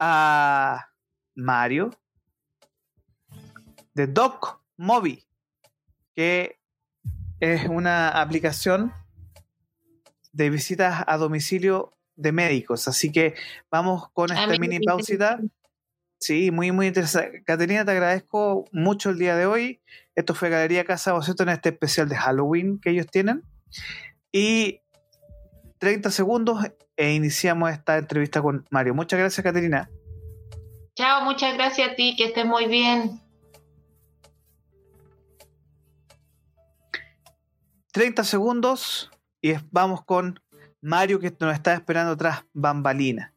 a 0.00 0.88
Mario 1.34 1.90
de 3.94 4.06
Doc 4.06 4.62
Mobi, 4.76 5.24
que 6.14 6.58
es 7.38 7.68
una 7.68 8.08
aplicación 8.08 8.92
de 10.32 10.50
visitas 10.50 11.04
a 11.06 11.16
domicilio 11.16 11.92
de 12.16 12.32
médicos. 12.32 12.88
Así 12.88 13.12
que 13.12 13.34
vamos 13.70 14.10
con 14.12 14.32
esta 14.32 14.58
mini 14.58 14.80
pausita. 14.80 15.40
Sí, 16.18 16.50
muy, 16.50 16.70
muy 16.72 16.86
interesante. 16.86 17.42
Caterina, 17.44 17.84
te 17.84 17.92
agradezco 17.92 18.66
mucho 18.72 19.10
el 19.10 19.18
día 19.18 19.36
de 19.36 19.46
hoy. 19.46 19.80
Esto 20.14 20.34
fue 20.34 20.50
Galería 20.50 20.84
Casa 20.84 21.12
Boceto 21.12 21.42
en 21.42 21.48
este 21.50 21.70
especial 21.70 22.08
de 22.08 22.16
Halloween 22.16 22.78
que 22.78 22.90
ellos 22.90 23.06
tienen. 23.06 23.42
Y 24.32 24.80
30 25.78 26.10
segundos 26.10 26.66
e 27.00 27.14
iniciamos 27.14 27.70
esta 27.70 27.96
entrevista 27.96 28.42
con 28.42 28.66
Mario. 28.68 28.94
Muchas 28.94 29.18
gracias, 29.18 29.42
Caterina. 29.42 29.88
Chao, 30.94 31.24
muchas 31.24 31.54
gracias 31.54 31.92
a 31.92 31.94
ti, 31.94 32.14
que 32.14 32.26
estés 32.26 32.44
muy 32.44 32.66
bien. 32.66 33.22
30 37.92 38.22
segundos 38.22 39.10
y 39.40 39.54
vamos 39.70 40.04
con 40.04 40.40
Mario 40.82 41.20
que 41.20 41.34
nos 41.40 41.54
está 41.54 41.72
esperando 41.72 42.14
tras 42.18 42.44
bambalina. 42.52 43.29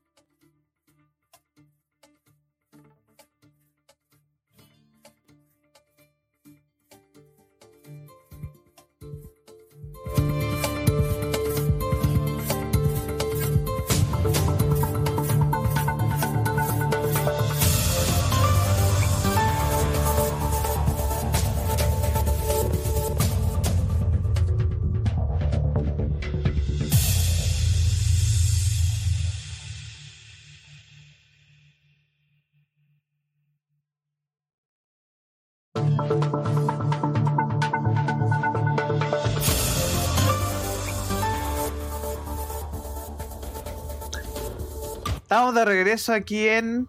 Estamos 45.34 45.55
de 45.55 45.65
regreso 45.65 46.13
aquí 46.13 46.47
en 46.47 46.88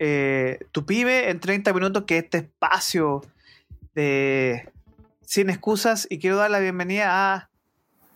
eh, 0.00 0.58
Tu 0.72 0.84
Pyme 0.84 1.30
en 1.30 1.38
30 1.38 1.72
minutos, 1.72 2.02
que 2.04 2.18
este 2.18 2.38
espacio 2.38 3.22
de 3.94 4.68
Sin 5.24 5.50
Excusas. 5.50 6.08
Y 6.10 6.18
quiero 6.18 6.34
dar 6.34 6.50
la 6.50 6.58
bienvenida 6.58 7.32
a 7.32 7.48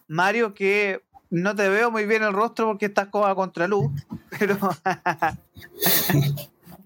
Mario, 0.09 0.55
que 0.55 1.02
no 1.30 1.55
te 1.55 1.68
veo 1.68 1.92
muy 1.92 2.05
bien 2.05 2.24
el 2.24 2.32
rostro 2.32 2.66
porque 2.66 2.86
estás 2.86 3.07
con 3.11 3.30
a 3.30 3.36
contraluz, 3.36 3.92
pero 4.40 4.59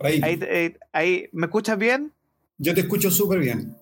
ahí. 0.00 0.76
Ahí, 0.92 1.30
¿me 1.32 1.46
escuchas 1.46 1.78
bien? 1.78 2.12
Yo 2.58 2.74
te 2.74 2.82
escucho 2.82 3.10
súper 3.10 3.38
bien. 3.38 3.78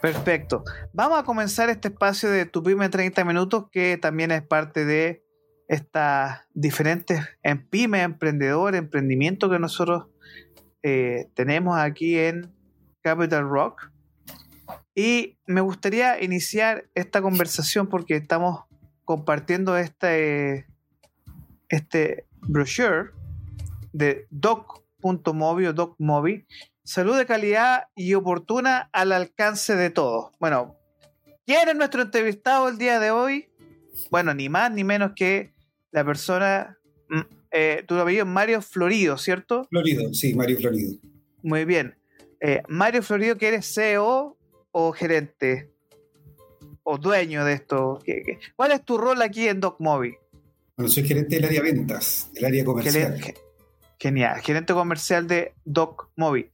Perfecto. 0.00 0.62
Vamos 0.92 1.18
a 1.18 1.24
comenzar 1.24 1.70
este 1.70 1.88
espacio 1.88 2.30
de 2.30 2.46
Tu 2.46 2.62
Pyme 2.62 2.88
30 2.88 3.24
minutos, 3.24 3.64
que 3.72 3.98
también 4.00 4.30
es 4.30 4.42
parte 4.42 4.84
de 4.84 5.25
estas 5.68 6.40
diferentes 6.54 7.20
en 7.42 7.66
pyme, 7.66 8.02
emprendedor, 8.02 8.74
emprendimiento 8.74 9.50
que 9.50 9.58
nosotros 9.58 10.06
eh, 10.82 11.28
tenemos 11.34 11.78
aquí 11.78 12.18
en 12.18 12.52
Capital 13.02 13.48
Rock. 13.48 13.90
Y 14.94 15.38
me 15.46 15.60
gustaría 15.60 16.22
iniciar 16.22 16.88
esta 16.94 17.20
conversación 17.20 17.88
porque 17.88 18.16
estamos 18.16 18.64
compartiendo 19.04 19.76
este, 19.76 20.66
este 21.68 22.26
brochure 22.40 23.10
de 23.92 24.26
doc.mobi 24.30 25.66
o 25.66 25.72
docmobi. 25.72 26.46
Salud 26.84 27.16
de 27.16 27.26
calidad 27.26 27.88
y 27.94 28.14
oportuna 28.14 28.88
al 28.92 29.12
alcance 29.12 29.74
de 29.74 29.90
todos. 29.90 30.30
Bueno, 30.38 30.76
¿quién 31.44 31.68
es 31.68 31.76
nuestro 31.76 32.02
entrevistado 32.02 32.68
el 32.68 32.78
día 32.78 33.00
de 33.00 33.10
hoy? 33.10 33.48
Bueno, 34.10 34.34
ni 34.34 34.48
más 34.48 34.70
ni 34.70 34.84
menos 34.84 35.12
que 35.16 35.55
la 35.90 36.04
persona, 36.04 36.78
mm, 37.08 37.20
eh, 37.50 37.84
tu 37.86 37.94
apellido 37.94 38.24
es 38.24 38.30
Mario 38.30 38.62
Florido, 38.62 39.18
¿cierto? 39.18 39.66
Florido, 39.70 40.12
sí, 40.12 40.34
Mario 40.34 40.58
Florido. 40.58 40.94
Muy 41.42 41.64
bien. 41.64 41.96
Eh, 42.40 42.62
Mario 42.68 43.02
Florido, 43.02 43.36
que 43.36 43.48
eres 43.48 43.72
CEO 43.72 44.36
o 44.72 44.92
gerente 44.92 45.70
o 46.82 46.98
dueño 46.98 47.44
de 47.44 47.54
esto. 47.54 48.00
¿Cuál 48.56 48.72
es 48.72 48.84
tu 48.84 48.98
rol 48.98 49.22
aquí 49.22 49.48
en 49.48 49.60
DocMobi? 49.60 50.14
Bueno, 50.76 50.90
soy 50.90 51.04
gerente 51.06 51.36
del 51.36 51.46
área 51.46 51.62
ventas, 51.62 52.30
del 52.34 52.44
área 52.44 52.64
comercial. 52.64 53.34
Genial, 53.98 54.40
gerente 54.42 54.74
comercial 54.74 55.26
de 55.26 55.54
DocMobi. 55.64 56.50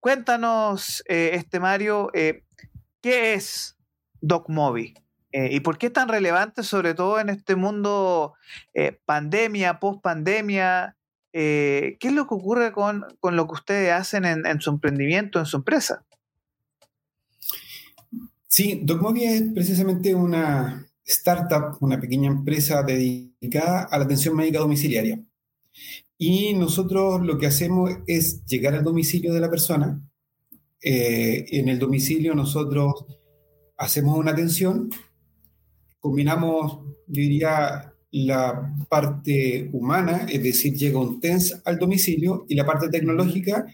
Cuéntanos, 0.00 1.04
eh, 1.06 1.32
este 1.34 1.60
Mario, 1.60 2.10
¿qué 2.12 3.34
es 3.34 3.76
DocMobi? 4.20 4.94
Eh, 5.32 5.50
¿Y 5.52 5.60
por 5.60 5.78
qué 5.78 5.86
es 5.86 5.92
tan 5.92 6.08
relevante, 6.08 6.62
sobre 6.62 6.94
todo 6.94 7.18
en 7.20 7.28
este 7.28 7.56
mundo 7.56 8.34
eh, 8.74 8.98
pandemia, 9.04 9.80
post-pandemia? 9.80 10.96
Eh, 11.32 11.96
¿Qué 12.00 12.08
es 12.08 12.14
lo 12.14 12.26
que 12.26 12.34
ocurre 12.34 12.72
con, 12.72 13.04
lo 13.22 13.46
que 13.46 13.52
ustedes 13.52 13.92
hacen 13.92 14.24
en, 14.24 14.60
su 14.60 14.70
emprendimiento, 14.70 15.38
en 15.38 15.46
su 15.46 15.58
empresa? 15.58 16.04
Sí, 18.46 18.80
DocMobi 18.84 19.24
es 19.24 19.42
precisamente 19.54 20.14
una 20.14 20.86
startup, 21.04 21.76
una 21.80 22.00
pequeña 22.00 22.30
empresa 22.30 22.82
dedicada 22.82 23.82
a 23.82 23.98
la 23.98 24.04
atención 24.04 24.34
médica 24.34 24.60
domiciliaria. 24.60 25.20
Y 26.16 26.54
nosotros 26.54 27.20
lo 27.20 27.36
que 27.36 27.46
hacemos 27.46 27.90
es 28.06 28.46
llegar 28.46 28.74
al 28.74 28.84
domicilio 28.84 29.34
de 29.34 29.40
la 29.40 29.50
persona. 29.50 30.00
en 30.80 31.68
el 31.68 31.78
domicilio 31.78 32.34
nosotros 32.34 33.04
hacemos 33.76 34.16
una 34.16 34.30
atención 34.30 34.88
combinamos, 36.06 36.78
yo 37.08 37.20
diría, 37.20 37.92
la 38.12 38.72
parte 38.88 39.68
humana, 39.72 40.24
es 40.30 40.40
decir, 40.40 40.72
llega 40.74 41.00
un 41.00 41.18
TENS 41.18 41.62
al 41.64 41.78
domicilio, 41.78 42.46
y 42.48 42.54
la 42.54 42.64
parte 42.64 42.88
tecnológica, 42.88 43.66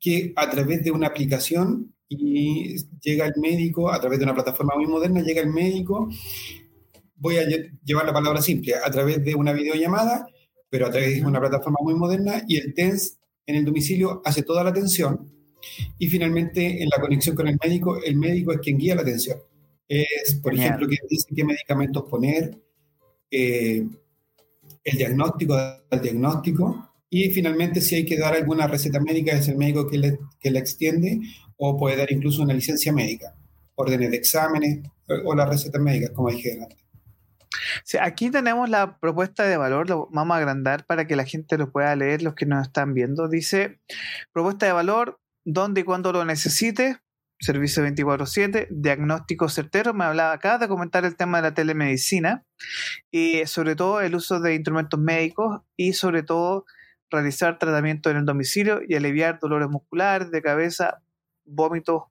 que 0.00 0.32
a 0.34 0.50
través 0.50 0.82
de 0.82 0.90
una 0.90 1.06
aplicación 1.06 1.94
y 2.08 2.76
llega 3.00 3.26
el 3.26 3.34
médico, 3.36 3.88
a 3.88 4.00
través 4.00 4.18
de 4.18 4.24
una 4.24 4.34
plataforma 4.34 4.74
muy 4.74 4.86
moderna, 4.86 5.22
llega 5.22 5.42
el 5.42 5.50
médico, 5.50 6.08
voy 7.14 7.36
a 7.36 7.46
llevar 7.84 8.04
la 8.04 8.12
palabra 8.12 8.42
simple, 8.42 8.74
a 8.74 8.90
través 8.90 9.24
de 9.24 9.36
una 9.36 9.52
videollamada, 9.52 10.26
pero 10.68 10.86
a 10.86 10.90
través 10.90 11.14
de 11.14 11.24
una 11.24 11.38
plataforma 11.38 11.78
muy 11.82 11.94
moderna, 11.94 12.42
y 12.48 12.56
el 12.56 12.74
TENS 12.74 13.20
en 13.46 13.54
el 13.54 13.64
domicilio 13.64 14.22
hace 14.24 14.42
toda 14.42 14.64
la 14.64 14.70
atención, 14.70 15.30
y 16.00 16.08
finalmente 16.08 16.82
en 16.82 16.88
la 16.88 17.00
conexión 17.00 17.36
con 17.36 17.46
el 17.46 17.56
médico, 17.62 18.02
el 18.02 18.16
médico 18.16 18.52
es 18.52 18.58
quien 18.58 18.76
guía 18.76 18.96
la 18.96 19.02
atención 19.02 19.38
es, 19.88 20.34
por 20.42 20.54
ejemplo, 20.54 20.88
que 20.88 20.96
dice 21.08 21.28
qué 21.34 21.44
medicamentos 21.44 22.04
poner, 22.08 22.58
eh, 23.30 23.86
el 24.84 24.98
diagnóstico 24.98 25.56
del 25.90 26.00
diagnóstico 26.00 26.92
y 27.10 27.30
finalmente 27.30 27.80
si 27.80 27.96
hay 27.96 28.04
que 28.04 28.18
dar 28.18 28.34
alguna 28.34 28.66
receta 28.66 29.00
médica 29.00 29.32
es 29.32 29.48
el 29.48 29.56
médico 29.56 29.88
que, 29.88 29.98
le, 29.98 30.18
que 30.40 30.50
la 30.50 30.58
extiende 30.58 31.20
o 31.56 31.76
puede 31.76 31.96
dar 31.96 32.10
incluso 32.10 32.42
una 32.42 32.54
licencia 32.54 32.92
médica, 32.92 33.34
órdenes 33.74 34.10
de 34.10 34.16
exámenes 34.16 34.80
o 35.24 35.34
las 35.34 35.48
recetas 35.48 35.80
médicas, 35.80 36.10
como 36.10 36.30
dije 36.30 36.58
antes. 36.60 36.78
aquí 38.00 38.30
tenemos 38.30 38.68
la 38.68 38.98
propuesta 38.98 39.44
de 39.44 39.56
valor, 39.56 39.88
lo 39.88 40.08
vamos 40.12 40.34
a 40.34 40.38
agrandar 40.38 40.86
para 40.86 41.06
que 41.06 41.16
la 41.16 41.24
gente 41.24 41.58
lo 41.58 41.70
pueda 41.70 41.94
leer, 41.94 42.22
los 42.22 42.34
que 42.34 42.46
nos 42.46 42.66
están 42.66 42.94
viendo. 42.94 43.28
Dice, 43.28 43.80
propuesta 44.32 44.66
de 44.66 44.72
valor, 44.72 45.20
donde 45.44 45.82
y 45.82 45.84
cuando 45.84 46.12
lo 46.12 46.24
necesite, 46.24 46.98
servicio 47.40 47.82
24/7, 47.82 48.68
diagnóstico 48.70 49.48
certero, 49.48 49.92
me 49.94 50.04
hablaba 50.04 50.32
acá 50.32 50.58
de 50.58 50.68
comentar 50.68 51.04
el 51.04 51.16
tema 51.16 51.38
de 51.38 51.50
la 51.50 51.54
telemedicina 51.54 52.44
y 53.10 53.46
sobre 53.46 53.76
todo 53.76 54.00
el 54.00 54.14
uso 54.14 54.40
de 54.40 54.54
instrumentos 54.54 55.00
médicos 55.00 55.60
y 55.76 55.92
sobre 55.92 56.22
todo 56.22 56.64
realizar 57.10 57.58
tratamiento 57.58 58.10
en 58.10 58.18
el 58.18 58.24
domicilio 58.24 58.80
y 58.86 58.94
aliviar 58.94 59.38
dolores 59.40 59.68
musculares, 59.68 60.30
de 60.30 60.42
cabeza, 60.42 61.02
vómitos, 61.44 62.04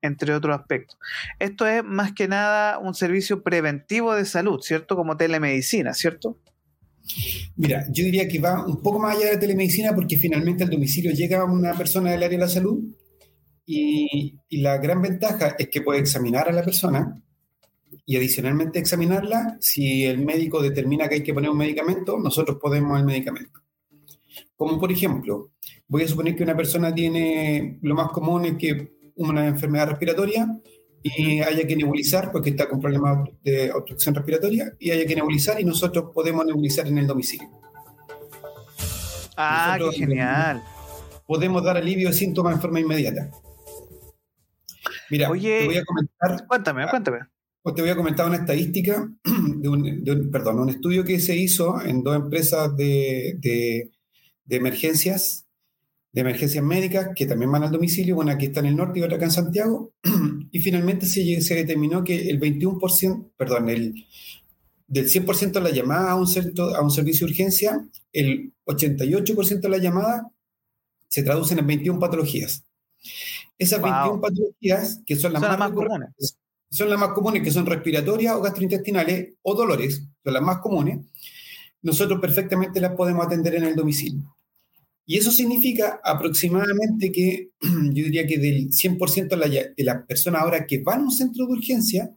entre 0.00 0.32
otros 0.32 0.58
aspectos. 0.58 0.98
Esto 1.38 1.66
es 1.66 1.84
más 1.84 2.12
que 2.12 2.28
nada 2.28 2.78
un 2.78 2.94
servicio 2.94 3.42
preventivo 3.42 4.14
de 4.14 4.24
salud, 4.24 4.60
¿cierto? 4.60 4.96
Como 4.96 5.16
telemedicina, 5.16 5.92
¿cierto? 5.94 6.38
Mira, 7.56 7.84
yo 7.90 8.04
diría 8.04 8.28
que 8.28 8.38
va 8.38 8.64
un 8.64 8.82
poco 8.82 8.98
más 8.98 9.16
allá 9.16 9.30
de 9.30 9.38
telemedicina 9.38 9.94
porque 9.94 10.18
finalmente 10.18 10.64
al 10.64 10.70
domicilio 10.70 11.12
llega 11.12 11.44
una 11.44 11.74
persona 11.74 12.10
del 12.10 12.22
área 12.22 12.38
de 12.38 12.44
la 12.44 12.48
salud 12.48 12.84
y, 13.70 14.38
la 14.62 14.78
gran 14.78 15.02
ventaja 15.02 15.54
es 15.58 15.68
que 15.68 15.82
puede 15.82 16.00
examinar 16.00 16.48
a 16.48 16.52
la 16.52 16.64
persona 16.64 17.20
y 18.06 18.16
adicionalmente 18.16 18.78
examinarla. 18.78 19.58
Si 19.60 20.06
el 20.06 20.24
médico 20.24 20.62
determina 20.62 21.06
que 21.06 21.16
hay 21.16 21.22
que 21.22 21.34
poner 21.34 21.50
un 21.50 21.58
medicamento, 21.58 22.18
nosotros 22.18 22.56
podemos 22.58 22.98
el 22.98 23.04
medicamento. 23.04 23.60
Como 24.56 24.80
por 24.80 24.90
ejemplo, 24.90 25.50
voy 25.86 26.02
a 26.02 26.08
suponer 26.08 26.34
que 26.34 26.44
una 26.44 26.56
persona 26.56 26.94
tiene, 26.94 27.78
lo 27.82 27.94
más 27.94 28.08
común 28.08 28.46
es 28.46 28.56
que 28.56 28.96
una 29.16 29.46
enfermedad 29.46 29.90
respiratoria 29.90 30.48
y 31.02 31.40
haya 31.42 31.66
que 31.66 31.76
nebulizar 31.76 32.32
porque 32.32 32.50
está 32.50 32.70
con 32.70 32.80
problemas 32.80 33.28
de 33.44 33.70
obstrucción 33.70 34.14
respiratoria 34.14 34.72
y 34.78 34.92
haya 34.92 35.04
que 35.04 35.14
nebulizar 35.14 35.60
y 35.60 35.64
nosotros 35.64 36.06
podemos 36.14 36.46
nebulizar 36.46 36.86
en 36.88 36.96
el 36.96 37.06
domicilio. 37.06 37.50
Ah, 39.36 39.76
qué 39.78 39.98
genial. 39.98 40.62
Podemos 41.26 41.62
dar 41.62 41.76
alivio 41.76 42.08
de 42.08 42.14
síntomas 42.14 42.54
en 42.54 42.62
forma 42.62 42.80
inmediata. 42.80 43.30
Mira, 45.10 45.26
te 45.26 45.66
voy 45.66 45.76
a 45.76 45.84
comentar. 45.84 46.46
Cuéntame, 46.46 46.86
cuéntame. 46.88 47.18
Te 47.74 47.82
voy 47.82 47.90
a 47.90 47.96
comentar 47.96 48.26
una 48.26 48.36
estadística 48.36 49.10
de 49.24 49.68
un, 49.68 50.30
perdón, 50.30 50.60
un 50.60 50.70
estudio 50.70 51.04
que 51.04 51.20
se 51.20 51.36
hizo 51.36 51.80
en 51.82 52.02
dos 52.02 52.16
empresas 52.16 52.74
de, 52.76 53.36
de, 53.38 53.90
emergencias, 54.56 55.46
de 56.12 56.20
emergencias 56.22 56.64
médicas, 56.64 57.10
que 57.14 57.26
también 57.26 57.52
van 57.52 57.64
al 57.64 57.70
domicilio, 57.70 58.16
una 58.16 58.38
que 58.38 58.46
está 58.46 58.60
en 58.60 58.66
el 58.66 58.76
norte 58.76 59.00
y 59.00 59.02
otra 59.02 59.16
acá 59.16 59.26
en 59.26 59.32
Santiago, 59.32 59.92
y 60.50 60.60
finalmente 60.60 61.06
se, 61.06 61.40
se 61.42 61.54
determinó 61.54 62.04
que 62.04 62.30
el 62.30 62.40
21%, 62.40 63.32
perdón, 63.36 63.68
el, 63.68 63.94
del 64.86 65.06
100% 65.06 65.52
de 65.52 65.60
la 65.60 65.70
llamada 65.70 66.12
a 66.12 66.16
un, 66.16 66.26
centro, 66.26 66.74
a 66.74 66.82
un 66.82 66.90
servicio 66.90 67.26
de 67.26 67.32
urgencia, 67.32 67.86
el 68.12 68.54
88% 68.64 69.60
de 69.60 69.68
la 69.68 69.78
llamada 69.78 70.30
se 71.08 71.22
traducen 71.22 71.58
en 71.58 71.66
21 71.66 71.98
patologías. 71.98 72.64
Esas 73.58 73.82
21 73.82 74.20
patologías, 74.20 75.02
que 75.06 75.16
son 75.16 75.32
las 75.32 75.42
más, 75.42 75.70
comunes, 75.70 76.38
son 76.70 76.90
las 76.90 76.98
más 76.98 77.10
comunes, 77.10 77.42
que 77.42 77.50
son 77.50 77.66
respiratorias 77.66 78.34
o 78.34 78.42
gastrointestinales 78.42 79.34
o 79.42 79.54
dolores, 79.54 80.02
son 80.22 80.32
las 80.32 80.42
más 80.42 80.58
comunes, 80.58 80.98
nosotros 81.82 82.20
perfectamente 82.20 82.80
las 82.80 82.92
podemos 82.92 83.26
atender 83.26 83.56
en 83.56 83.64
el 83.64 83.76
domicilio. 83.76 84.34
Y 85.06 85.16
eso 85.16 85.30
significa 85.30 86.00
aproximadamente 86.04 87.10
que 87.10 87.50
yo 87.60 88.04
diría 88.04 88.26
que 88.26 88.38
del 88.38 88.68
100% 88.68 89.74
de 89.74 89.84
las 89.84 90.04
personas 90.06 90.42
ahora 90.42 90.66
que 90.66 90.82
van 90.82 91.00
a 91.00 91.04
un 91.04 91.10
centro 91.10 91.46
de 91.46 91.52
urgencia, 91.52 92.14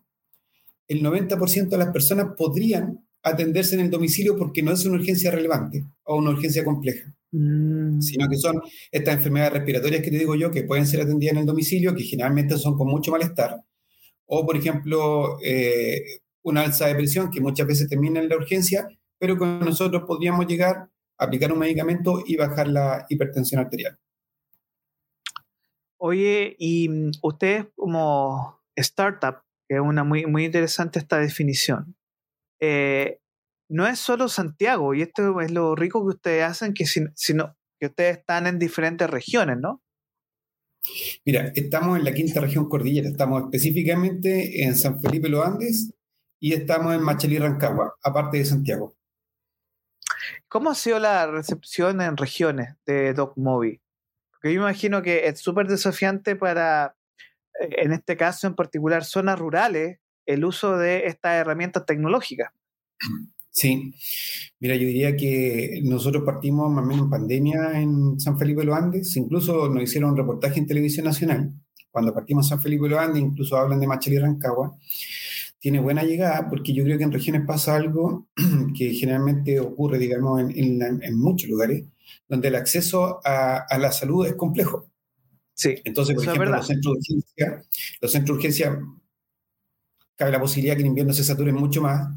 el 0.87 1.01
90% 1.01 1.69
de 1.69 1.77
las 1.77 1.91
personas 1.91 2.35
podrían 2.37 3.05
atenderse 3.23 3.75
en 3.75 3.81
el 3.81 3.89
domicilio 3.89 4.37
porque 4.37 4.61
no 4.61 4.73
es 4.73 4.83
una 4.85 4.97
urgencia 4.97 5.31
relevante 5.31 5.85
o 6.03 6.17
una 6.17 6.31
urgencia 6.31 6.65
compleja. 6.65 7.15
Mm. 7.33 8.01
sino 8.01 8.27
que 8.27 8.35
son 8.35 8.61
estas 8.91 9.15
enfermedades 9.15 9.53
respiratorias 9.53 10.01
que 10.01 10.11
te 10.11 10.17
digo 10.17 10.35
yo, 10.35 10.51
que 10.51 10.63
pueden 10.63 10.85
ser 10.85 11.01
atendidas 11.01 11.33
en 11.33 11.39
el 11.39 11.45
domicilio, 11.45 11.95
que 11.95 12.03
generalmente 12.03 12.57
son 12.57 12.77
con 12.77 12.87
mucho 12.87 13.11
malestar, 13.11 13.55
o 14.25 14.45
por 14.45 14.57
ejemplo, 14.57 15.37
eh, 15.43 16.01
una 16.43 16.61
alza 16.61 16.87
de 16.87 16.95
presión 16.95 17.29
que 17.31 17.39
muchas 17.39 17.67
veces 17.67 17.87
termina 17.87 18.19
en 18.19 18.29
la 18.29 18.35
urgencia, 18.35 18.87
pero 19.17 19.37
con 19.37 19.59
nosotros 19.59 20.03
podríamos 20.05 20.45
llegar 20.47 20.89
aplicar 21.21 21.53
un 21.53 21.59
medicamento 21.59 22.23
y 22.25 22.35
bajar 22.35 22.67
la 22.67 23.05
hipertensión 23.07 23.61
arterial. 23.61 23.97
Oye, 25.97 26.55
y 26.57 26.89
mm, 26.89 27.11
ustedes 27.21 27.67
como 27.75 28.59
startup, 28.75 29.43
que 29.69 29.75
es 29.75 29.81
una 29.81 30.03
muy, 30.03 30.25
muy 30.25 30.45
interesante 30.45 30.97
esta 30.97 31.19
definición, 31.19 31.95
eh, 32.59 33.20
no 33.71 33.87
es 33.87 33.99
solo 33.99 34.27
Santiago, 34.27 34.93
y 34.93 35.01
esto 35.01 35.39
es 35.39 35.49
lo 35.49 35.75
rico 35.75 36.01
que 36.01 36.15
ustedes 36.15 36.43
hacen, 36.43 36.73
que 36.73 36.85
sino 36.85 37.55
que 37.79 37.85
ustedes 37.87 38.17
están 38.17 38.45
en 38.45 38.59
diferentes 38.59 39.09
regiones, 39.09 39.57
¿no? 39.59 39.81
Mira, 41.25 41.51
estamos 41.55 41.97
en 41.97 42.03
la 42.03 42.13
quinta 42.13 42.41
región 42.41 42.67
cordillera, 42.67 43.07
estamos 43.07 43.43
específicamente 43.43 44.63
en 44.63 44.75
San 44.75 45.01
Felipe 45.01 45.29
Los 45.29 45.45
Andes 45.45 45.93
y 46.39 46.53
estamos 46.53 46.93
en 46.93 47.01
Machalí 47.01 47.37
Rancagua, 47.37 47.95
aparte 48.03 48.39
de 48.39 48.45
Santiago. 48.45 48.97
¿Cómo 50.49 50.69
ha 50.69 50.75
sido 50.75 50.99
la 50.99 51.27
recepción 51.27 52.01
en 52.01 52.17
regiones 52.17 52.75
de 52.85 53.13
DocMobi? 53.13 53.81
Porque 54.31 54.53
yo 54.53 54.59
me 54.59 54.67
imagino 54.67 55.01
que 55.01 55.27
es 55.27 55.39
súper 55.39 55.67
desafiante 55.67 56.35
para, 56.35 56.97
eh, 57.61 57.83
en 57.83 57.93
este 57.93 58.17
caso 58.17 58.47
en 58.47 58.55
particular, 58.55 59.05
zonas 59.05 59.39
rurales, 59.39 59.99
el 60.25 60.43
uso 60.43 60.77
de 60.77 61.05
estas 61.05 61.35
herramientas 61.35 61.85
tecnológicas. 61.85 62.51
Sí, 63.53 63.93
mira, 64.59 64.75
yo 64.75 64.87
diría 64.87 65.17
que 65.17 65.81
nosotros 65.83 66.23
partimos 66.25 66.71
más 66.71 66.85
o 66.85 66.87
menos 66.87 67.03
en 67.03 67.09
pandemia 67.09 67.81
en 67.81 68.17
San 68.19 68.39
Felipe 68.39 68.61
de 68.61 68.67
los 68.67 68.77
Andes, 68.77 69.15
incluso 69.17 69.67
nos 69.67 69.83
hicieron 69.83 70.11
un 70.11 70.17
reportaje 70.17 70.57
en 70.59 70.67
televisión 70.67 71.05
nacional, 71.05 71.53
cuando 71.91 72.13
partimos 72.13 72.45
en 72.45 72.49
San 72.51 72.61
Felipe 72.61 72.83
de 72.83 72.89
los 72.91 72.99
Andes, 72.99 73.21
incluso 73.21 73.57
hablan 73.57 73.81
de 73.81 73.87
Machalí 73.87 74.15
y 74.15 74.19
Rancagua, 74.19 74.77
tiene 75.59 75.79
buena 75.79 76.03
llegada 76.03 76.49
porque 76.49 76.73
yo 76.73 76.83
creo 76.85 76.97
que 76.97 77.03
en 77.03 77.11
regiones 77.11 77.45
pasa 77.45 77.75
algo 77.75 78.29
que 78.77 78.93
generalmente 78.93 79.59
ocurre, 79.59 79.99
digamos, 79.99 80.41
en, 80.41 81.19
muchos 81.19 81.49
lugares, 81.49 81.83
donde 82.29 82.47
el 82.47 82.55
acceso 82.55 83.19
a, 83.25 83.77
la 83.77 83.91
salud 83.91 84.25
es 84.25 84.35
complejo. 84.35 84.89
Sí. 85.53 85.75
Entonces, 85.83 86.15
por 86.15 86.23
ejemplo, 86.23 86.49
los 86.51 86.65
centros 86.65 86.95
de 86.95 86.99
urgencia, 87.13 87.65
los 87.99 88.11
centros 88.11 88.37
de 88.37 88.39
urgencia, 88.39 88.79
cabe 90.15 90.31
la 90.31 90.39
posibilidad 90.39 90.75
que 90.75 90.81
en 90.81 90.87
invierno 90.87 91.13
se 91.13 91.23
saturen 91.23 91.55
mucho 91.55 91.81
más 91.81 92.07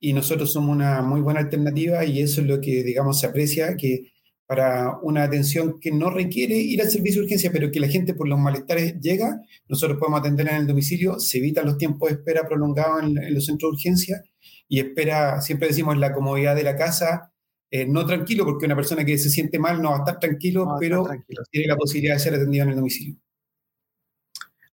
y 0.00 0.12
nosotros 0.12 0.52
somos 0.52 0.74
una 0.74 1.02
muy 1.02 1.20
buena 1.20 1.40
alternativa 1.40 2.04
y 2.04 2.20
eso 2.20 2.40
es 2.40 2.46
lo 2.46 2.60
que, 2.60 2.82
digamos, 2.82 3.20
se 3.20 3.26
aprecia, 3.26 3.76
que 3.76 4.12
para 4.46 4.98
una 5.02 5.24
atención 5.24 5.80
que 5.80 5.90
no 5.92 6.10
requiere 6.10 6.56
ir 6.56 6.82
al 6.82 6.90
servicio 6.90 7.20
de 7.20 7.24
urgencia, 7.24 7.50
pero 7.52 7.70
que 7.70 7.80
la 7.80 7.88
gente 7.88 8.12
por 8.12 8.28
los 8.28 8.38
malestares 8.38 9.00
llega, 9.00 9.40
nosotros 9.68 9.98
podemos 9.98 10.20
atender 10.20 10.48
en 10.48 10.56
el 10.56 10.66
domicilio, 10.66 11.18
se 11.18 11.38
evitan 11.38 11.64
los 11.64 11.78
tiempos 11.78 12.10
de 12.10 12.16
espera 12.16 12.46
prolongados 12.46 13.02
en, 13.02 13.34
los 13.34 13.46
centros 13.46 13.70
de 13.70 13.74
urgencia 13.76 14.22
y 14.68 14.80
espera, 14.80 15.40
siempre 15.40 15.68
decimos, 15.68 15.96
la 15.96 16.12
comodidad 16.12 16.54
de 16.54 16.64
la 16.64 16.76
casa, 16.76 17.32
eh, 17.70 17.86
no 17.86 18.04
tranquilo, 18.04 18.44
porque 18.44 18.66
una 18.66 18.76
persona 18.76 19.04
que 19.04 19.16
se 19.16 19.30
siente 19.30 19.58
mal 19.58 19.80
no 19.80 19.90
va 19.90 19.96
a 19.96 19.98
estar 20.00 20.18
tranquilo, 20.18 20.66
pero 20.78 21.06
tiene 21.50 21.68
la 21.68 21.76
posibilidad 21.76 22.14
de 22.14 22.20
ser 22.20 22.34
atendida 22.34 22.64
en 22.64 22.70
el 22.70 22.76
domicilio. 22.76 23.16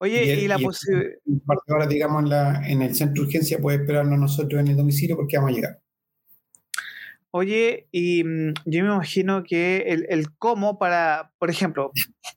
Oye, 0.02 0.34
y, 0.34 0.48
la 0.48 0.58
posibilidad... 0.58 1.12
Ahora, 1.68 1.86
digamos, 1.86 2.24
en, 2.24 2.30
la, 2.30 2.68
en 2.68 2.82
el 2.82 2.92
centro 2.92 3.22
de 3.22 3.28
urgencia 3.28 3.60
puede 3.60 3.78
esperarnos 3.78 4.18
nosotros 4.18 4.60
en 4.60 4.66
el 4.66 4.76
domicilio 4.76 5.14
porque 5.14 5.36
vamos 5.36 5.52
a 5.52 5.54
llegar. 5.54 5.80
Oye, 7.30 7.86
y 7.92 8.24
mm, 8.24 8.54
yo 8.64 8.82
me 8.82 8.92
imagino 8.92 9.44
que 9.44 9.84
el, 10.08 10.36
cómo 10.38 10.76
para, 10.76 11.32
por 11.38 11.50
ejemplo, 11.50 11.92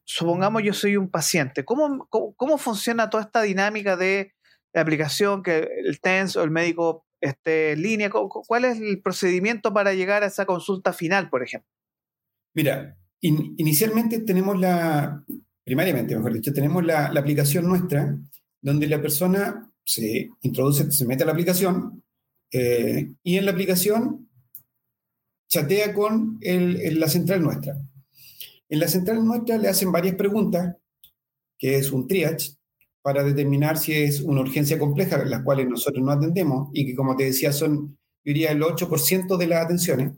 supongamos 0.06 0.62
yo 0.62 0.74
soy 0.74 0.96
un 0.96 1.10
paciente, 1.10 1.66
¿cómo, 1.66 2.08
cómo, 2.08 2.60
funciona 2.60 3.10
toda 3.10 3.24
esta 3.24 3.42
dinámica 3.42 3.98
de 3.98 4.36
la 4.72 4.82
aplicación, 4.82 5.42
que 5.42 5.68
el 5.84 6.00
TENS 6.00 6.36
o 6.36 6.44
el 6.44 6.52
médico 6.52 7.08
esté 7.20 7.72
en 7.72 7.82
línea? 7.82 8.12
¿Cuál 8.12 8.66
es 8.66 8.80
el 8.80 9.02
procedimiento 9.02 9.74
para 9.74 9.96
llegar 9.96 10.22
a 10.22 10.28
esa 10.28 10.46
consulta 10.46 10.94
final, 10.94 11.32
por 11.32 11.42
ejemplo? 11.42 11.72
Mira, 12.54 12.96
inicialmente 13.22 14.20
tenemos 14.20 14.60
la, 14.60 15.26
primariamente, 15.66 16.16
mejor 16.16 16.34
dicho, 16.34 16.54
tenemos 16.54 16.86
la, 16.86 17.08
aplicación 17.08 17.68
nuestra, 17.68 18.18
donde 18.62 18.88
la 18.88 19.02
persona 19.02 19.70
se 19.84 20.30
introduce, 20.42 20.92
se 20.92 21.06
mete 21.06 21.24
a 21.24 21.26
la 21.26 21.32
aplicación 21.32 22.04
eh, 22.52 23.12
y 23.24 23.38
en 23.38 23.46
la 23.46 23.52
aplicación 23.52 24.30
chatea 25.50 25.94
con 25.94 26.40
la 26.42 27.10
central 27.10 27.42
nuestra. 27.42 27.78
En 28.70 28.80
la 28.80 28.88
central 28.88 29.26
nuestra 29.26 29.58
le 29.58 29.68
hacen 29.68 29.92
varias 29.92 30.16
preguntas, 30.16 30.76
que 31.58 31.78
es 31.78 31.92
un 31.92 32.08
triage, 32.08 32.56
para 33.02 33.24
determinar 33.24 33.78
si 33.78 33.94
es 33.94 34.22
una 34.22 34.42
urgencia 34.42 34.80
compleja, 34.80 35.24
las 35.26 35.44
cuales 35.44 35.68
nosotros 35.68 36.04
no 36.04 36.12
atendemos 36.12 36.70
y 36.74 36.88
que, 36.88 36.96
como 36.96 37.16
te 37.16 37.26
decía, 37.26 37.52
son, 37.52 37.98
yo 38.24 38.34
diría, 38.34 38.52
el 38.52 38.62
8% 38.62 39.38
de 39.38 39.48
las 39.48 39.66
atenciones. 39.66 40.14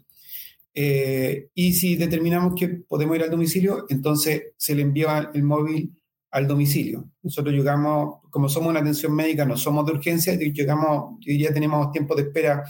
Eh, 0.79 1.49
y 1.55 1.73
si 1.73 1.95
determinamos 1.95 2.53
que 2.55 2.67
podemos 2.67 3.15
ir 3.15 3.23
al 3.23 3.31
domicilio, 3.31 3.85
entonces 3.89 4.53
se 4.57 4.75
le 4.75 4.83
envía 4.83 5.31
el 5.33 5.41
móvil 5.43 5.91
al 6.29 6.45
domicilio. 6.45 7.09
Nosotros 7.23 7.55
llegamos, 7.55 8.19
como 8.29 8.47
somos 8.47 8.69
una 8.69 8.81
atención 8.81 9.15
médica, 9.15 9.43
no 9.45 9.57
somos 9.57 9.85
de 9.85 9.93
urgencia, 9.93 10.35
llegamos, 10.35 11.15
yo 11.21 11.31
diría, 11.31 11.53
tenemos 11.53 11.91
tiempo 11.91 12.13
de 12.15 12.23
espera 12.23 12.63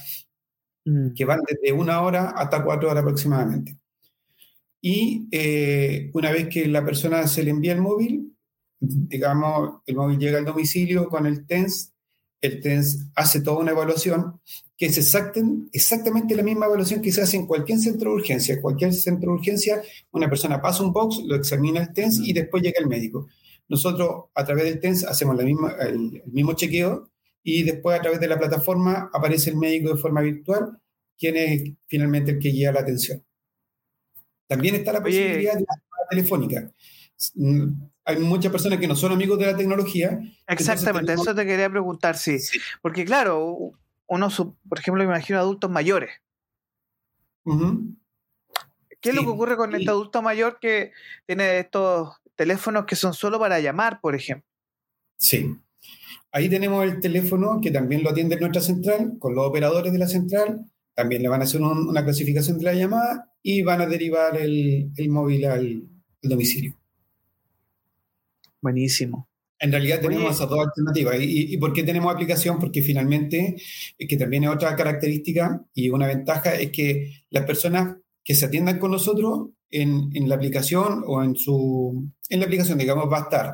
Mm. 0.87 1.13
que 1.13 1.25
van 1.25 1.41
desde 1.45 1.73
una 1.73 2.01
hora 2.01 2.29
hasta 2.29 2.63
cuatro 2.63 2.89
horas 2.89 3.01
aproximadamente. 3.03 3.77
Y 4.79 5.27
eh, 5.31 6.09
una 6.13 6.31
vez 6.31 6.47
que 6.47 6.65
la 6.67 6.85
persona 6.85 7.27
se 7.27 7.43
le 7.43 7.49
envía 7.51 7.73
el 7.73 7.81
móvil, 7.81 8.33
digamos, 8.79 9.81
el 9.85 9.97
móvil 9.97 10.17
llega 10.17 10.37
al 10.37 10.45
domicilio 10.45 11.09
con 11.09 11.25
el 11.25 11.45
TENS, 11.45 11.93
el 12.41 12.61
TENS 12.61 13.09
hace 13.15 13.41
toda 13.41 13.59
una 13.59 13.71
evaluación 13.71 14.39
que 14.77 14.85
es 14.85 14.97
exactamente 14.97 16.35
la 16.35 16.43
misma 16.43 16.67
evaluación 16.67 17.01
que 17.01 17.11
se 17.11 17.21
hace 17.21 17.35
en 17.35 17.47
cualquier 17.47 17.79
centro 17.79 18.11
de 18.11 18.17
urgencia. 18.17 18.61
Cualquier 18.61 18.93
centro 18.93 19.31
de 19.31 19.37
urgencia, 19.39 19.81
una 20.11 20.29
persona 20.29 20.61
pasa 20.61 20.83
un 20.83 20.93
box, 20.93 21.23
lo 21.25 21.35
examina 21.35 21.81
el 21.81 21.93
TENS 21.93 22.19
y 22.19 22.33
después 22.33 22.61
llega 22.61 22.79
el 22.79 22.87
médico. 22.87 23.27
Nosotros 23.67 24.25
a 24.35 24.45
través 24.45 24.65
del 24.65 24.79
TENS 24.79 25.05
hacemos 25.05 25.35
la 25.35 25.43
misma, 25.43 25.71
el 25.81 26.21
mismo 26.27 26.53
chequeo 26.53 27.09
y 27.43 27.63
después 27.63 27.97
a 27.97 28.01
través 28.01 28.19
de 28.19 28.27
la 28.27 28.37
plataforma 28.37 29.09
aparece 29.11 29.49
el 29.49 29.57
médico 29.57 29.89
de 29.89 29.99
forma 29.99 30.21
virtual, 30.21 30.77
quien 31.17 31.37
es 31.37 31.63
finalmente 31.87 32.31
el 32.31 32.39
que 32.39 32.49
guía 32.49 32.71
la 32.71 32.81
atención. 32.81 33.23
También 34.45 34.75
está 34.75 34.93
la 34.93 35.01
posibilidad 35.01 35.55
de 35.55 35.61
la 35.61 36.07
telefónica. 36.09 36.71
Hay 38.07 38.19
muchas 38.19 38.53
personas 38.53 38.79
que 38.79 38.87
no 38.87 38.95
son 38.95 39.11
amigos 39.11 39.37
de 39.37 39.47
la 39.47 39.57
tecnología. 39.57 40.17
Exactamente, 40.47 41.11
eso 41.11 41.35
te 41.35 41.45
quería 41.45 41.69
preguntar, 41.69 42.17
sí. 42.17 42.37
Porque 42.81 43.03
claro, 43.03 43.73
uno, 44.07 44.29
por 44.69 44.79
ejemplo, 44.79 45.03
me 45.03 45.09
imagino 45.09 45.39
adultos 45.39 45.69
mayores. 45.69 46.11
¿Qué 49.01 49.09
es 49.09 49.15
lo 49.15 49.23
que 49.23 49.29
ocurre 49.29 49.57
con 49.57 49.75
este 49.75 49.89
adulto 49.89 50.21
mayor 50.21 50.57
que 50.59 50.93
tiene 51.25 51.59
estos 51.59 52.15
teléfonos 52.35 52.85
que 52.85 52.95
son 52.95 53.13
solo 53.13 53.39
para 53.39 53.59
llamar, 53.59 53.99
por 53.99 54.15
ejemplo? 54.15 54.47
Sí. 55.17 55.57
Ahí 56.31 56.49
tenemos 56.49 56.85
el 56.85 57.01
teléfono 57.01 57.59
que 57.61 57.71
también 57.71 58.03
lo 58.03 58.11
atiende 58.11 58.39
nuestra 58.39 58.61
central, 58.61 59.17
con 59.19 59.35
los 59.35 59.45
operadores 59.45 59.91
de 59.91 59.99
la 59.99 60.07
central. 60.07 60.65
También 60.95 61.21
le 61.21 61.27
van 61.27 61.41
a 61.41 61.43
hacer 61.43 61.61
una 61.61 62.05
clasificación 62.05 62.57
de 62.57 62.63
la 62.63 62.73
llamada 62.73 63.33
y 63.43 63.63
van 63.63 63.81
a 63.81 63.85
derivar 63.85 64.37
el, 64.37 64.91
móvil 65.09 65.45
al, 65.45 65.83
domicilio. 66.21 66.73
Buenísimo. 68.67 69.29
En 69.59 69.71
realidad 69.71 70.01
tenemos 70.01 70.35
esas 70.35 70.49
dos 70.49 70.59
alternativas. 70.59 71.15
¿Y, 71.21 71.55
por 71.55 71.71
qué 71.71 71.83
tenemos 71.83 72.13
aplicación? 72.13 72.59
Porque 72.59 72.81
finalmente, 72.81 73.55
que 73.97 74.17
también 74.17 74.43
es 74.43 74.49
otra 74.49 74.75
característica 74.75 75.65
y 75.73 75.89
una 75.89 76.05
ventaja, 76.05 76.53
es 76.55 76.69
que 76.71 77.13
las 77.29 77.45
personas 77.45 77.95
que 78.25 78.35
se 78.35 78.47
atiendan 78.47 78.77
con 78.77 78.91
nosotros 78.91 79.51
en, 79.69 80.11
la 80.27 80.35
aplicación 80.35 81.01
o 81.07 81.23
en 81.23 81.37
su... 81.37 82.11
En 82.27 82.41
la 82.41 82.45
aplicación, 82.45 82.77
digamos, 82.77 83.09
va 83.09 83.19
a 83.19 83.21
estar 83.21 83.53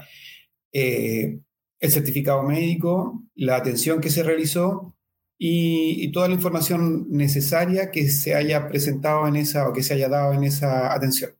eh, 0.71 1.39
el 1.79 1.91
certificado 1.91 2.41
médico, 2.41 3.21
la 3.35 3.57
atención 3.57 4.01
que 4.01 4.09
se 4.09 4.23
realizó 4.23 4.95
y, 5.37 6.11
toda 6.11 6.27
la 6.27 6.33
información 6.33 7.05
necesaria 7.11 7.91
que 7.91 8.09
se 8.09 8.33
haya 8.33 8.67
presentado 8.67 9.27
en 9.27 9.35
esa 9.35 9.69
o 9.69 9.73
que 9.73 9.83
se 9.83 9.93
haya 9.93 10.09
dado 10.09 10.33
en 10.33 10.43
esa 10.43 10.91
atención. 10.91 11.35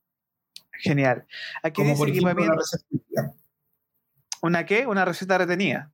Genial. 0.74 1.26
Aquí 1.64 1.82
como 1.82 1.98
por 1.98 2.10
ejemplo, 2.10 2.34
receta 2.34 3.34
¿Una 4.44 4.66
qué? 4.66 4.86
¿Una 4.86 5.06
receta 5.06 5.38
retenida? 5.38 5.94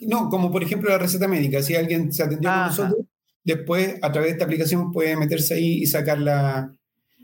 No, 0.00 0.30
como 0.30 0.50
por 0.50 0.62
ejemplo 0.62 0.88
la 0.88 0.96
receta 0.96 1.28
médica. 1.28 1.62
Si 1.62 1.76
alguien 1.76 2.10
se 2.10 2.22
atendió 2.22 2.48
con 2.50 2.60
nosotros, 2.60 3.06
después 3.44 3.96
a 4.00 4.10
través 4.10 4.30
de 4.30 4.32
esta 4.32 4.44
aplicación 4.46 4.90
puede 4.90 5.14
meterse 5.14 5.54
ahí 5.54 5.82
y 5.82 5.86
sacar 5.86 6.18
la, 6.18 6.72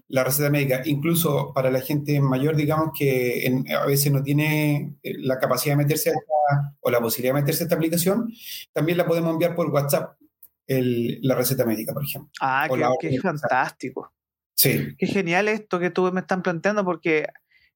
la 0.08 0.24
receta 0.24 0.50
médica. 0.50 0.82
Incluso 0.84 1.52
para 1.54 1.70
la 1.70 1.80
gente 1.80 2.20
mayor, 2.20 2.54
digamos, 2.54 2.90
que 2.96 3.50
a 3.74 3.86
veces 3.86 4.12
no 4.12 4.22
tiene 4.22 4.98
eh, 5.02 5.14
la 5.20 5.38
capacidad 5.38 5.72
de 5.72 5.84
meterse 5.84 6.12
o 6.80 6.90
la 6.90 7.00
posibilidad 7.00 7.34
de 7.34 7.40
meterse 7.40 7.62
a 7.62 7.64
esta 7.64 7.76
aplicación, 7.76 8.30
también 8.74 8.98
la 8.98 9.06
podemos 9.06 9.32
enviar 9.32 9.54
por 9.54 9.70
WhatsApp, 9.70 10.18
la 10.66 11.34
receta 11.34 11.64
médica, 11.64 11.94
por 11.94 12.04
ejemplo. 12.04 12.30
Ah, 12.42 12.68
qué, 13.00 13.18
fantástico. 13.18 14.12
Sí. 14.54 14.94
Qué 14.98 15.06
genial 15.06 15.48
esto 15.48 15.78
que 15.78 15.88
tú 15.88 16.12
me 16.12 16.20
están 16.20 16.42
planteando 16.42 16.84
porque 16.84 17.26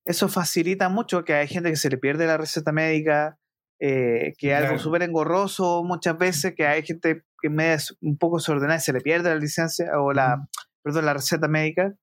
eso 0.05 0.29
facilita 0.29 0.89
mucho 0.89 1.25
que 1.25 1.35
hay 1.35 1.49
gente 1.49 1.71
que 1.71 1.77
se 1.77 1.91
le 1.91 1.99
pierde 1.99 2.27
la 2.27 2.37
receta 2.37 2.73
médica, 2.73 3.39
eh, 3.79 4.35
que 4.39 4.53
es 4.53 4.57
algo 4.57 4.79
súper 4.79 5.03
engorroso 5.03 5.83
muchas 5.85 6.17
veces, 6.19 6.55
que 6.57 6.67
hay 6.67 6.85
gente 6.85 7.25
que 7.41 7.51
me 7.51 7.75
es 7.75 7.97
un 8.01 8.17
poco 8.17 8.39
desordenada 8.39 8.79
y 8.79 8.81
se 8.81 8.93
le 8.93 9.01
pierde 9.01 9.31
la 9.31 9.37
licencia 9.37 9.87
o 10.01 10.13
la, 10.13 10.49
perdón, 10.83 11.07
la 11.07 11.15
receta 11.15 11.49
médica. 11.49 11.95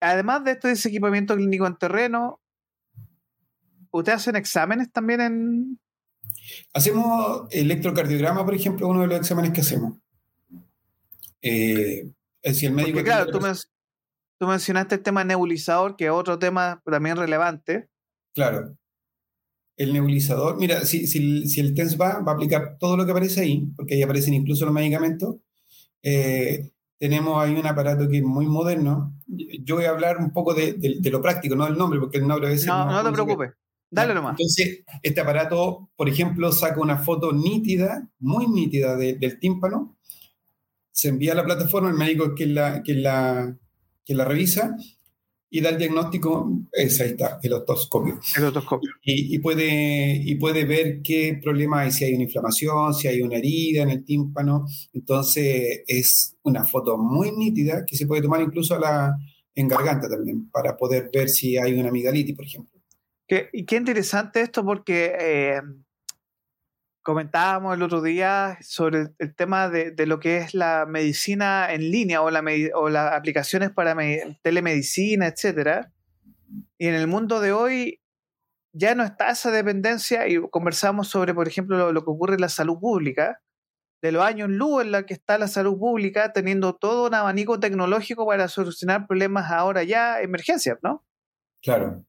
Además 0.00 0.44
de 0.44 0.52
este 0.52 0.88
equipamiento 0.88 1.36
clínico 1.36 1.66
en 1.66 1.76
terreno, 1.76 2.40
¿ustedes 3.90 4.16
hacen 4.16 4.36
exámenes 4.36 4.90
también 4.92 5.20
en...? 5.20 5.80
Hacemos 6.72 7.48
electrocardiograma, 7.50 8.44
por 8.44 8.54
ejemplo, 8.54 8.88
uno 8.88 9.02
de 9.02 9.08
los 9.08 9.18
exámenes 9.18 9.52
que 9.52 9.60
hacemos. 9.60 9.98
Eh, 11.42 12.10
si 12.52 12.66
el 12.66 12.72
médico... 12.72 12.96
Porque, 12.96 13.10
claro, 13.10 13.30
tú, 13.30 13.40
tú 14.40 14.46
mencionaste 14.46 14.94
el 14.94 15.02
tema 15.02 15.22
nebulizador, 15.22 15.96
que 15.96 16.06
es 16.06 16.10
otro 16.10 16.38
tema 16.38 16.82
también 16.86 17.16
relevante. 17.16 17.90
Claro. 18.34 18.74
El 19.76 19.92
nebulizador, 19.92 20.56
mira, 20.56 20.80
si, 20.86 21.06
si, 21.06 21.60
el 21.60 21.74
TENS 21.74 22.00
va, 22.00 22.20
va 22.20 22.32
a 22.32 22.34
aplicar 22.36 22.78
todo 22.78 22.96
lo 22.96 23.04
que 23.04 23.10
aparece 23.10 23.42
ahí, 23.42 23.70
porque 23.76 23.94
ahí 23.94 24.02
aparecen 24.02 24.32
incluso 24.32 24.64
los 24.64 24.72
medicamentos. 24.72 25.36
Eh, 26.02 26.70
tenemos 26.98 27.42
ahí 27.42 27.54
un 27.54 27.66
aparato 27.66 28.08
que 28.08 28.18
es 28.18 28.22
muy 28.22 28.46
moderno. 28.46 29.14
Yo 29.26 29.76
voy 29.76 29.84
a 29.84 29.90
hablar 29.90 30.16
un 30.16 30.32
poco 30.32 30.54
de, 30.54 31.00
lo 31.02 31.20
práctico, 31.20 31.54
no 31.54 31.66
del 31.66 31.76
nombre, 31.76 32.00
porque 32.00 32.16
el 32.16 32.26
nombre 32.26 32.48
a 32.48 32.50
veces... 32.50 32.66
No, 32.66 32.90
no, 32.90 33.04
te 33.04 33.12
preocupes. 33.12 33.50
Dale 33.90 34.14
nomás. 34.14 34.32
Entonces, 34.32 34.84
este 35.02 35.20
aparato, 35.20 35.90
por 35.96 36.08
ejemplo, 36.08 36.50
saca 36.50 36.80
una 36.80 36.96
foto 36.96 37.32
nítida, 37.32 38.08
muy 38.18 38.46
nítida 38.46 38.96
del 38.96 39.38
tímpano, 39.38 39.98
se 40.92 41.08
envía 41.08 41.32
a 41.32 41.36
la 41.36 41.44
plataforma, 41.44 41.90
el 41.90 41.96
médico 41.96 42.34
que 42.34 42.46
la, 42.46 42.82
que 42.82 42.94
la, 42.94 43.56
que 44.10 44.16
la 44.16 44.24
revisa 44.24 44.76
y 45.48 45.60
da 45.60 45.70
el 45.70 45.78
diagnóstico, 45.78 46.50
es, 46.72 47.00
ahí 47.00 47.10
está, 47.10 47.38
el 47.44 47.52
otoscopio. 47.52 48.18
El 48.36 48.44
otoscopio. 48.44 48.90
Y, 49.04 49.38
puede, 49.38 50.16
y 50.16 50.34
puede 50.34 50.64
ver 50.64 51.00
qué 51.00 51.38
problema 51.40 51.82
hay, 51.82 51.92
si 51.92 52.04
hay 52.04 52.14
una 52.14 52.24
inflamación, 52.24 52.92
si 52.92 53.06
hay 53.06 53.22
una 53.22 53.36
herida 53.36 53.82
en 53.84 53.90
el 53.90 54.04
tímpano. 54.04 54.66
Entonces 54.92 55.84
es 55.86 56.36
una 56.42 56.64
foto 56.64 56.98
muy 56.98 57.30
nítida 57.30 57.84
que 57.86 57.96
se 57.96 58.06
puede 58.06 58.22
tomar 58.22 58.42
incluso 58.42 58.74
a 58.74 58.80
la, 58.80 59.16
en 59.54 59.68
garganta 59.68 60.08
también, 60.08 60.50
para 60.50 60.76
poder 60.76 61.08
ver 61.12 61.28
si 61.28 61.56
hay 61.56 61.74
una 61.74 61.90
amigalitis, 61.90 62.34
por 62.34 62.46
ejemplo. 62.46 62.80
y 63.52 63.64
qué 63.64 63.76
interesante 63.76 64.40
esto 64.40 64.64
porque 64.64 65.12
eh, 65.20 65.60
comentábamos 67.02 67.74
el 67.74 67.82
otro 67.82 68.02
día 68.02 68.58
sobre 68.60 69.08
el, 69.18 69.34
tema 69.34 69.68
de, 69.68 69.94
lo 70.06 70.20
que 70.20 70.38
es 70.38 70.54
la 70.54 70.86
medicina 70.86 71.72
en 71.72 71.90
línea 71.90 72.22
o, 72.22 72.30
la, 72.30 72.42
o 72.74 72.88
las 72.88 73.12
aplicaciones 73.12 73.70
para 73.70 73.96
telemedicina, 74.42 75.26
etcétera. 75.26 75.92
Y 76.78 76.88
en 76.88 76.94
el 76.94 77.06
mundo 77.06 77.40
de 77.40 77.52
hoy 77.52 78.00
ya 78.72 78.94
no 78.94 79.04
está 79.04 79.30
esa 79.30 79.50
dependencia 79.50 80.28
y 80.28 80.40
conversamos 80.50 81.08
sobre, 81.08 81.34
por 81.34 81.48
ejemplo, 81.48 81.92
lo, 81.92 82.04
que 82.04 82.10
ocurre 82.10 82.34
en 82.34 82.40
la 82.40 82.48
salud 82.48 82.78
pública, 82.78 83.40
de 84.02 84.12
los 84.12 84.24
años 84.24 84.48
luz 84.48 84.82
en 84.82 84.92
la 84.92 85.04
que 85.04 85.14
está 85.14 85.36
la 85.38 85.48
salud 85.48 85.78
pública, 85.78 86.32
teniendo 86.32 86.74
todo 86.74 87.08
un 87.08 87.14
abanico 87.14 87.60
tecnológico 87.60 88.26
para 88.26 88.48
solucionar 88.48 89.06
problemas 89.06 89.50
ahora 89.50 89.82
ya, 89.82 90.20
emergencias, 90.20 90.78
¿no? 90.82 91.04
Claro. 91.62 92.04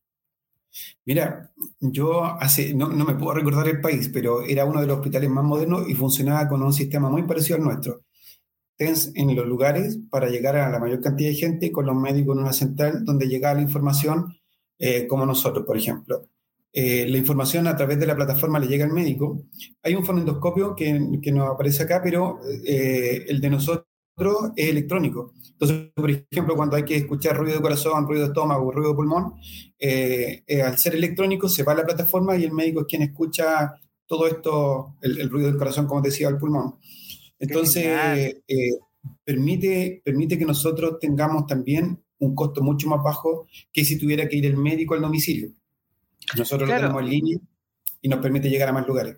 Mira, 1.05 1.51
yo 1.79 2.37
no, 2.75 2.87
me 2.89 3.15
puedo 3.15 3.33
recordar 3.33 3.67
el 3.67 3.81
país, 3.81 4.09
pero 4.13 4.41
era 4.41 4.65
uno 4.65 4.81
de 4.81 4.87
los 4.87 4.97
hospitales 4.97 5.29
más 5.29 5.43
modernos 5.43 5.89
y 5.89 5.95
funcionaba 5.95 6.47
con 6.47 6.61
un 6.63 6.73
sistema 6.73 7.09
muy 7.09 7.23
parecido 7.23 7.57
al 7.57 7.63
nuestro. 7.63 8.01
TENS 8.77 9.11
en 9.15 9.35
los 9.35 9.45
lugares 9.45 9.99
para 10.09 10.29
llegar 10.29 10.55
a 10.55 10.69
la 10.69 10.79
mayor 10.79 11.01
cantidad 11.01 11.29
de 11.29 11.35
gente, 11.35 11.71
con 11.71 11.85
los 11.85 11.95
médicos 11.95 12.35
en 12.35 12.43
una 12.43 12.53
central 12.53 13.05
donde 13.05 13.27
llegaba 13.27 13.55
la 13.55 13.61
información, 13.61 14.33
eh, 14.79 15.05
como 15.07 15.25
nosotros, 15.25 15.65
por 15.65 15.77
ejemplo. 15.77 16.27
Eh, 16.73 17.05
la 17.07 17.17
información 17.17 17.67
a 17.67 17.75
través 17.75 17.99
de 17.99 18.07
la 18.07 18.15
plataforma 18.15 18.59
le 18.59 18.67
llega 18.67 18.85
al 18.85 18.93
médico. 18.93 19.43
Hay 19.83 19.93
un 19.93 20.05
fonendoscopio 20.05 20.75
que, 20.75 21.19
que 21.21 21.31
nos 21.31 21.49
aparece 21.49 21.83
acá, 21.83 22.01
pero 22.01 22.39
eh, 22.65 23.25
el 23.27 23.41
de 23.41 23.49
nosotros 23.49 23.85
es 24.55 24.69
electrónico. 24.69 25.33
Entonces, 25.61 25.91
por 25.93 26.09
ejemplo, 26.09 26.55
cuando 26.55 26.75
hay 26.75 26.83
que 26.83 26.95
escuchar 26.95 27.37
ruido 27.37 27.57
de 27.57 27.61
corazón, 27.61 28.07
ruido 28.07 28.23
de 28.23 28.29
estómago, 28.29 28.71
ruido 28.71 28.89
de 28.89 28.95
pulmón, 28.95 29.35
eh, 29.77 30.43
eh, 30.47 30.61
al 30.63 30.79
ser 30.79 30.95
electrónico 30.95 31.47
se 31.47 31.61
va 31.61 31.73
a 31.73 31.75
la 31.75 31.85
plataforma 31.85 32.35
y 32.35 32.43
el 32.43 32.51
médico 32.51 32.81
es 32.81 32.87
quien 32.87 33.03
escucha 33.03 33.75
todo 34.07 34.25
esto, 34.25 34.95
el, 35.01 35.29
ruido 35.29 35.49
del 35.49 35.59
corazón, 35.59 35.85
como 35.85 36.01
decía, 36.01 36.29
el 36.29 36.37
pulmón. 36.37 36.79
Entonces, 37.37 37.85
eh, 38.47 38.79
permite, 39.23 40.01
permite 40.03 40.35
que 40.39 40.45
nosotros 40.45 40.97
tengamos 40.99 41.45
también 41.45 42.03
un 42.17 42.33
costo 42.33 42.63
mucho 42.63 42.87
más 42.87 43.03
bajo 43.03 43.47
que 43.71 43.85
si 43.85 43.99
tuviera 43.99 44.27
que 44.27 44.37
ir 44.37 44.47
el 44.47 44.57
médico 44.57 44.95
al 44.95 45.01
domicilio. 45.01 45.51
Nosotros 46.37 46.67
lo 46.67 46.75
tenemos 46.75 47.03
en 47.03 47.09
línea 47.09 47.37
y 48.01 48.09
nos 48.09 48.19
permite 48.19 48.49
llegar 48.49 48.69
a 48.69 48.73
más 48.73 48.87
lugares. 48.87 49.17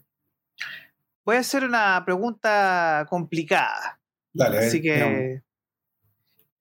Voy 1.23 1.37
a 1.37 1.39
hacer 1.39 1.63
una 1.63 2.03
pregunta 2.03 3.07
complicada. 3.09 4.01
Dale, 4.33 4.57
Así 4.57 4.81
que. 4.81 5.41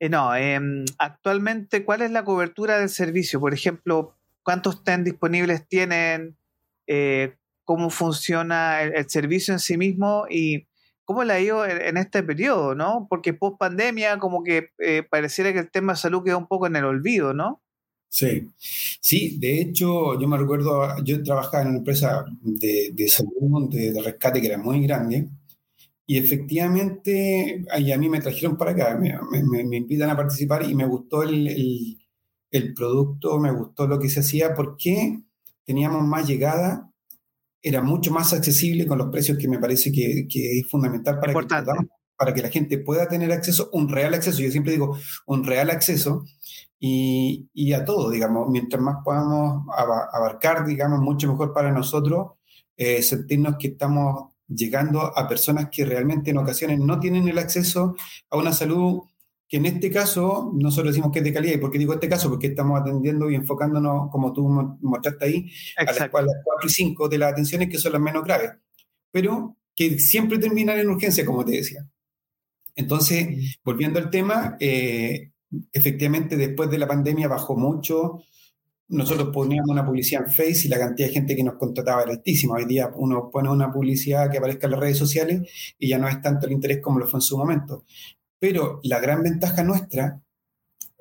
Eh, 0.02 0.08
no, 0.08 0.34
em, 0.34 0.84
actualmente, 0.98 1.84
¿cuál 1.84 2.02
es 2.02 2.10
la 2.10 2.24
cobertura 2.24 2.80
del 2.80 2.88
servicio? 2.88 3.38
Por 3.38 3.54
ejemplo, 3.54 4.16
¿cuántos 4.42 4.82
TEN 4.82 5.04
disponibles 5.04 5.68
tienen? 5.68 6.36
Eh, 6.88 7.36
¿Cómo 7.62 7.88
funciona 7.88 8.82
el, 8.82 9.08
servicio 9.08 9.54
en 9.54 9.60
sí 9.60 9.76
mismo? 9.76 10.24
Y 10.28 10.66
cómo 11.04 11.22
le 11.22 11.34
ha 11.34 11.40
ido 11.40 11.64
en, 11.64 11.96
este 11.96 12.24
periodo, 12.24 12.74
¿no? 12.74 13.06
Porque 13.08 13.32
post 13.32 13.58
pandemia, 13.60 14.18
como 14.18 14.42
que 14.42 14.70
eh, 14.78 15.04
pareciera 15.08 15.52
que 15.52 15.60
el 15.60 15.70
tema 15.70 15.92
de 15.92 16.00
salud 16.00 16.24
queda 16.24 16.36
un 16.36 16.48
poco 16.48 16.66
en 16.66 16.74
el 16.74 16.84
olvido, 16.84 17.32
¿no? 17.32 17.62
Sí, 18.08 18.50
sí, 18.58 19.38
de 19.38 19.60
hecho, 19.60 20.20
yo 20.20 20.26
me 20.26 20.36
recuerdo, 20.36 20.96
yo 21.04 21.22
trabajaba 21.22 21.62
en 21.62 21.68
una 21.68 21.78
empresa 21.78 22.24
de, 22.42 23.08
salud, 23.08 23.70
de 23.70 24.02
rescate 24.02 24.40
que 24.40 24.48
era 24.48 24.58
muy 24.58 24.84
grande, 24.84 25.28
y 26.12 26.18
efectivamente, 26.18 27.64
a 27.72 27.96
mí 27.96 28.08
me 28.10 28.20
trajeron 28.20 28.58
para 28.58 28.72
acá, 28.72 28.98
me, 29.00 29.18
me, 29.64 29.76
invitan 29.78 30.10
a 30.10 30.16
participar 30.16 30.62
y 30.62 30.74
me 30.74 30.84
gustó 30.84 31.22
el, 31.22 31.96
el, 32.50 32.74
producto, 32.74 33.38
me 33.38 33.50
gustó 33.50 33.86
lo 33.86 33.98
que 33.98 34.10
se 34.10 34.20
hacía 34.20 34.52
porque 34.52 35.20
teníamos 35.64 36.02
más 36.06 36.28
llegada, 36.28 36.92
era 37.62 37.80
mucho 37.80 38.10
más 38.10 38.34
accesible 38.34 38.86
con 38.86 38.98
los 38.98 39.08
precios 39.08 39.38
que 39.38 39.48
me 39.48 39.58
parece 39.58 39.90
que, 39.90 40.26
que 40.28 40.58
es 40.58 40.70
fundamental 40.70 41.18
para 41.18 41.32
que, 41.32 41.46
para 42.14 42.34
que 42.34 42.42
la 42.42 42.50
gente 42.50 42.76
pueda 42.76 43.08
tener 43.08 43.32
acceso, 43.32 43.70
un 43.72 43.88
real 43.88 44.12
acceso, 44.12 44.42
yo 44.42 44.50
siempre 44.50 44.72
digo, 44.72 44.98
un 45.24 45.44
real 45.44 45.70
acceso 45.70 46.24
y, 46.78 47.48
y 47.54 47.72
a 47.72 47.86
todo, 47.86 48.10
digamos, 48.10 48.50
mientras 48.50 48.82
más 48.82 48.96
podamos 49.02 49.64
abarcar, 50.12 50.66
digamos, 50.66 51.00
mucho 51.00 51.26
mejor 51.26 51.54
para 51.54 51.72
nosotros, 51.72 52.32
eh, 52.76 53.02
sentirnos 53.02 53.56
que 53.58 53.68
estamos 53.68 54.31
llegando 54.54 55.00
a 55.00 55.28
personas 55.28 55.68
que 55.70 55.84
realmente 55.84 56.30
en 56.30 56.38
ocasiones 56.38 56.78
no 56.78 56.98
tienen 57.00 57.28
el 57.28 57.38
acceso 57.38 57.96
a 58.30 58.36
una 58.36 58.52
salud 58.52 59.02
que 59.52 59.58
en 59.58 59.66
este 59.66 59.90
caso 59.90 60.50
nosotros 60.54 60.94
decimos 60.94 61.12
que 61.12 61.18
es 61.18 61.24
de 61.26 61.32
calidad. 61.34 61.54
¿Y 61.54 61.58
por 61.58 61.70
qué 61.70 61.78
digo 61.78 61.92
este 61.92 62.08
caso? 62.08 62.30
Porque 62.30 62.46
estamos 62.46 62.80
atendiendo 62.80 63.30
y 63.30 63.34
enfocándonos, 63.34 64.10
como 64.10 64.32
tú 64.32 64.48
mostraste 64.80 65.26
ahí, 65.26 65.52
a 65.76 65.84
las, 65.84 66.08
4 66.08 66.30
y 66.64 66.68
5 66.70 67.08
de 67.10 67.18
las 67.18 67.32
atenciones 67.32 67.68
que 67.68 67.76
son 67.76 67.92
las 67.92 68.00
menos 68.00 68.24
graves, 68.24 68.52
pero 69.10 69.58
que 69.76 69.98
siempre 69.98 70.38
terminan 70.38 70.78
en 70.78 70.88
urgencia, 70.88 71.26
como 71.26 71.44
te 71.44 71.52
decía. 71.52 71.86
Entonces, 72.74 73.58
volviendo 73.62 73.98
al 73.98 74.08
tema, 74.08 74.56
eh, 74.58 75.32
efectivamente 75.70 76.38
después 76.38 76.70
de 76.70 76.78
la 76.78 76.88
pandemia 76.88 77.28
bajó 77.28 77.54
mucho 77.54 78.22
nosotros 78.88 79.30
poníamos 79.32 79.70
una 79.70 79.86
publicidad 79.86 80.24
en 80.26 80.32
Face 80.32 80.66
y 80.66 80.68
la 80.68 80.78
cantidad 80.78 81.08
de 81.08 81.14
gente 81.14 81.36
que 81.36 81.42
nos 81.42 81.54
contrataba 81.54 82.02
era 82.02 82.12
altísima. 82.12 82.54
Hoy 82.56 82.66
día 82.66 82.90
uno 82.94 83.30
pone 83.30 83.48
una 83.48 83.72
publicidad 83.72 84.30
que 84.30 84.38
aparezca 84.38 84.66
en 84.66 84.72
las 84.72 84.80
redes 84.80 84.98
sociales 84.98 85.74
y 85.78 85.88
ya 85.88 85.98
no 85.98 86.08
es 86.08 86.20
tanto 86.20 86.46
el 86.46 86.52
interés 86.52 86.80
como 86.82 86.98
lo 86.98 87.06
fue 87.06 87.18
en 87.18 87.22
su 87.22 87.38
momento. 87.38 87.84
Pero 88.38 88.80
la 88.82 89.00
gran 89.00 89.22
ventaja 89.22 89.62
nuestra 89.62 90.20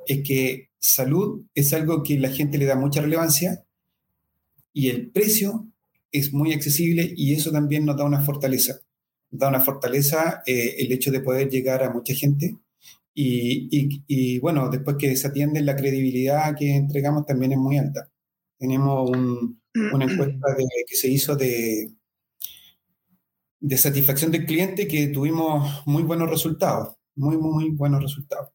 es 0.08 0.22
que 0.24 0.70
salud 0.80 1.46
es 1.54 1.74
algo 1.74 2.04
que 2.04 2.18
la 2.18 2.30
gente 2.30 2.58
le 2.58 2.66
da 2.66 2.76
mucha 2.76 3.02
relevancia 3.02 3.66
y 4.74 4.90
el 4.90 5.12
precio 5.12 5.68
es 6.12 6.34
muy 6.34 6.54
accesible 6.54 7.14
y 7.16 7.34
eso 7.34 7.52
también 7.52 7.86
nos 7.86 7.98
da 7.98 8.06
una 8.06 8.22
fortaleza. 8.22 8.80
da 9.30 9.48
una 9.48 9.62
fortaleza 9.62 10.44
eh, 10.46 10.76
el 10.80 10.92
hecho 10.92 11.12
de 11.12 11.22
poder 11.22 11.50
llegar 11.50 11.84
a 11.84 11.92
mucha 11.92 12.14
gente 12.14 12.58
y, 13.14 14.40
bueno, 14.40 14.70
después 14.70 14.98
que 14.98 15.16
se 15.16 15.28
atiende, 15.28 15.62
la 15.62 15.76
credibilidad 15.76 16.56
que 16.58 16.76
entregamos 16.76 17.26
también 17.26 17.54
es 17.54 17.58
muy 17.58 17.78
alta. 17.78 18.10
Tenemos 18.58 19.10
una 19.94 20.06
encuesta 20.06 20.56
que 20.88 20.96
se 20.96 21.10
hizo 21.10 21.36
de, 21.36 21.92
de 23.62 23.78
satisfacción 23.78 24.32
del 24.32 24.46
cliente 24.46 24.88
que 24.88 25.08
tuvimos 25.08 25.84
muy 25.86 26.04
buenos 26.04 26.30
resultados, 26.30 26.96
muy, 27.16 27.38
muy, 27.38 27.70
buenos 27.70 28.02
resultados. 28.02 28.50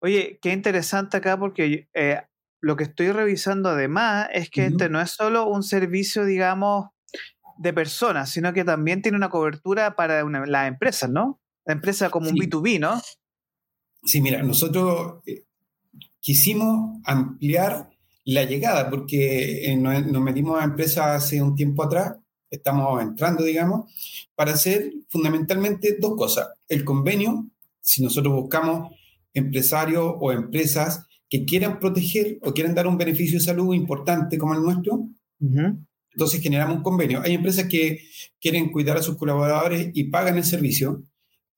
Oye, 0.00 0.38
qué 0.40 0.52
interesante 0.52 1.16
acá 1.16 1.36
porque 1.36 1.88
eh, 1.92 2.20
lo 2.60 2.76
que 2.76 2.84
estoy 2.84 3.10
revisando 3.10 3.68
además 3.68 4.28
es 4.32 4.48
que 4.48 4.66
este 4.66 4.88
no 4.88 5.00
es 5.00 5.10
solo 5.10 5.48
un 5.48 5.64
servicio, 5.64 6.24
digamos, 6.24 6.86
de 7.58 7.72
personas, 7.72 8.30
sino 8.30 8.52
que 8.52 8.64
también 8.64 9.02
tiene 9.02 9.16
una 9.16 9.28
cobertura 9.28 9.96
para 9.96 10.22
las 10.24 10.68
empresas, 10.68 11.10
¿no? 11.10 11.40
La 11.64 11.74
empresa 11.74 12.08
como 12.08 12.30
un 12.30 12.36
B2B, 12.36 12.78
¿no? 12.78 13.00
Sí, 14.04 14.20
mira, 14.20 14.42
nosotros 14.42 15.22
eh, 15.26 15.44
quisimos 16.20 17.00
ampliar 17.04 17.90
la 18.24 18.44
llegada 18.44 18.90
porque 18.90 19.72
eh, 19.72 19.76
nos, 19.76 20.04
metimos 20.22 20.60
a 20.60 20.64
empresa 20.64 21.14
hace 21.14 21.40
un 21.40 21.54
tiempo 21.54 21.82
atrás, 21.82 22.16
estamos 22.50 23.02
entrando, 23.02 23.42
digamos, 23.42 23.90
para 24.34 24.52
hacer 24.52 24.92
fundamentalmente 25.08 25.96
dos 25.98 26.16
cosas. 26.16 26.48
El 26.68 26.84
convenio, 26.84 27.46
si 27.80 28.02
nosotros 28.02 28.34
buscamos 28.34 28.94
empresarios 29.32 30.14
o 30.20 30.32
empresas 30.32 31.06
que 31.28 31.44
quieran 31.44 31.78
proteger 31.78 32.38
o 32.42 32.52
quieran 32.52 32.74
dar 32.74 32.86
un 32.86 32.98
beneficio 32.98 33.38
de 33.38 33.44
salud 33.44 33.74
importante 33.74 34.38
como 34.38 34.54
el 34.54 34.62
nuestro. 34.62 35.08
Entonces 35.40 36.40
generamos 36.40 36.78
un 36.78 36.82
convenio. 36.82 37.20
Hay 37.22 37.34
empresas 37.34 37.66
que 37.66 38.00
quieren 38.40 38.70
cuidar 38.70 38.96
a 38.96 39.02
sus 39.02 39.16
colaboradores 39.16 39.90
y 39.94 40.04
pagan 40.04 40.36
el 40.36 40.44
servicio. 40.44 41.02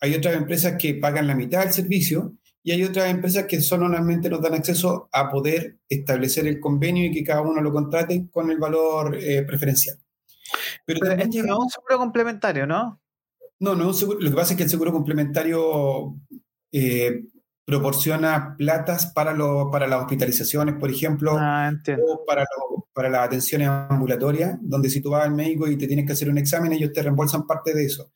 Hay 0.00 0.14
otras 0.14 0.36
empresas 0.36 0.76
que 0.78 0.94
pagan 0.94 1.26
la 1.26 1.34
mitad 1.34 1.60
del 1.60 1.72
servicio 1.72 2.34
y 2.62 2.72
hay 2.72 2.84
otras 2.84 3.10
empresas 3.10 3.46
que 3.46 3.60
solamente 3.60 4.28
nos 4.28 4.40
dan 4.40 4.54
acceso 4.54 5.08
a 5.12 5.30
poder 5.30 5.78
establecer 5.88 6.46
el 6.46 6.60
convenio 6.60 7.06
y 7.06 7.12
que 7.12 7.24
cada 7.24 7.40
uno 7.40 7.60
lo 7.60 7.72
contrate 7.72 8.28
con 8.30 8.50
el 8.50 8.58
valor 8.58 9.16
eh, 9.16 9.42
preferencial. 9.42 9.96
Pero, 10.84 11.00
también 11.00 11.30
llega... 11.30 11.56
un 11.56 11.68
seguro 11.68 11.98
complementario, 11.98 12.66
¿no? 12.66 13.00
No, 13.60 13.74
no 13.74 13.92
Lo 13.92 14.30
que 14.30 14.36
pasa 14.36 14.52
es 14.52 14.56
que 14.56 14.64
el 14.64 14.70
seguro 14.70 14.92
complementario 14.92 16.16
eh, 16.72 17.24
proporciona 17.64 18.56
platas 18.56 19.06
para, 19.06 19.32
lo, 19.32 19.70
para 19.70 19.86
las 19.86 20.00
hospitalizaciones, 20.00 20.74
por 20.74 20.90
ejemplo, 20.90 21.36
ah, 21.38 21.70
o 22.04 22.24
para, 22.26 22.44
para 22.92 23.08
las 23.08 23.26
atenciones 23.26 23.68
ambulatorias, 23.68 24.58
donde 24.60 24.90
si 24.90 25.00
tú 25.00 25.10
vas 25.10 25.24
al 25.24 25.34
médico 25.34 25.68
y 25.68 25.76
te 25.76 25.86
tienes 25.86 26.06
que 26.06 26.12
hacer 26.12 26.28
un 26.28 26.38
examen, 26.38 26.72
ellos 26.72 26.92
te 26.92 27.02
reembolsan 27.02 27.46
parte 27.46 27.74
de 27.74 27.84
eso. 27.84 28.10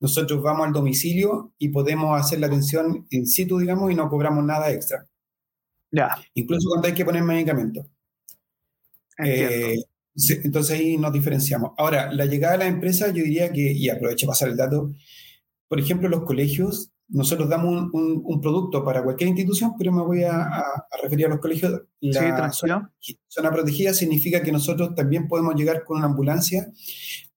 Nosotros 0.00 0.42
vamos 0.42 0.66
al 0.66 0.72
domicilio 0.72 1.52
y 1.58 1.68
podemos 1.68 2.18
hacer 2.18 2.40
la 2.40 2.46
atención 2.46 3.06
in 3.10 3.26
situ, 3.26 3.58
digamos, 3.58 3.90
y 3.90 3.94
no 3.94 4.08
cobramos 4.08 4.44
nada 4.44 4.70
extra. 4.70 5.06
Ya. 5.90 6.16
Incluso 6.34 6.68
cuando 6.70 6.88
hay 6.88 6.94
que 6.94 7.04
poner 7.04 7.22
medicamentos. 7.22 7.86
Eh, 9.24 9.76
entonces 10.44 10.78
ahí 10.78 10.96
nos 10.96 11.12
diferenciamos. 11.12 11.72
Ahora, 11.76 12.12
la 12.12 12.26
llegada 12.26 12.52
de 12.52 12.58
la 12.58 12.66
empresa, 12.66 13.08
yo 13.08 13.24
diría 13.24 13.52
que, 13.52 13.72
y 13.72 13.88
aprovecho 13.88 14.26
para 14.26 14.34
pasar 14.34 14.48
el 14.50 14.56
dato, 14.56 14.92
por 15.66 15.80
ejemplo, 15.80 16.08
los 16.08 16.24
colegios 16.24 16.92
nosotros 17.08 17.48
damos 17.48 17.90
un, 17.92 18.40
producto 18.40 18.84
para 18.84 19.02
cualquier 19.02 19.28
institución, 19.28 19.72
pero 19.78 19.92
me 19.92 20.02
voy 20.02 20.24
a, 20.24 20.62
referir 21.02 21.26
a 21.26 21.30
los 21.30 21.40
colegios. 21.40 21.82
La 22.00 22.52
zona, 22.52 22.92
zona, 23.26 23.50
protegida 23.50 23.94
significa 23.94 24.42
que 24.42 24.52
nosotros 24.52 24.94
también 24.94 25.26
podemos 25.26 25.54
llegar 25.54 25.84
con 25.84 25.98
una 25.98 26.06
ambulancia 26.06 26.70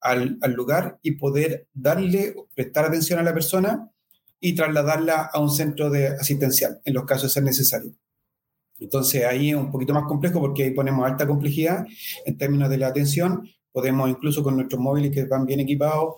al, 0.01 0.39
lugar 0.55 0.99
y 1.01 1.11
poder 1.11 1.67
darle, 1.73 2.35
prestar 2.55 2.85
atención 2.85 3.19
a 3.19 3.23
la 3.23 3.33
persona 3.33 3.91
y 4.39 4.55
trasladarla 4.55 5.29
a 5.31 5.39
un 5.39 5.49
centro 5.49 5.89
de 5.89 6.07
asistencial, 6.07 6.81
en 6.83 6.93
los 6.93 7.05
casos 7.05 7.23
de 7.23 7.29
ser 7.29 7.43
necesario. 7.43 7.93
Entonces 8.79 9.23
ahí 9.25 9.51
es 9.51 9.55
un 9.55 9.71
poquito 9.71 9.93
más 9.93 10.05
complejo 10.05 10.39
porque 10.39 10.63
ahí 10.63 10.71
ponemos 10.71 11.05
alta 11.05 11.27
complejidad 11.27 11.85
en 12.25 12.37
términos 12.37 12.69
de 12.69 12.79
la 12.79 12.87
atención. 12.87 13.47
Podemos 13.71 14.09
incluso 14.09 14.43
con 14.43 14.55
nuestros 14.55 14.81
móviles 14.81 15.11
que 15.11 15.25
van 15.25 15.45
bien 15.45 15.59
equipados 15.59 16.15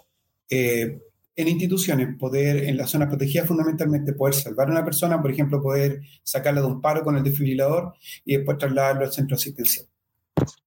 eh, 0.50 1.02
en 1.36 1.48
instituciones, 1.48 2.16
poder 2.18 2.64
en 2.64 2.78
las 2.78 2.90
zonas 2.90 3.10
protegidas 3.10 3.48
fundamentalmente 3.48 4.14
poder 4.14 4.36
salvar 4.36 4.70
a 4.70 4.72
una 4.72 4.86
persona, 4.86 5.22
por 5.22 5.32
ejemplo, 5.32 5.62
poder 5.62 6.02
sacarla 6.24 6.62
de 6.62 6.68
un 6.68 6.80
paro 6.80 7.04
con 7.04 7.18
el 7.18 7.24
desfibrilador 7.24 7.96
y 8.24 8.38
después 8.38 8.58
trasladarlo 8.58 9.04
al 9.04 9.12
centro 9.12 9.36
asistencial. 9.36 9.88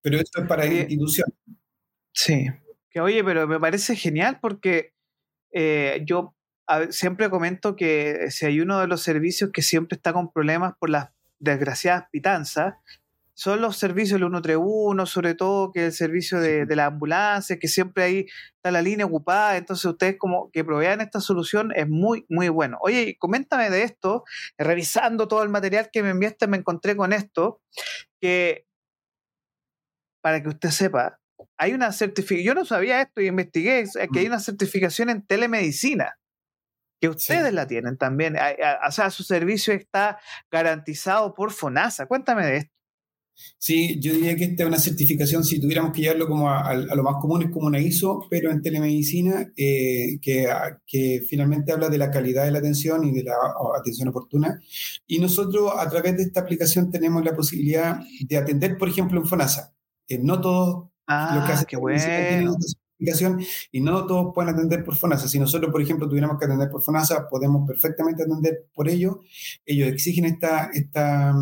Pero 0.02 0.18
esto 0.18 0.42
es 0.42 0.48
para 0.48 0.66
instituciones. 0.66 1.34
Sí, 2.12 2.46
que 2.96 3.02
oye, 3.02 3.22
pero 3.22 3.46
me 3.46 3.60
parece 3.60 3.94
genial 3.94 4.38
porque 4.40 4.94
eh, 5.52 6.02
yo 6.06 6.34
siempre 6.88 7.28
comento 7.28 7.76
que 7.76 8.30
si 8.30 8.46
hay 8.46 8.58
uno 8.62 8.80
de 8.80 8.86
los 8.86 9.02
servicios 9.02 9.50
que 9.52 9.60
siempre 9.60 9.96
está 9.96 10.14
con 10.14 10.32
problemas 10.32 10.72
por 10.80 10.88
las 10.88 11.10
desgraciadas 11.38 12.04
pitanzas, 12.10 12.76
son 13.34 13.60
los 13.60 13.76
servicios 13.76 14.18
del 14.18 14.30
131, 14.30 15.04
sobre 15.04 15.34
todo 15.34 15.72
que 15.72 15.84
el 15.84 15.92
servicio 15.92 16.40
de, 16.40 16.64
la 16.74 16.86
ambulancia, 16.86 17.58
que 17.58 17.68
siempre 17.68 18.02
ahí 18.02 18.26
está 18.54 18.70
la 18.70 18.80
línea 18.80 19.04
ocupada, 19.04 19.58
entonces 19.58 19.84
ustedes 19.84 20.16
como 20.18 20.50
que 20.50 20.64
provean 20.64 21.02
esta 21.02 21.20
solución 21.20 21.72
es 21.76 21.86
muy, 21.86 22.24
muy 22.30 22.48
bueno. 22.48 22.78
Oye, 22.80 23.18
coméntame 23.18 23.68
de 23.68 23.82
esto, 23.82 24.24
revisando 24.56 25.28
todo 25.28 25.42
el 25.42 25.50
material 25.50 25.90
que 25.92 26.02
me 26.02 26.08
enviaste 26.08 26.46
me 26.46 26.56
encontré 26.56 26.96
con 26.96 27.12
esto, 27.12 27.60
que 28.22 28.64
para 30.22 30.42
que 30.42 30.48
usted 30.48 30.70
sepa, 30.70 31.18
hay 31.56 31.72
una 31.72 31.92
certificación, 31.92 32.46
yo 32.46 32.54
no 32.54 32.64
sabía 32.64 33.02
esto 33.02 33.20
y 33.20 33.26
investigué, 33.26 33.84
que 34.12 34.18
hay 34.18 34.26
mm. 34.26 34.28
una 34.28 34.40
certificación 34.40 35.10
en 35.10 35.26
telemedicina 35.26 36.16
que 37.00 37.08
ustedes 37.08 37.52
la 37.52 37.66
tienen 37.66 37.96
también. 37.96 38.36
O 38.86 38.90
sea, 38.90 39.10
su 39.10 39.22
servicio 39.22 39.74
está 39.74 40.18
garantizado 40.50 41.34
por 41.34 41.52
FONASA. 41.52 42.06
Cuéntame 42.06 42.46
de 42.46 42.56
esto. 42.58 42.76
Sí, 43.58 44.00
yo 44.00 44.14
diría 44.14 44.34
que 44.34 44.44
esta 44.44 44.62
es 44.62 44.66
una 44.66 44.78
certificación, 44.78 45.44
si 45.44 45.60
tuviéramos 45.60 45.92
que 45.92 46.00
llevarlo 46.00 46.26
como 46.26 46.50
a, 46.50 46.74
lo 46.74 47.02
más 47.02 47.16
común, 47.20 47.42
es 47.42 47.50
como 47.50 47.66
una 47.66 47.78
ISO, 47.78 48.26
pero 48.30 48.50
en 48.50 48.62
telemedicina, 48.62 49.52
eh, 49.54 50.18
que, 50.22 50.48
que, 50.86 51.22
finalmente 51.28 51.70
habla 51.70 51.90
de 51.90 51.98
la 51.98 52.10
calidad 52.10 52.46
de 52.46 52.50
la 52.50 52.60
atención 52.60 53.04
y 53.04 53.12
de 53.12 53.24
la 53.24 53.34
atención 53.78 54.08
oportuna. 54.08 54.58
Y 55.06 55.18
nosotros 55.18 55.70
a 55.76 55.86
través 55.90 56.16
de 56.16 56.22
esta 56.22 56.40
aplicación 56.40 56.90
tenemos 56.90 57.22
la 57.22 57.36
posibilidad 57.36 58.00
de 58.26 58.36
atender, 58.38 58.78
por 58.78 58.88
ejemplo, 58.88 59.20
en 59.20 59.26
FONASA. 59.26 59.74
Eh, 60.08 60.18
no 60.18 60.40
todos 60.40 60.88
ah, 61.06 61.36
lo 61.38 61.46
que 61.46 61.52
hace 61.52 61.66
qué 61.66 61.76
bueno. 61.76 62.56
y 63.72 63.80
no 63.80 64.06
todos 64.06 64.32
pueden 64.34 64.54
atender 64.54 64.84
por 64.84 64.96
FONASA. 64.96 65.28
Si 65.28 65.38
nosotros, 65.38 65.70
por 65.70 65.82
ejemplo, 65.82 66.08
tuviéramos 66.08 66.38
que 66.38 66.46
atender 66.46 66.70
por 66.70 66.82
FONASA, 66.82 67.28
podemos 67.28 67.66
perfectamente 67.66 68.22
atender 68.22 68.66
por 68.74 68.88
ello. 68.88 69.20
Ellos 69.64 69.88
exigen 69.88 70.24
esta... 70.24 70.70
esta 70.72 71.34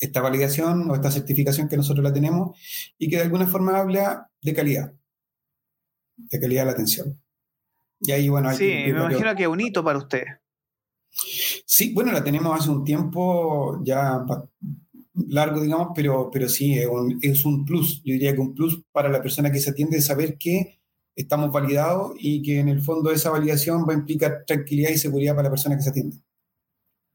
esta 0.00 0.22
validación 0.22 0.90
o 0.90 0.94
esta 0.94 1.10
certificación 1.10 1.68
que 1.68 1.76
nosotros 1.76 2.02
la 2.02 2.12
tenemos 2.12 2.58
y 2.98 3.08
que 3.08 3.16
de 3.16 3.22
alguna 3.22 3.46
forma 3.46 3.78
habla 3.78 4.30
de 4.40 4.54
calidad, 4.54 4.94
de 6.16 6.40
calidad 6.40 6.62
de 6.62 6.66
la 6.66 6.72
atención. 6.72 7.20
Y 8.00 8.12
ahí, 8.12 8.28
bueno, 8.30 8.48
hay 8.48 8.56
sí, 8.56 8.64
me 8.64 8.88
imagino 8.88 9.36
que 9.36 9.42
es 9.42 9.48
un 9.48 9.60
hito 9.60 9.84
para 9.84 9.98
usted. 9.98 10.24
Sí, 11.10 11.92
bueno, 11.92 12.12
la 12.12 12.24
tenemos 12.24 12.58
hace 12.58 12.70
un 12.70 12.82
tiempo 12.82 13.78
ya 13.84 14.24
largo, 15.28 15.60
digamos, 15.62 15.88
pero, 15.94 16.30
pero 16.32 16.48
sí, 16.48 16.78
es 16.78 16.86
un, 16.86 17.18
es 17.22 17.44
un 17.44 17.64
plus. 17.64 18.02
Yo 18.04 18.12
diría 18.12 18.34
que 18.34 18.40
un 18.40 18.54
plus 18.54 18.82
para 18.92 19.08
la 19.08 19.22
persona 19.22 19.50
que 19.50 19.60
se 19.60 19.70
atiende 19.70 19.96
de 19.96 20.02
saber 20.02 20.38
que 20.38 20.80
estamos 21.16 21.52
validados 21.52 22.12
y 22.18 22.42
que 22.42 22.60
en 22.60 22.68
el 22.68 22.80
fondo 22.80 23.10
esa 23.10 23.30
validación 23.30 23.86
va 23.88 23.92
a 23.92 23.96
implicar 23.96 24.44
tranquilidad 24.46 24.90
y 24.90 24.98
seguridad 24.98 25.34
para 25.34 25.44
la 25.44 25.50
persona 25.50 25.76
que 25.76 25.82
se 25.82 25.90
atiende. 25.90 26.16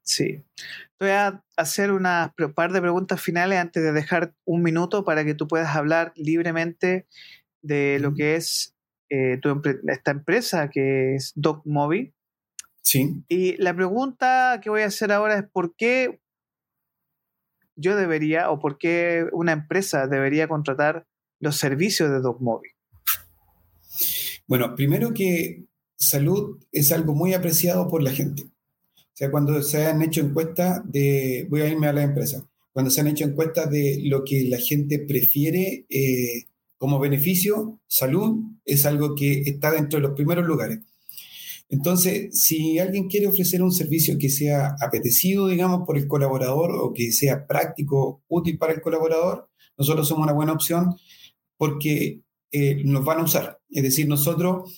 Sí. 0.03 0.44
Voy 0.99 1.10
a 1.10 1.44
hacer 1.57 1.91
una 1.91 2.34
par 2.56 2.72
de 2.72 2.82
preguntas 2.82 3.22
finales 3.22 3.60
antes 3.60 3.84
de 3.84 3.91
dejar 3.91 4.34
un 4.45 4.61
minuto 4.61 5.03
para 5.03 5.26
que 5.26 5.34
tú 5.34 5.48
puedas 5.48 5.76
hablar 5.76 6.14
libremente 6.15 7.07
de 7.61 7.99
lo 7.99 8.14
que 8.14 8.36
es 8.36 8.76
eh, 9.10 9.40
esta 9.88 10.11
empresa 10.11 10.69
que 10.69 11.15
es 11.15 11.34
DocMobi. 11.36 12.14
Sí. 12.82 13.23
Y 13.27 13.57
la 13.57 13.76
pregunta 13.76 14.60
que 14.61 14.69
voy 14.69 14.84
a 14.84 14.88
hacer 14.88 15.11
ahora 15.11 15.40
es 15.40 15.44
por 15.52 15.76
qué 15.76 16.22
yo 17.76 17.95
debería 17.95 18.49
o 18.49 18.60
por 18.60 18.77
qué 18.77 19.26
una 19.31 19.52
empresa 19.52 20.07
debería 20.07 20.47
contratar 20.47 21.06
los 21.39 21.57
servicios 21.57 22.10
de 22.10 22.22
DocMobi. 22.22 22.69
Bueno, 24.47 24.76
primero 24.76 25.14
que 25.14 25.65
salud 25.97 26.60
es 26.72 26.91
algo 26.91 27.15
muy 27.15 27.34
apreciado 27.34 27.88
por 27.88 28.03
la 28.03 28.11
gente. 28.11 28.43
O 28.43 29.18
sea, 29.18 29.31
cuando 29.31 29.61
se 29.61 29.85
han 29.85 30.02
hecho 30.02 30.22
encuestas 30.22 30.81
de, 30.85 31.47
voy 31.49 31.61
a 31.61 31.69
irme 31.69 31.88
a 31.88 31.93
la 31.93 32.03
empresa, 32.03 32.45
cuando 32.73 32.91
se 32.91 33.02
han 33.02 33.07
hecho 33.07 33.23
encuestas 33.23 33.69
de 33.72 34.02
lo 34.03 34.23
que 34.26 34.43
la 34.49 34.57
gente 34.57 34.99
prefiere 34.99 35.85
eh, 35.89 36.45
como 36.77 36.99
beneficio, 36.99 37.80
salud 37.88 38.38
es 38.65 38.85
algo 38.85 39.15
que 39.15 39.43
está 39.45 39.72
dentro 39.72 39.99
de 39.99 40.07
los 40.07 40.15
primeros 40.15 40.45
lugares. 40.45 40.80
Entonces, 41.70 42.42
si 42.42 42.80
alguien 42.80 43.08
quiere 43.08 43.28
ofrecer 43.28 43.64
un 43.64 43.72
servicio 43.72 44.18
que 44.20 44.30
sea 44.30 44.76
apetecido, 44.80 45.48
digamos, 45.48 45.86
por 45.86 45.98
el 45.98 46.08
colaborador 46.08 46.72
o 46.76 46.94
que 46.94 47.12
sea 47.12 47.48
práctico, 47.48 48.24
útil 48.28 48.58
para 48.58 48.74
el 48.74 48.82
colaborador, 48.82 49.50
nosotros 49.78 50.08
somos 50.08 50.24
una 50.24 50.34
buena 50.34 50.54
opción 50.54 50.96
porque 51.58 52.22
eh, 52.52 52.84
nos 52.86 53.04
van 53.04 53.20
a 53.20 53.24
usar. 53.24 53.60
Es 53.70 53.84
decir, 53.84 54.08
nosotros 54.08 54.72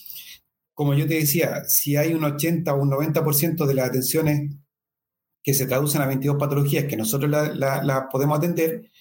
como 0.78 0.94
yo 0.94 1.08
te 1.08 1.16
decía, 1.16 1.64
si 1.66 1.96
hay 1.96 2.14
un 2.14 2.24
80 2.24 2.72
o 2.72 2.80
un 2.80 2.92
90% 2.92 3.66
de 3.66 3.74
las 3.74 3.90
atenciones 3.90 4.56
que 5.44 5.56
se 5.56 5.66
traducen 5.66 6.04
a 6.04 6.06
22 6.06 6.38
patologías 6.38 6.86
que 6.86 6.96
nosotros 6.96 7.32
las 7.32 8.04
podemos 8.12 8.38
atender, 8.38 8.92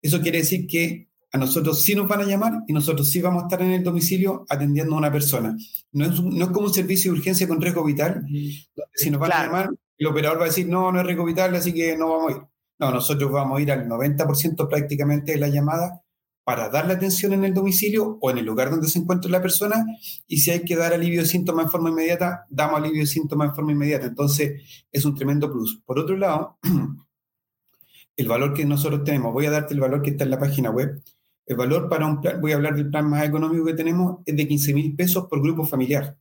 eso 0.00 0.22
quiere 0.22 0.38
decir 0.38 0.66
que 0.66 1.09
a 1.32 1.38
nosotros 1.38 1.82
sí 1.82 1.94
nos 1.94 2.08
van 2.08 2.22
a 2.22 2.24
llamar 2.24 2.52
y 2.66 2.72
nosotros 2.72 3.08
sí 3.08 3.20
vamos 3.20 3.42
a 3.42 3.46
estar 3.46 3.62
en 3.62 3.70
el 3.70 3.84
domicilio 3.84 4.44
atendiendo 4.48 4.94
a 4.94 4.98
una 4.98 5.12
persona. 5.12 5.56
No 5.92 6.06
es, 6.06 6.20
no 6.20 6.44
es 6.44 6.50
como 6.50 6.66
un 6.66 6.74
servicio 6.74 7.12
de 7.12 7.18
urgencia 7.18 7.46
con 7.46 7.60
riesgo 7.60 7.84
vital, 7.84 8.22
donde 8.22 8.60
si 8.94 9.10
nos 9.10 9.20
van 9.20 9.32
a 9.32 9.44
llamar, 9.44 9.70
el 9.98 10.06
operador 10.06 10.38
va 10.38 10.44
a 10.44 10.48
decir, 10.48 10.68
no, 10.68 10.90
no 10.90 11.00
es 11.00 11.06
riesgo 11.06 11.24
vital, 11.24 11.54
así 11.54 11.72
que 11.72 11.96
no 11.96 12.08
vamos 12.08 12.32
a 12.32 12.36
ir. 12.36 12.42
No, 12.78 12.90
nosotros 12.90 13.30
vamos 13.30 13.58
a 13.58 13.62
ir 13.62 13.70
al 13.70 13.86
90% 13.86 14.68
prácticamente 14.68 15.32
de 15.32 15.38
la 15.38 15.48
llamada 15.48 16.02
para 16.42 16.68
dar 16.68 16.86
la 16.86 16.94
atención 16.94 17.32
en 17.32 17.44
el 17.44 17.54
domicilio 17.54 18.18
o 18.20 18.30
en 18.30 18.38
el 18.38 18.44
lugar 18.46 18.70
donde 18.70 18.88
se 18.88 18.98
encuentra 18.98 19.30
la 19.30 19.42
persona 19.42 19.84
y 20.26 20.38
si 20.38 20.50
hay 20.50 20.64
que 20.64 20.74
dar 20.74 20.92
alivio 20.92 21.20
de 21.20 21.26
síntomas 21.28 21.66
en 21.66 21.70
forma 21.70 21.90
inmediata, 21.90 22.46
damos 22.48 22.80
alivio 22.80 23.02
de 23.02 23.06
síntomas 23.06 23.50
en 23.50 23.54
forma 23.54 23.72
inmediata. 23.72 24.06
Entonces, 24.06 24.62
es 24.90 25.04
un 25.04 25.14
tremendo 25.14 25.52
plus. 25.52 25.80
Por 25.84 25.98
otro 25.98 26.16
lado, 26.16 26.58
el 28.16 28.28
valor 28.28 28.54
que 28.54 28.64
nosotros 28.64 29.04
tenemos, 29.04 29.32
voy 29.32 29.46
a 29.46 29.50
darte 29.50 29.74
el 29.74 29.80
valor 29.80 30.02
que 30.02 30.10
está 30.10 30.24
en 30.24 30.30
la 30.30 30.38
página 30.38 30.70
web. 30.70 31.02
El 31.50 31.56
valor 31.56 31.88
para 31.88 32.06
un 32.06 32.20
plan, 32.20 32.40
voy 32.40 32.52
a 32.52 32.54
hablar 32.54 32.76
del 32.76 32.90
plan 32.90 33.10
más 33.10 33.24
económico 33.24 33.64
que 33.64 33.74
tenemos, 33.74 34.20
es 34.24 34.36
de 34.36 34.46
15 34.46 34.72
mil 34.72 34.94
pesos 34.94 35.26
por 35.26 35.42
grupo 35.42 35.64
familiar. 35.64 36.16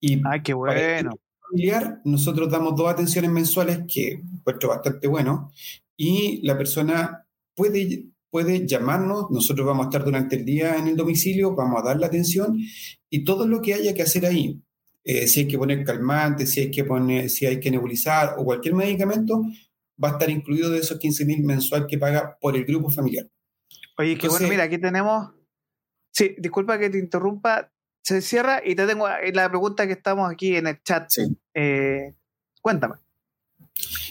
Y 0.00 0.20
qué 0.44 0.52
bueno. 0.52 1.12
familiar, 1.48 2.02
nosotros 2.04 2.50
damos 2.50 2.76
dos 2.76 2.90
atenciones 2.90 3.30
mensuales 3.30 3.80
que 3.90 4.22
encuentro 4.34 4.68
bastante 4.68 5.08
bueno 5.08 5.50
y 5.96 6.46
la 6.46 6.58
persona 6.58 7.26
puede, 7.54 8.04
puede 8.28 8.66
llamarnos, 8.66 9.30
nosotros 9.30 9.66
vamos 9.66 9.86
a 9.86 9.88
estar 9.88 10.04
durante 10.04 10.36
el 10.36 10.44
día 10.44 10.76
en 10.76 10.88
el 10.88 10.96
domicilio, 10.96 11.54
vamos 11.54 11.80
a 11.80 11.86
dar 11.86 11.98
la 11.98 12.08
atención 12.08 12.60
y 13.08 13.24
todo 13.24 13.46
lo 13.46 13.62
que 13.62 13.72
haya 13.72 13.94
que 13.94 14.02
hacer 14.02 14.26
ahí, 14.26 14.60
eh, 15.04 15.26
si 15.26 15.40
hay 15.40 15.48
que 15.48 15.56
poner 15.56 15.82
calmante, 15.84 16.44
si 16.44 16.60
hay 16.60 16.70
que 16.70 16.84
poner, 16.84 17.30
si 17.30 17.46
hay 17.46 17.58
que 17.58 17.70
nebulizar 17.70 18.34
o 18.36 18.44
cualquier 18.44 18.74
medicamento, 18.74 19.42
va 20.04 20.10
a 20.10 20.12
estar 20.12 20.28
incluido 20.28 20.68
de 20.68 20.80
esos 20.80 20.98
15 20.98 21.24
mil 21.24 21.42
mensual 21.44 21.86
que 21.86 21.96
paga 21.96 22.36
por 22.38 22.54
el 22.54 22.66
grupo 22.66 22.90
familiar. 22.90 23.26
Oye, 23.98 24.16
qué 24.16 24.28
bueno, 24.28 24.48
mira, 24.48 24.64
aquí 24.64 24.78
tenemos. 24.78 25.32
Sí, 26.12 26.34
disculpa 26.38 26.78
que 26.78 26.88
te 26.88 26.98
interrumpa. 26.98 27.70
Se 28.02 28.22
cierra 28.22 28.62
y 28.64 28.74
te 28.74 28.86
tengo 28.86 29.06
la 29.08 29.48
pregunta 29.48 29.86
que 29.86 29.92
estamos 29.94 30.30
aquí 30.30 30.56
en 30.56 30.68
el 30.68 30.82
chat. 30.82 31.10
Eh, 31.52 32.14
cuéntame. 32.62 32.94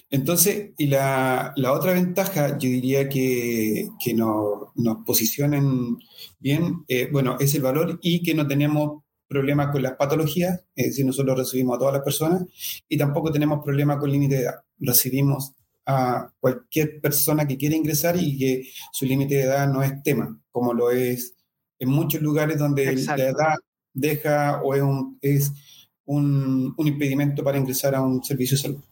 Entonces, 0.10 0.72
y 0.78 0.88
la, 0.88 1.54
otra 1.72 1.94
ventaja, 1.94 2.58
yo 2.58 2.70
diría 2.70 3.10
que, 3.10 3.90
que 4.00 4.14
nos, 4.14 4.76
nos 4.76 5.06
posicionen 5.06 5.98
bien, 6.40 6.84
eh, 6.88 7.10
bueno, 7.12 7.38
es 7.40 7.56
el 7.56 7.62
valor 7.62 8.00
y 8.02 8.24
que 8.24 8.34
no 8.34 8.48
tenemos 8.48 9.04
problemas 9.28 9.72
con 9.72 9.84
las 9.84 9.96
patologías, 9.96 10.64
es 10.76 10.88
decir, 10.88 11.06
nosotros 11.06 11.38
recibimos 11.38 11.76
a 11.76 11.80
todas 11.80 11.94
las 11.96 12.04
personas 12.04 12.46
y 12.88 12.98
tampoco 12.98 13.32
tenemos 13.32 13.64
problemas 13.64 13.98
con 13.98 14.12
límite 14.12 14.36
de 14.36 14.42
edad. 14.44 14.56
Recibimos 14.80 15.54
a 15.88 16.30
cualquier 16.40 17.00
persona 17.00 17.48
que 17.48 17.58
quiera 17.58 17.76
ingresar 17.76 18.18
y 18.18 18.38
que 18.38 18.70
su 18.92 19.06
límite 19.06 19.36
de 19.36 19.44
edad 19.44 19.72
no 19.72 19.82
es 19.82 20.04
tema, 20.04 20.38
como 20.52 20.74
lo 20.74 20.92
es 20.92 21.34
en 21.80 21.90
muchos 21.90 22.22
lugares 22.22 22.58
donde 22.58 22.94
la 22.96 23.16
edad 23.16 23.56
deja 23.94 24.62
o 24.62 24.76
es 24.76 24.82
un, 24.82 25.18
es 25.22 25.54
un, 26.06 26.74
un 26.76 26.88
impedimento 26.88 27.44
para 27.44 27.58
ingresar 27.58 27.96
a 27.96 28.02
un 28.02 28.24
servicio 28.24 28.58
de 28.58 28.62
salud. 28.62 28.84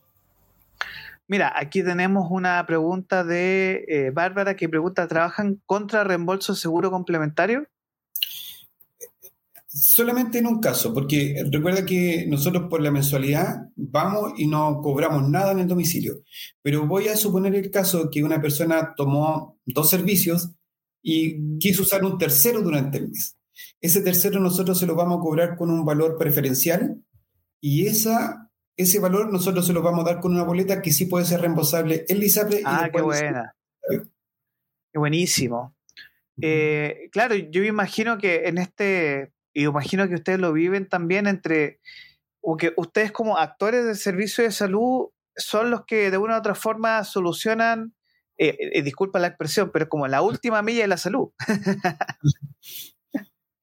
Mira, 1.27 1.51
aquí 1.55 1.83
tenemos 1.83 2.27
una 2.29 2.63
pregunta 2.67 3.23
de 3.23 3.83
eh, 3.87 4.11
Bárbara 4.11 4.55
que 4.55 4.69
pregunta, 4.69 5.07
¿trabajan 5.07 5.59
contra 5.65 6.03
reembolso 6.03 6.55
seguro 6.55 6.91
complementario? 6.91 7.67
Solamente 9.77 10.37
en 10.37 10.47
un 10.47 10.61
caso, 10.61 10.93
porque 10.93 11.43
recuerda 11.51 11.85
que 11.85 12.25
nosotros 12.29 12.67
por 12.69 12.81
la 12.81 12.91
mensualidad 12.91 13.67
vamos 13.75 14.31
y 14.37 14.47
no 14.47 14.79
cobramos 14.81 15.27
nada 15.27 15.51
en 15.51 15.59
el 15.59 15.67
domicilio. 15.67 16.21
Pero 16.61 16.87
voy 16.87 17.09
a 17.09 17.17
suponer 17.17 17.53
el 17.55 17.69
caso 17.69 18.09
que 18.09 18.23
una 18.23 18.41
persona 18.41 18.93
tomó 18.95 19.59
dos 19.65 19.89
servicios 19.89 20.51
y 21.01 21.57
quiso 21.59 21.81
usar 21.81 22.05
un 22.05 22.17
tercero 22.17 22.61
durante 22.61 22.99
el 22.99 23.09
mes. 23.09 23.37
Ese 23.81 23.99
tercero 23.99 24.39
nosotros 24.39 24.79
se 24.79 24.85
lo 24.85 24.95
vamos 24.95 25.17
a 25.17 25.21
cobrar 25.21 25.57
con 25.57 25.69
un 25.69 25.83
valor 25.83 26.17
preferencial 26.17 27.03
y 27.59 27.87
esa 27.87 28.49
ese 28.77 28.99
valor 28.99 29.29
nosotros 29.29 29.67
se 29.67 29.73
lo 29.73 29.81
vamos 29.81 30.05
a 30.05 30.13
dar 30.13 30.21
con 30.21 30.31
una 30.31 30.43
boleta 30.43 30.81
que 30.81 30.93
sí 30.93 31.05
puede 31.05 31.25
ser 31.25 31.41
reembolsable 31.41 32.05
en 32.07 32.19
LISAPRE. 32.19 32.61
Ah, 32.63 32.89
qué 32.93 33.01
buena. 33.01 33.55
Qué 33.89 34.99
buenísimo. 34.99 35.75
Eh, 36.41 37.09
claro, 37.11 37.35
yo 37.35 37.61
me 37.61 37.67
imagino 37.67 38.17
que 38.17 38.47
en 38.47 38.57
este, 38.57 39.33
y 39.55 39.63
imagino 39.63 40.07
que 40.07 40.15
ustedes 40.15 40.39
lo 40.39 40.51
viven 40.51 40.87
también 40.87 41.27
entre, 41.27 41.79
o 42.41 42.57
que 42.57 42.73
ustedes 42.75 43.11
como 43.11 43.37
actores 43.37 43.85
del 43.85 43.95
servicio 43.95 44.43
de 44.43 44.51
salud 44.51 45.07
son 45.37 45.71
los 45.71 45.85
que 45.85 46.11
de 46.11 46.17
una 46.17 46.35
u 46.35 46.39
otra 46.39 46.55
forma 46.55 47.03
solucionan, 47.05 47.95
eh, 48.37 48.57
eh, 48.59 48.81
disculpa 48.81 49.17
la 49.17 49.27
expresión, 49.27 49.71
pero 49.71 49.87
como 49.87 50.07
la 50.07 50.21
última 50.21 50.61
milla 50.61 50.81
de 50.81 50.87
la 50.89 50.97
salud. 50.97 51.29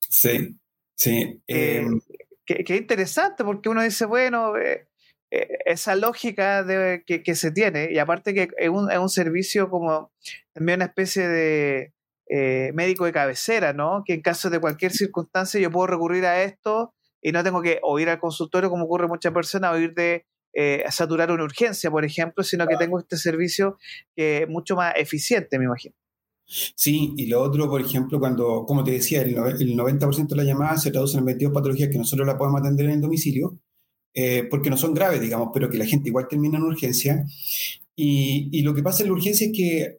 sí, 0.01 0.59
sí. 0.97 1.43
Qué, 2.45 2.65
qué, 2.65 2.77
interesante, 2.77 3.45
porque 3.45 3.69
uno 3.69 3.85
dice, 3.85 4.05
bueno, 4.05 4.57
eh, 4.57 4.89
esa 5.65 5.95
lógica 5.95 6.65
de, 6.65 7.05
que, 7.07 7.35
se 7.37 7.53
tiene, 7.53 7.93
y 7.93 7.99
aparte 7.99 8.35
que 8.35 8.49
es 8.59 8.69
un, 8.69 8.91
es 8.91 8.99
un 8.99 9.09
servicio 9.09 9.71
como 9.71 10.13
también 10.53 10.79
una 10.79 10.87
especie 10.87 11.29
de 11.29 11.93
eh, 12.29 12.71
médico 12.75 13.05
de 13.05 13.13
cabecera, 13.13 13.73
¿no? 13.73 14.03
Que 14.05 14.15
en 14.15 14.23
caso 14.23 14.51
de 14.51 14.61
cualquier 14.61 14.93
circunstancia 14.93 15.61
yo 15.61 15.71
puedo 15.71 15.87
recurrir 15.89 16.25
a 16.27 16.43
esto 16.43 16.95
y 17.21 17.33
no 17.33 17.43
tengo 17.45 17.63
que 17.63 17.79
o 17.83 17.97
al 17.97 18.19
consultorio 18.19 18.71
como 18.71 18.85
ocurre 18.85 19.09
muchas 19.09 19.33
personas 19.33 19.75
o 19.75 19.79
ir 19.79 19.95
de 19.95 20.27
eh, 20.55 20.85
saturar 20.91 21.31
una 21.31 21.45
urgencia, 21.45 21.91
por 21.91 22.05
ejemplo, 22.05 22.45
sino 22.45 22.67
que 22.67 22.77
tengo 22.77 22.99
este 22.99 23.17
servicio 23.17 23.79
que 24.15 24.43
es 24.43 24.49
mucho 24.49 24.77
más 24.77 24.93
eficiente, 24.97 25.59
me 25.59 25.65
imagino. 25.65 25.95
Sí, 26.45 27.15
y 27.17 27.27
lo 27.27 27.41
otro, 27.41 27.69
por 27.69 27.81
ejemplo, 27.81 28.19
cuando, 28.19 28.67
como 28.67 28.85
te 28.85 28.91
decía, 28.91 29.23
el, 29.23 29.31
el 29.31 29.77
90% 29.77 30.29
de 30.29 30.37
las 30.37 30.47
llamadas 30.47 30.83
se 30.83 30.91
traducen 30.91 31.21
en 31.21 31.27
22 31.27 31.55
patologías 31.55 31.89
que 31.89 31.99
nosotros 31.99 32.27
la 32.27 32.37
podemos 32.37 32.61
atender 32.61 32.87
en 32.87 32.93
el 32.93 33.01
domicilio, 33.01 33.59
eh, 34.13 34.47
porque 34.51 34.69
no 34.69 34.77
son 34.77 34.93
graves, 34.93 35.21
digamos, 35.21 35.49
pero 35.55 35.71
que 35.71 35.79
la 35.79 35.87
gente 35.87 36.11
igual 36.11 36.29
termina 36.29 36.59
en 36.59 36.65
urgencia. 36.65 37.25
Y, 37.97 38.49
y, 38.53 38.63
lo 38.63 38.75
que 38.75 38.83
pasa 38.83 39.03
en 39.03 39.09
la 39.09 39.15
urgencia 39.15 39.47
es 39.47 39.53
que 39.57 39.99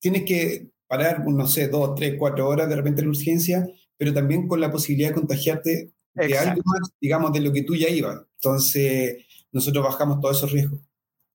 tienes 0.00 0.24
que 0.24 0.68
parar, 0.96 1.24
no 1.26 1.46
sé, 1.46 1.68
dos, 1.68 1.94
tres, 1.94 2.14
cuatro 2.18 2.48
horas 2.48 2.68
de 2.68 2.76
repente 2.76 3.02
en 3.02 3.08
urgencia, 3.08 3.66
pero 3.96 4.12
también 4.12 4.46
con 4.46 4.60
la 4.60 4.70
posibilidad 4.70 5.08
de 5.08 5.14
contagiarte 5.14 5.92
de 6.14 6.38
algo 6.38 6.62
más, 6.64 6.90
digamos, 7.00 7.32
de 7.32 7.40
lo 7.40 7.52
que 7.52 7.62
tú 7.62 7.74
ya 7.74 7.88
ibas. 7.88 8.20
Entonces, 8.36 9.16
nosotros 9.50 9.84
bajamos 9.84 10.20
todos 10.20 10.38
esos 10.38 10.52
riesgos. 10.52 10.80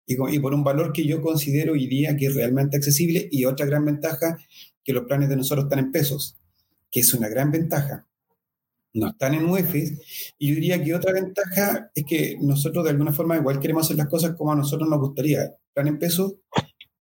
Y, 0.06 0.16
y, 0.36 0.40
por 0.40 0.54
un 0.54 0.64
valor 0.64 0.94
que 0.94 1.06
yo 1.06 1.22
considero 1.22 1.74
hoy 1.74 1.88
día 1.88 2.16
que 2.16 2.28
es 2.28 2.36
realmente 2.36 2.78
accesible 2.78 3.28
y 3.32 3.46
otra 3.46 3.66
gran 3.66 3.86
ventaja, 3.86 4.38
que 4.84 4.94
los 4.94 5.04
planes 5.04 5.30
de 5.30 5.36
nosotros 5.36 5.66
están 5.66 5.80
en 5.80 5.92
pesos, 5.92 6.38
que 6.90 7.02
es 7.02 7.14
una 7.14 7.28
gran 7.28 7.52
ventaja 7.52 8.08
no 8.94 9.10
están 9.10 9.36
en 9.36 9.46
UEFIS. 9.46 10.34
Y 10.38 10.50
yo 10.50 10.56
diría 10.56 10.84
que 10.84 10.96
otra 10.96 11.14
ventaja 11.14 11.92
es 11.94 12.04
que 12.06 12.38
nosotros 12.42 12.84
de 12.84 12.92
alguna 12.92 13.14
forma 13.14 13.38
igual 13.38 13.60
queremos 13.60 13.86
hacer 13.86 13.98
las 13.98 14.08
cosas 14.08 14.36
como 14.36 14.52
a 14.52 14.56
nosotros 14.56 14.90
nos 14.90 15.00
gustaría. 15.00 15.44
Están 15.68 15.88
en 15.88 16.00
pesos 16.00 16.36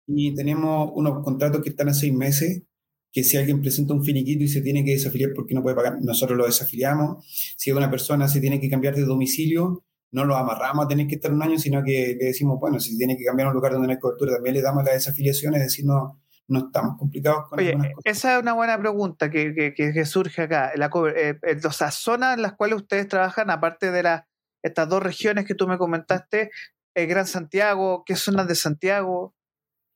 y 0.08 0.34
tenemos 0.34 0.92
unos 0.96 1.24
contratos 1.24 1.62
que 1.62 1.70
están 1.70 1.90
a 1.90 1.94
seis 1.94 2.14
meses, 2.14 2.64
que 3.12 3.24
si 3.24 3.38
alguien 3.38 3.62
presenta 3.62 3.94
un 3.94 4.04
finiquito 4.04 4.44
y 4.44 4.48
se 4.48 4.62
tiene 4.62 4.84
que 4.84 4.92
desafiliar 4.92 5.32
porque 5.36 5.54
no 5.54 5.62
puede 5.62 5.76
pagar, 5.76 5.98
nosotros 6.02 6.38
lo 6.38 6.46
desafiliamos. 6.46 7.26
Si 7.58 7.72
una 7.72 7.90
persona 7.90 8.28
se 8.28 8.40
tiene 8.40 8.60
que 8.60 8.70
cambiar 8.70 8.96
de 8.96 9.04
domicilio, 9.04 9.84
no 10.12 10.26
lo 10.26 10.36
amarramos 10.38 10.86
a 10.86 10.88
tener 10.88 11.08
que 11.08 11.16
estar 11.16 11.32
un 11.32 11.44
año, 11.44 11.60
sino 11.60 11.84
que 11.84 12.16
le 12.20 12.28
decimos, 12.28 12.58
bueno, 12.60 12.80
si 12.80 12.98
tiene 12.98 13.18
que 13.18 13.26
cambiar 13.26 13.48
a 13.48 13.50
un 13.50 13.56
lugar 13.56 13.74
donde 13.74 13.88
no 13.88 13.94
hay 13.94 14.00
cobertura, 14.00 14.36
también 14.36 14.56
le 14.56 14.62
damos 14.62 14.84
la 14.84 14.94
desafiliación, 14.94 15.56
es 15.56 15.64
decir, 15.64 15.86
no, 15.86 16.22
no 16.48 16.60
estamos 16.60 16.98
complicados 16.98 17.50
con 17.50 17.60
Oye, 17.60 17.76
esa 18.06 18.36
es 18.36 18.42
una 18.42 18.54
buena 18.54 18.80
pregunta 18.80 19.30
que, 19.30 19.74
que, 19.76 20.06
surge 20.06 20.44
acá. 20.44 20.72
La, 20.76 20.90
eh, 21.16 21.38
eh, 21.42 21.58
las 21.62 21.96
zonas 21.96 22.36
en 22.36 22.42
las 22.42 22.54
cuales 22.54 22.78
ustedes 22.78 23.08
trabajan, 23.08 23.50
aparte 23.50 23.92
de 23.92 24.04
las 24.04 24.24
estas 24.64 24.90
dos 24.90 25.04
regiones 25.04 25.46
que 25.46 25.56
tú 25.56 25.68
me 25.68 25.78
comentaste, 25.78 26.52
el 26.96 27.08
Gran 27.08 27.28
Santiago, 27.28 28.04
¿qué 28.06 28.16
zonas 28.16 28.48
de 28.48 28.56
Santiago? 28.56 29.36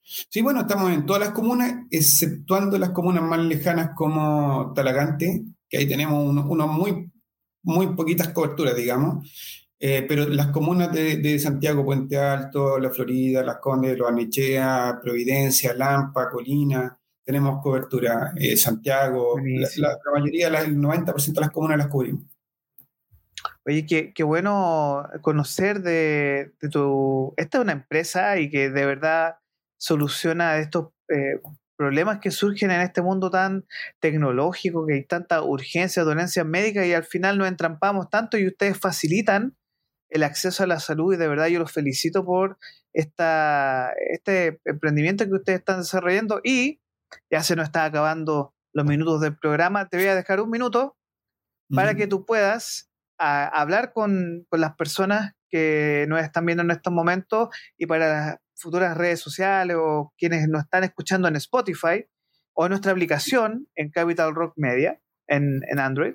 Sí, 0.03 0.41
bueno, 0.41 0.61
estamos 0.61 0.91
en 0.91 1.05
todas 1.05 1.21
las 1.21 1.31
comunas, 1.31 1.85
exceptuando 1.89 2.77
las 2.77 2.89
comunas 2.89 3.23
más 3.23 3.39
lejanas 3.39 3.91
como 3.95 4.73
Talagante, 4.75 5.43
que 5.69 5.77
ahí 5.77 5.87
tenemos 5.87 6.23
unos 6.23 6.45
uno 6.47 6.67
muy, 6.67 7.11
muy 7.63 7.95
poquitas 7.95 8.29
coberturas, 8.29 8.75
digamos. 8.75 9.29
Eh, 9.83 10.05
pero 10.07 10.27
las 10.27 10.47
comunas 10.47 10.91
de, 10.91 11.39
Santiago, 11.39 11.83
Puente 11.83 12.17
Alto, 12.17 12.77
La 12.77 12.91
Florida, 12.91 13.43
Las 13.43 13.57
Condes, 13.57 13.97
Loanechea, 13.97 14.99
Providencia, 15.01 15.73
Lampa, 15.73 16.29
Colina, 16.29 16.99
tenemos 17.23 17.61
cobertura. 17.63 18.31
Eh, 18.35 18.57
Santiago, 18.57 19.39
la, 19.39 19.97
mayoría, 20.13 20.49
el 20.49 20.77
90% 20.77 21.33
de 21.33 21.41
las 21.41 21.51
comunas 21.51 21.79
las 21.79 21.87
cubrimos. 21.87 22.23
Oye, 23.65 24.13
qué, 24.13 24.23
bueno 24.23 25.07
conocer 25.21 25.81
de, 25.81 26.53
tu... 26.71 27.33
Esta 27.37 27.57
es 27.57 27.63
una 27.63 27.73
empresa 27.73 28.39
y 28.39 28.49
que 28.49 28.69
de 28.69 28.85
verdad 28.85 29.37
soluciona 29.81 30.57
estos 30.57 30.89
eh, 31.09 31.41
problemas 31.75 32.19
que 32.19 32.29
surgen 32.29 32.69
en 32.69 32.81
este 32.81 33.01
mundo 33.01 33.31
tan 33.31 33.65
tecnológico, 33.99 34.85
que 34.85 34.93
hay 34.93 35.05
tanta 35.05 35.41
urgencia, 35.41 36.03
dolencias 36.03 36.45
médicas 36.45 36.85
y 36.85 36.93
al 36.93 37.03
final 37.03 37.39
nos 37.39 37.47
entrampamos 37.47 38.07
tanto 38.11 38.37
y 38.37 38.45
ustedes 38.45 38.77
facilitan 38.77 39.57
el 40.09 40.21
acceso 40.21 40.63
a 40.63 40.67
la 40.67 40.79
salud 40.79 41.15
y 41.15 41.17
de 41.17 41.27
verdad 41.27 41.47
yo 41.47 41.57
los 41.57 41.71
felicito 41.71 42.23
por 42.23 42.59
esta, 42.93 43.91
este 44.11 44.61
emprendimiento 44.65 45.25
que 45.25 45.33
ustedes 45.33 45.59
están 45.59 45.79
desarrollando 45.79 46.41
y 46.43 46.79
ya 47.31 47.41
se 47.41 47.55
nos 47.55 47.65
está 47.65 47.85
acabando 47.85 48.53
los 48.73 48.85
minutos 48.85 49.19
del 49.19 49.35
programa. 49.35 49.89
Te 49.89 49.97
voy 49.97 50.07
a 50.07 50.15
dejar 50.15 50.41
un 50.41 50.51
minuto 50.51 50.95
para 51.73 51.95
que 51.95 52.05
tú 52.05 52.25
puedas 52.25 52.91
hablar 53.17 53.93
con, 53.93 54.45
las 54.51 54.75
personas 54.75 55.33
que 55.49 56.05
nos 56.07 56.21
están 56.21 56.45
viendo 56.45 56.63
en 56.63 56.69
estos 56.69 56.93
momentos 56.93 57.49
y 57.77 57.87
para 57.87 58.39
futuras 58.61 58.97
redes 58.97 59.19
sociales 59.19 59.77
o 59.79 60.13
quienes 60.17 60.47
nos 60.47 60.63
están 60.63 60.83
escuchando 60.83 61.27
en 61.27 61.35
Spotify 61.35 62.05
o 62.53 62.65
en 62.65 62.69
nuestra 62.69 62.91
aplicación 62.91 63.67
en 63.75 63.89
Capital 63.89 64.35
Rock 64.35 64.53
Media 64.55 65.01
en, 65.27 65.61
en 65.69 65.79
Android 65.79 66.13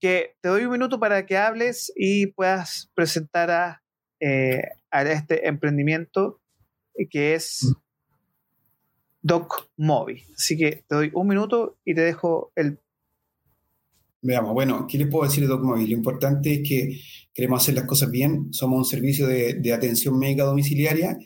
que 0.00 0.36
te 0.40 0.48
doy 0.48 0.64
un 0.64 0.72
minuto 0.72 1.00
para 1.00 1.26
que 1.26 1.36
hables 1.36 1.92
y 1.96 2.28
puedas 2.28 2.90
presentar 2.94 3.50
a, 3.50 3.82
eh, 4.20 4.62
este 4.92 5.48
emprendimiento 5.48 6.40
que 7.10 7.34
es 7.34 7.74
Doc 9.22 9.68
Mobi. 9.76 10.24
Así 10.34 10.56
que 10.56 10.84
te 10.88 10.94
doy 10.94 11.10
un 11.14 11.28
minuto 11.28 11.78
y 11.84 11.94
te 11.94 12.00
dejo 12.02 12.52
el 12.56 12.80
Veamos, 14.20 14.52
bueno, 14.52 14.84
¿qué 14.88 14.98
les 14.98 15.06
puedo 15.06 15.24
decir 15.24 15.44
de 15.44 15.48
DocMobile? 15.48 15.90
Lo 15.90 15.96
importante 15.96 16.54
es 16.54 16.68
que 16.68 17.00
queremos 17.32 17.62
hacer 17.62 17.76
las 17.76 17.84
cosas 17.84 18.10
bien, 18.10 18.52
somos 18.52 18.78
un 18.78 18.84
servicio 18.84 19.28
de, 19.28 19.72
atención 19.72 20.18
médica 20.18 20.42
domiciliaria, 20.42 21.16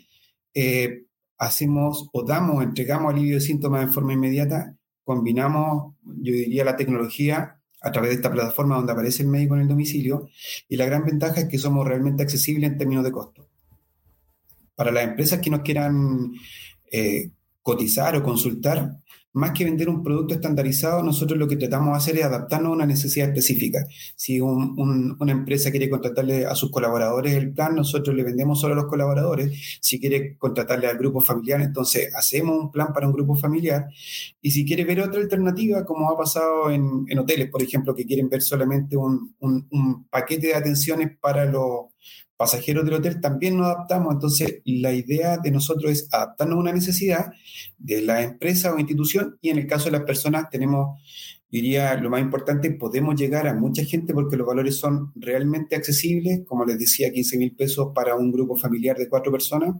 eh, 0.54 1.04
hacemos 1.38 2.08
o 2.12 2.22
damos, 2.24 2.62
entregamos 2.62 3.12
alivio 3.12 3.34
de 3.34 3.40
síntomas 3.40 3.82
en 3.82 3.92
forma 3.92 4.12
inmediata, 4.12 4.76
combinamos, 5.04 5.94
yo 6.04 6.32
diría, 6.32 6.64
la 6.64 6.76
tecnología 6.76 7.58
a 7.80 7.90
través 7.90 8.10
de 8.10 8.16
esta 8.16 8.30
plataforma 8.30 8.76
donde 8.76 8.92
aparece 8.92 9.24
el 9.24 9.28
médico 9.28 9.56
en 9.56 9.62
el 9.62 9.68
domicilio 9.68 10.28
y 10.68 10.76
la 10.76 10.86
gran 10.86 11.04
ventaja 11.04 11.40
es 11.40 11.48
que 11.48 11.58
somos 11.58 11.86
realmente 11.86 12.22
accesibles 12.22 12.70
en 12.70 12.78
términos 12.78 13.04
de 13.04 13.10
costo. 13.10 13.48
Para 14.74 14.92
las 14.92 15.04
empresas 15.04 15.40
que 15.40 15.50
nos 15.50 15.62
quieran 15.62 16.32
eh, 16.90 17.30
cotizar 17.60 18.16
o 18.16 18.22
consultar, 18.22 19.01
más 19.34 19.52
que 19.52 19.64
vender 19.64 19.88
un 19.88 20.02
producto 20.02 20.34
estandarizado, 20.34 21.02
nosotros 21.02 21.38
lo 21.38 21.48
que 21.48 21.56
tratamos 21.56 21.92
de 21.92 21.96
hacer 21.96 22.16
es 22.18 22.24
adaptarnos 22.24 22.70
a 22.70 22.74
una 22.74 22.86
necesidad 22.86 23.28
específica. 23.28 23.86
Si 24.14 24.40
una 24.40 25.32
empresa 25.32 25.70
quiere 25.70 25.88
contratarle 25.88 26.44
a 26.44 26.54
sus 26.54 26.70
colaboradores 26.70 27.34
el 27.34 27.52
plan, 27.52 27.74
nosotros 27.74 28.14
le 28.14 28.24
vendemos 28.24 28.60
solo 28.60 28.74
a 28.74 28.76
los 28.76 28.86
colaboradores. 28.86 29.78
Si 29.80 29.98
quiere 29.98 30.36
contratarle 30.36 30.86
al 30.86 30.98
grupo 30.98 31.20
familiar, 31.20 31.62
entonces 31.62 32.14
hacemos 32.14 32.58
un 32.58 32.70
plan 32.70 32.92
para 32.92 33.06
un 33.06 33.14
grupo 33.14 33.34
familiar. 33.36 33.88
Y 34.40 34.50
si 34.50 34.66
quiere 34.66 34.84
ver 34.84 35.00
otra 35.00 35.20
alternativa, 35.20 35.84
como 35.84 36.10
ha 36.10 36.16
pasado 36.16 36.70
en, 36.70 37.06
hoteles, 37.18 37.48
por 37.50 37.62
ejemplo, 37.62 37.94
que 37.94 38.04
quieren 38.04 38.28
ver 38.28 38.42
solamente 38.42 38.96
un, 38.96 39.34
un 39.40 40.04
paquete 40.10 40.48
de 40.48 40.54
atenciones 40.54 41.10
para 41.20 41.46
los 41.46 41.91
pasajeros 42.42 42.84
del 42.84 42.94
hotel 42.94 43.20
también 43.20 43.56
nos 43.56 43.66
adaptamos. 43.66 44.14
Entonces, 44.14 44.62
la 44.64 44.92
idea 44.92 45.38
de 45.38 45.52
nosotros 45.52 45.92
es 45.92 46.08
adaptarnos 46.10 46.56
a 46.56 46.60
una 46.60 46.72
necesidad 46.72 47.30
de 47.78 48.02
la 48.02 48.20
empresa 48.20 48.74
o 48.74 48.80
institución 48.80 49.38
y 49.40 49.50
en 49.50 49.58
el 49.58 49.68
caso 49.68 49.84
de 49.84 49.92
las 49.92 50.02
personas 50.02 50.50
tenemos, 50.50 51.00
diría, 51.48 51.94
lo 51.94 52.10
más 52.10 52.20
importante, 52.20 52.72
podemos 52.72 53.14
llegar 53.14 53.46
a 53.46 53.54
mucha 53.54 53.84
gente 53.84 54.12
porque 54.12 54.36
los 54.36 54.44
valores 54.44 54.74
son 54.74 55.12
realmente 55.14 55.76
accesibles, 55.76 56.40
como 56.44 56.64
les 56.64 56.80
decía, 56.80 57.12
15 57.12 57.38
mil 57.38 57.54
pesos 57.54 57.92
para 57.94 58.16
un 58.16 58.32
grupo 58.32 58.56
familiar 58.56 58.96
de 58.96 59.08
cuatro 59.08 59.30
personas 59.30 59.76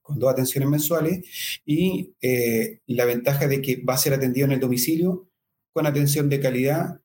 con 0.00 0.20
dos 0.20 0.30
atenciones 0.30 0.68
mensuales 0.68 1.60
y 1.66 2.14
eh, 2.20 2.82
la 2.86 3.04
ventaja 3.04 3.48
de 3.48 3.60
que 3.60 3.82
va 3.82 3.94
a 3.94 3.98
ser 3.98 4.14
atendido 4.14 4.46
en 4.46 4.52
el 4.52 4.60
domicilio 4.60 5.26
con 5.72 5.86
atención 5.88 6.28
de 6.28 6.38
calidad, 6.38 7.00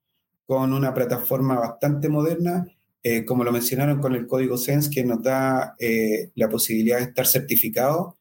con 0.46 0.74
una 0.74 0.94
plataforma 0.94 1.58
bastante 1.58 2.08
moderna 2.08 2.68
eh, 3.02 3.24
como 3.24 3.44
lo 3.44 3.52
mencionaron 3.52 4.00
con 4.02 4.14
el 4.14 4.28
código 4.28 4.58
SENS, 4.58 4.90
que 4.90 5.04
nos 5.04 5.24
da 5.24 5.76
eh, 5.80 6.32
la 6.36 6.50
posibilidad 6.50 6.98
de 6.98 7.06
estar 7.06 7.26
certificado 7.26 8.18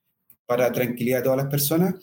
para 0.47 0.71
tranquilidad 0.73 1.19
de 1.19 1.25
todas 1.25 1.39
las 1.39 1.49
personas. 1.49 1.95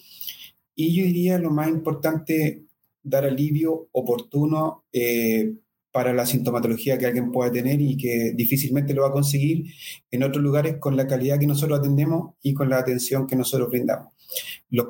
Y 0.75 0.95
yo 0.95 1.05
diría 1.05 1.39
lo 1.39 1.51
más 1.51 1.69
importante, 1.69 2.63
dar 3.01 3.25
alivio 3.25 3.87
oportuno 3.91 4.85
eh, 4.91 5.53
para 5.91 6.13
la 6.13 6.25
sintomatología 6.25 6.97
que 6.97 7.05
alguien 7.05 7.31
pueda 7.31 7.51
tener 7.51 7.79
y 7.79 7.95
que 7.95 8.33
difícilmente 8.35 8.93
lo 8.93 9.03
va 9.03 9.09
a 9.09 9.13
conseguir 9.13 9.67
en 10.11 10.23
otros 10.23 10.43
lugares 10.43 10.77
con 10.77 10.97
la 10.97 11.07
calidad 11.07 11.39
que 11.39 11.47
nosotros 11.47 11.79
atendemos 11.79 12.33
y 12.41 12.53
con 12.53 12.69
la 12.69 12.79
atención 12.79 13.25
que 13.27 13.37
nosotros 13.37 13.69
brindamos. 13.69 14.13
Los, 14.69 14.87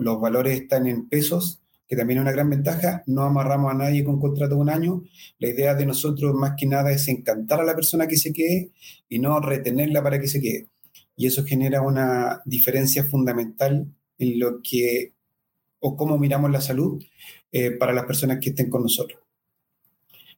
los 0.00 0.20
valores 0.20 0.60
están 0.60 0.88
en 0.88 1.08
pesos 1.08 1.63
que 1.86 1.96
también 1.96 2.18
es 2.18 2.22
una 2.22 2.32
gran 2.32 2.50
ventaja, 2.50 3.02
no 3.06 3.22
amarramos 3.22 3.70
a 3.70 3.76
nadie 3.76 4.04
con 4.04 4.20
contrato 4.20 4.54
de 4.54 4.60
un 4.60 4.70
año. 4.70 5.02
La 5.38 5.48
idea 5.48 5.74
de 5.74 5.86
nosotros 5.86 6.34
más 6.34 6.54
que 6.56 6.66
nada 6.66 6.90
es 6.92 7.08
encantar 7.08 7.60
a 7.60 7.64
la 7.64 7.74
persona 7.74 8.06
que 8.06 8.16
se 8.16 8.32
quede 8.32 8.70
y 9.08 9.18
no 9.18 9.38
retenerla 9.40 10.02
para 10.02 10.18
que 10.18 10.28
se 10.28 10.40
quede. 10.40 10.68
Y 11.16 11.26
eso 11.26 11.44
genera 11.44 11.82
una 11.82 12.42
diferencia 12.44 13.04
fundamental 13.04 13.86
en 14.18 14.38
lo 14.38 14.60
que 14.62 15.12
o 15.80 15.96
cómo 15.96 16.18
miramos 16.18 16.50
la 16.50 16.60
salud 16.60 17.02
eh, 17.52 17.72
para 17.72 17.92
las 17.92 18.06
personas 18.06 18.38
que 18.40 18.50
estén 18.50 18.70
con 18.70 18.82
nosotros. 18.82 19.20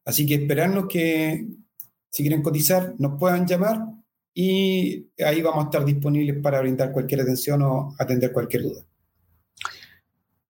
Así 0.05 0.27
que 0.27 0.35
esperarnos 0.35 0.86
que 0.89 1.47
si 2.10 2.23
quieren 2.23 2.43
cotizar 2.43 2.94
nos 2.98 3.18
puedan 3.18 3.47
llamar 3.47 3.81
y 4.35 5.09
ahí 5.24 5.43
vamos 5.43 5.64
a 5.64 5.68
estar 5.68 5.85
disponibles 5.85 6.43
para 6.43 6.60
brindar 6.60 6.93
cualquier 6.93 7.20
atención 7.20 7.62
o 7.62 7.94
atender 7.98 8.32
cualquier 8.32 8.64
duda. 8.64 8.85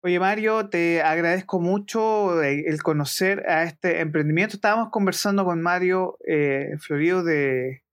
Oye, 0.06 0.20
Mario, 0.20 0.68
te 0.68 1.02
agradezco 1.02 1.62
mucho 1.62 2.44
eh, 2.44 2.66
el 2.68 2.84
conocer 2.84 3.50
a 3.50 3.64
este 3.64 4.02
emprendimiento. 4.02 4.58
Estábamos 4.58 4.90
conversando 4.92 5.46
con 5.46 5.62
Mario 5.62 6.18
eh, 6.28 6.72
Florido 6.80 7.24
de 7.24 7.84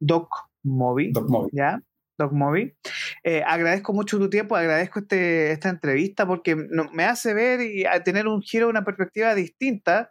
Doc 0.00 0.30
Mobi. 0.62 1.12
¿Ya? 1.52 1.82
Doc 2.16 2.32
Mobi. 2.32 2.74
Eh, 3.22 3.42
agradezco 3.46 3.92
mucho 3.92 4.18
tu 4.18 4.30
tiempo, 4.30 4.56
agradezco 4.56 5.00
este, 5.00 5.52
esta 5.52 5.68
entrevista 5.68 6.26
porque 6.26 6.56
me 6.56 7.04
hace 7.04 7.34
ver 7.34 7.60
y 7.60 7.84
a 7.84 8.02
tener 8.02 8.28
un 8.28 8.40
giro, 8.40 8.70
una 8.70 8.86
perspectiva 8.86 9.34
distinta 9.34 10.08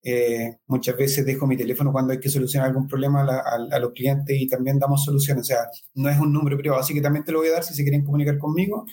Eh, 0.07 0.59
muchas 0.67 0.99
veces 0.99 1.25
dejo 1.25 1.47
mi 1.47 1.57
teléfono 1.57 1.91
cuando 1.91 2.13
hay 2.13 2.21
que 2.21 2.29
solucionar 2.29 2.69
algún 2.69 2.87
problema 2.87 3.23
a, 3.23 3.79
los 3.79 3.93
clientes 3.93 4.37
y 4.39 4.47
también 4.47 4.79
damos 4.79 5.05
soluciones. 5.05 5.45
O 5.45 5.47
sea, 5.47 5.69
no 5.95 6.11
es 6.11 6.19
un 6.19 6.33
número 6.33 6.59
privado, 6.59 6.81
así 6.81 6.93
que 6.93 7.01
también 7.01 7.25
te 7.25 7.33
lo 7.33 7.39
voy 7.39 7.49
a 7.49 7.53
dar 7.53 7.65
si 7.65 7.73
se 7.73 7.83
quieren 7.83 8.05
comunicar 8.05 8.37
conmigo. 8.39 8.85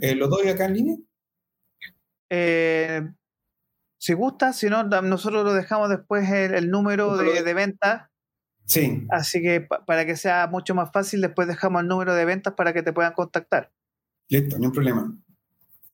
Eh, 0.00 0.14
¿Lo 0.14 0.28
doy 0.28 0.48
acá 0.48 0.64
en 0.64 0.74
línea? 0.74 0.96
Eh, 2.30 3.02
si 3.98 4.12
gusta, 4.12 4.52
si 4.52 4.68
no, 4.68 4.84
nosotros 4.84 5.44
lo 5.44 5.54
dejamos 5.54 5.88
después 5.88 6.28
el, 6.30 6.70
número 6.70 7.16
de, 7.16 7.54
venta. 7.54 8.10
Sí. 8.64 9.06
Así 9.10 9.40
que 9.40 9.66
para 9.86 10.04
que 10.04 10.16
sea 10.16 10.46
mucho 10.48 10.74
más 10.74 10.90
fácil, 10.92 11.20
después 11.20 11.48
dejamos 11.48 11.82
el 11.82 11.88
número 11.88 12.14
de 12.14 12.24
ventas 12.24 12.54
para 12.54 12.72
que 12.72 12.82
te 12.82 12.92
puedan 12.92 13.12
contactar. 13.12 13.72
Listo, 14.28 14.58
no 14.58 14.66
hay 14.66 14.72
problema. 14.72 15.16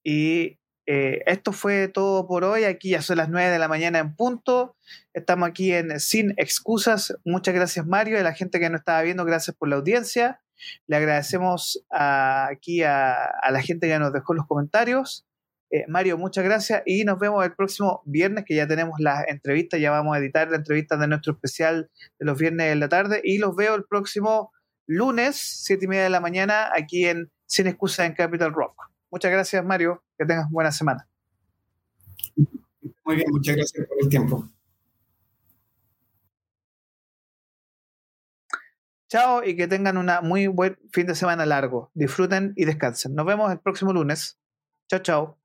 Y 0.03 0.59
eh, 0.87 1.23
esto 1.27 1.53
fue 1.53 1.89
todo 1.89 2.27
por 2.27 2.45
hoy. 2.45 2.65
Aquí 2.65 2.91
ya 2.91 3.03
son 3.03 3.19
las 3.19 3.29
9 3.29 3.51
de 3.51 3.59
la 3.59 3.69
mañana 3.69 3.99
en 3.99 4.17
punto. 4.17 4.77
Estamos 5.13 5.49
aquí 5.49 5.73
en 5.73 6.01
Sin 6.01 6.35
Excusas. 6.39 7.15
Muchas 7.25 7.55
gracias, 7.55 7.87
Mario, 7.87 8.17
y 8.17 8.21
a 8.21 8.25
la 8.25 8.35
gente 8.35 8.59
que 8.59 8.69
nos 8.69 8.81
estaba 8.81 9.03
viendo. 9.03 9.25
Gracias 9.25 9.55
por 9.57 9.69
la 9.69 9.77
audiencia. 9.77 10.41
Le 10.87 10.97
agradecemos 10.97 11.85
aquí 11.91 12.83
a, 12.83 13.27
a 13.27 13.51
la 13.51 13.63
gente 13.63 13.87
que 13.87 13.99
nos 13.99 14.13
dejó 14.13 14.35
los 14.35 14.47
comentarios. 14.47 15.27
Eh, 15.75 15.87
Mario, 15.89 16.19
muchas 16.19 16.45
gracias 16.45 16.83
y 16.85 17.03
nos 17.05 17.19
vemos 17.19 17.43
el 17.47 17.55
próximo 17.55 18.03
viernes 18.05 18.45
que 18.47 18.55
ya 18.55 18.67
tenemos 18.69 19.01
las 19.01 19.27
entrevistas, 19.27 19.81
ya 19.81 19.91
vamos 19.91 20.15
a 20.15 20.19
editar 20.19 20.51
la 20.51 20.59
entrevista 20.59 20.99
de 20.99 21.09
nuestro 21.09 21.33
especial 21.33 21.91
de 22.19 22.27
los 22.27 22.39
viernes 22.39 22.73
en 22.73 22.79
la 22.79 22.91
tarde 22.91 23.23
y 23.25 23.39
los 23.39 23.57
veo 23.57 23.75
el 23.75 23.85
próximo 23.85 24.53
lunes, 24.87 25.37
siete 25.37 25.87
y 25.87 25.89
media 25.89 26.03
de 26.03 26.11
la 26.11 26.21
mañana, 26.21 26.71
aquí 26.77 27.07
en 27.07 27.31
Sin 27.47 27.69
Excusa 27.69 28.05
en 28.05 28.13
Capital 28.13 28.53
Rock. 28.53 28.75
Muchas 29.11 29.31
gracias, 29.31 29.65
Mario. 29.65 30.05
Que 30.19 30.27
tengas 30.27 30.51
buena 30.51 30.73
semana. 30.73 31.09
Muy 33.05 33.17
bien, 33.17 33.31
muchas 33.31 33.57
gracias 33.57 33.87
por 33.87 33.97
el 33.99 34.09
tiempo. 34.11 34.49
Chao 39.09 39.43
y 39.43 39.57
que 39.57 39.69
tengan 39.69 39.97
un 39.97 40.11
muy 40.23 40.49
buen 40.49 40.79
fin 40.93 41.07
de 41.07 41.15
semana 41.15 41.47
largo. 41.47 41.91
Disfruten 41.95 42.53
y 42.57 42.67
descansen. 42.67 43.15
Nos 43.15 43.25
vemos 43.25 43.51
el 43.51 43.59
próximo 43.59 43.95
lunes. 43.95 44.39
Chao, 44.89 45.01
chao. 45.01 45.42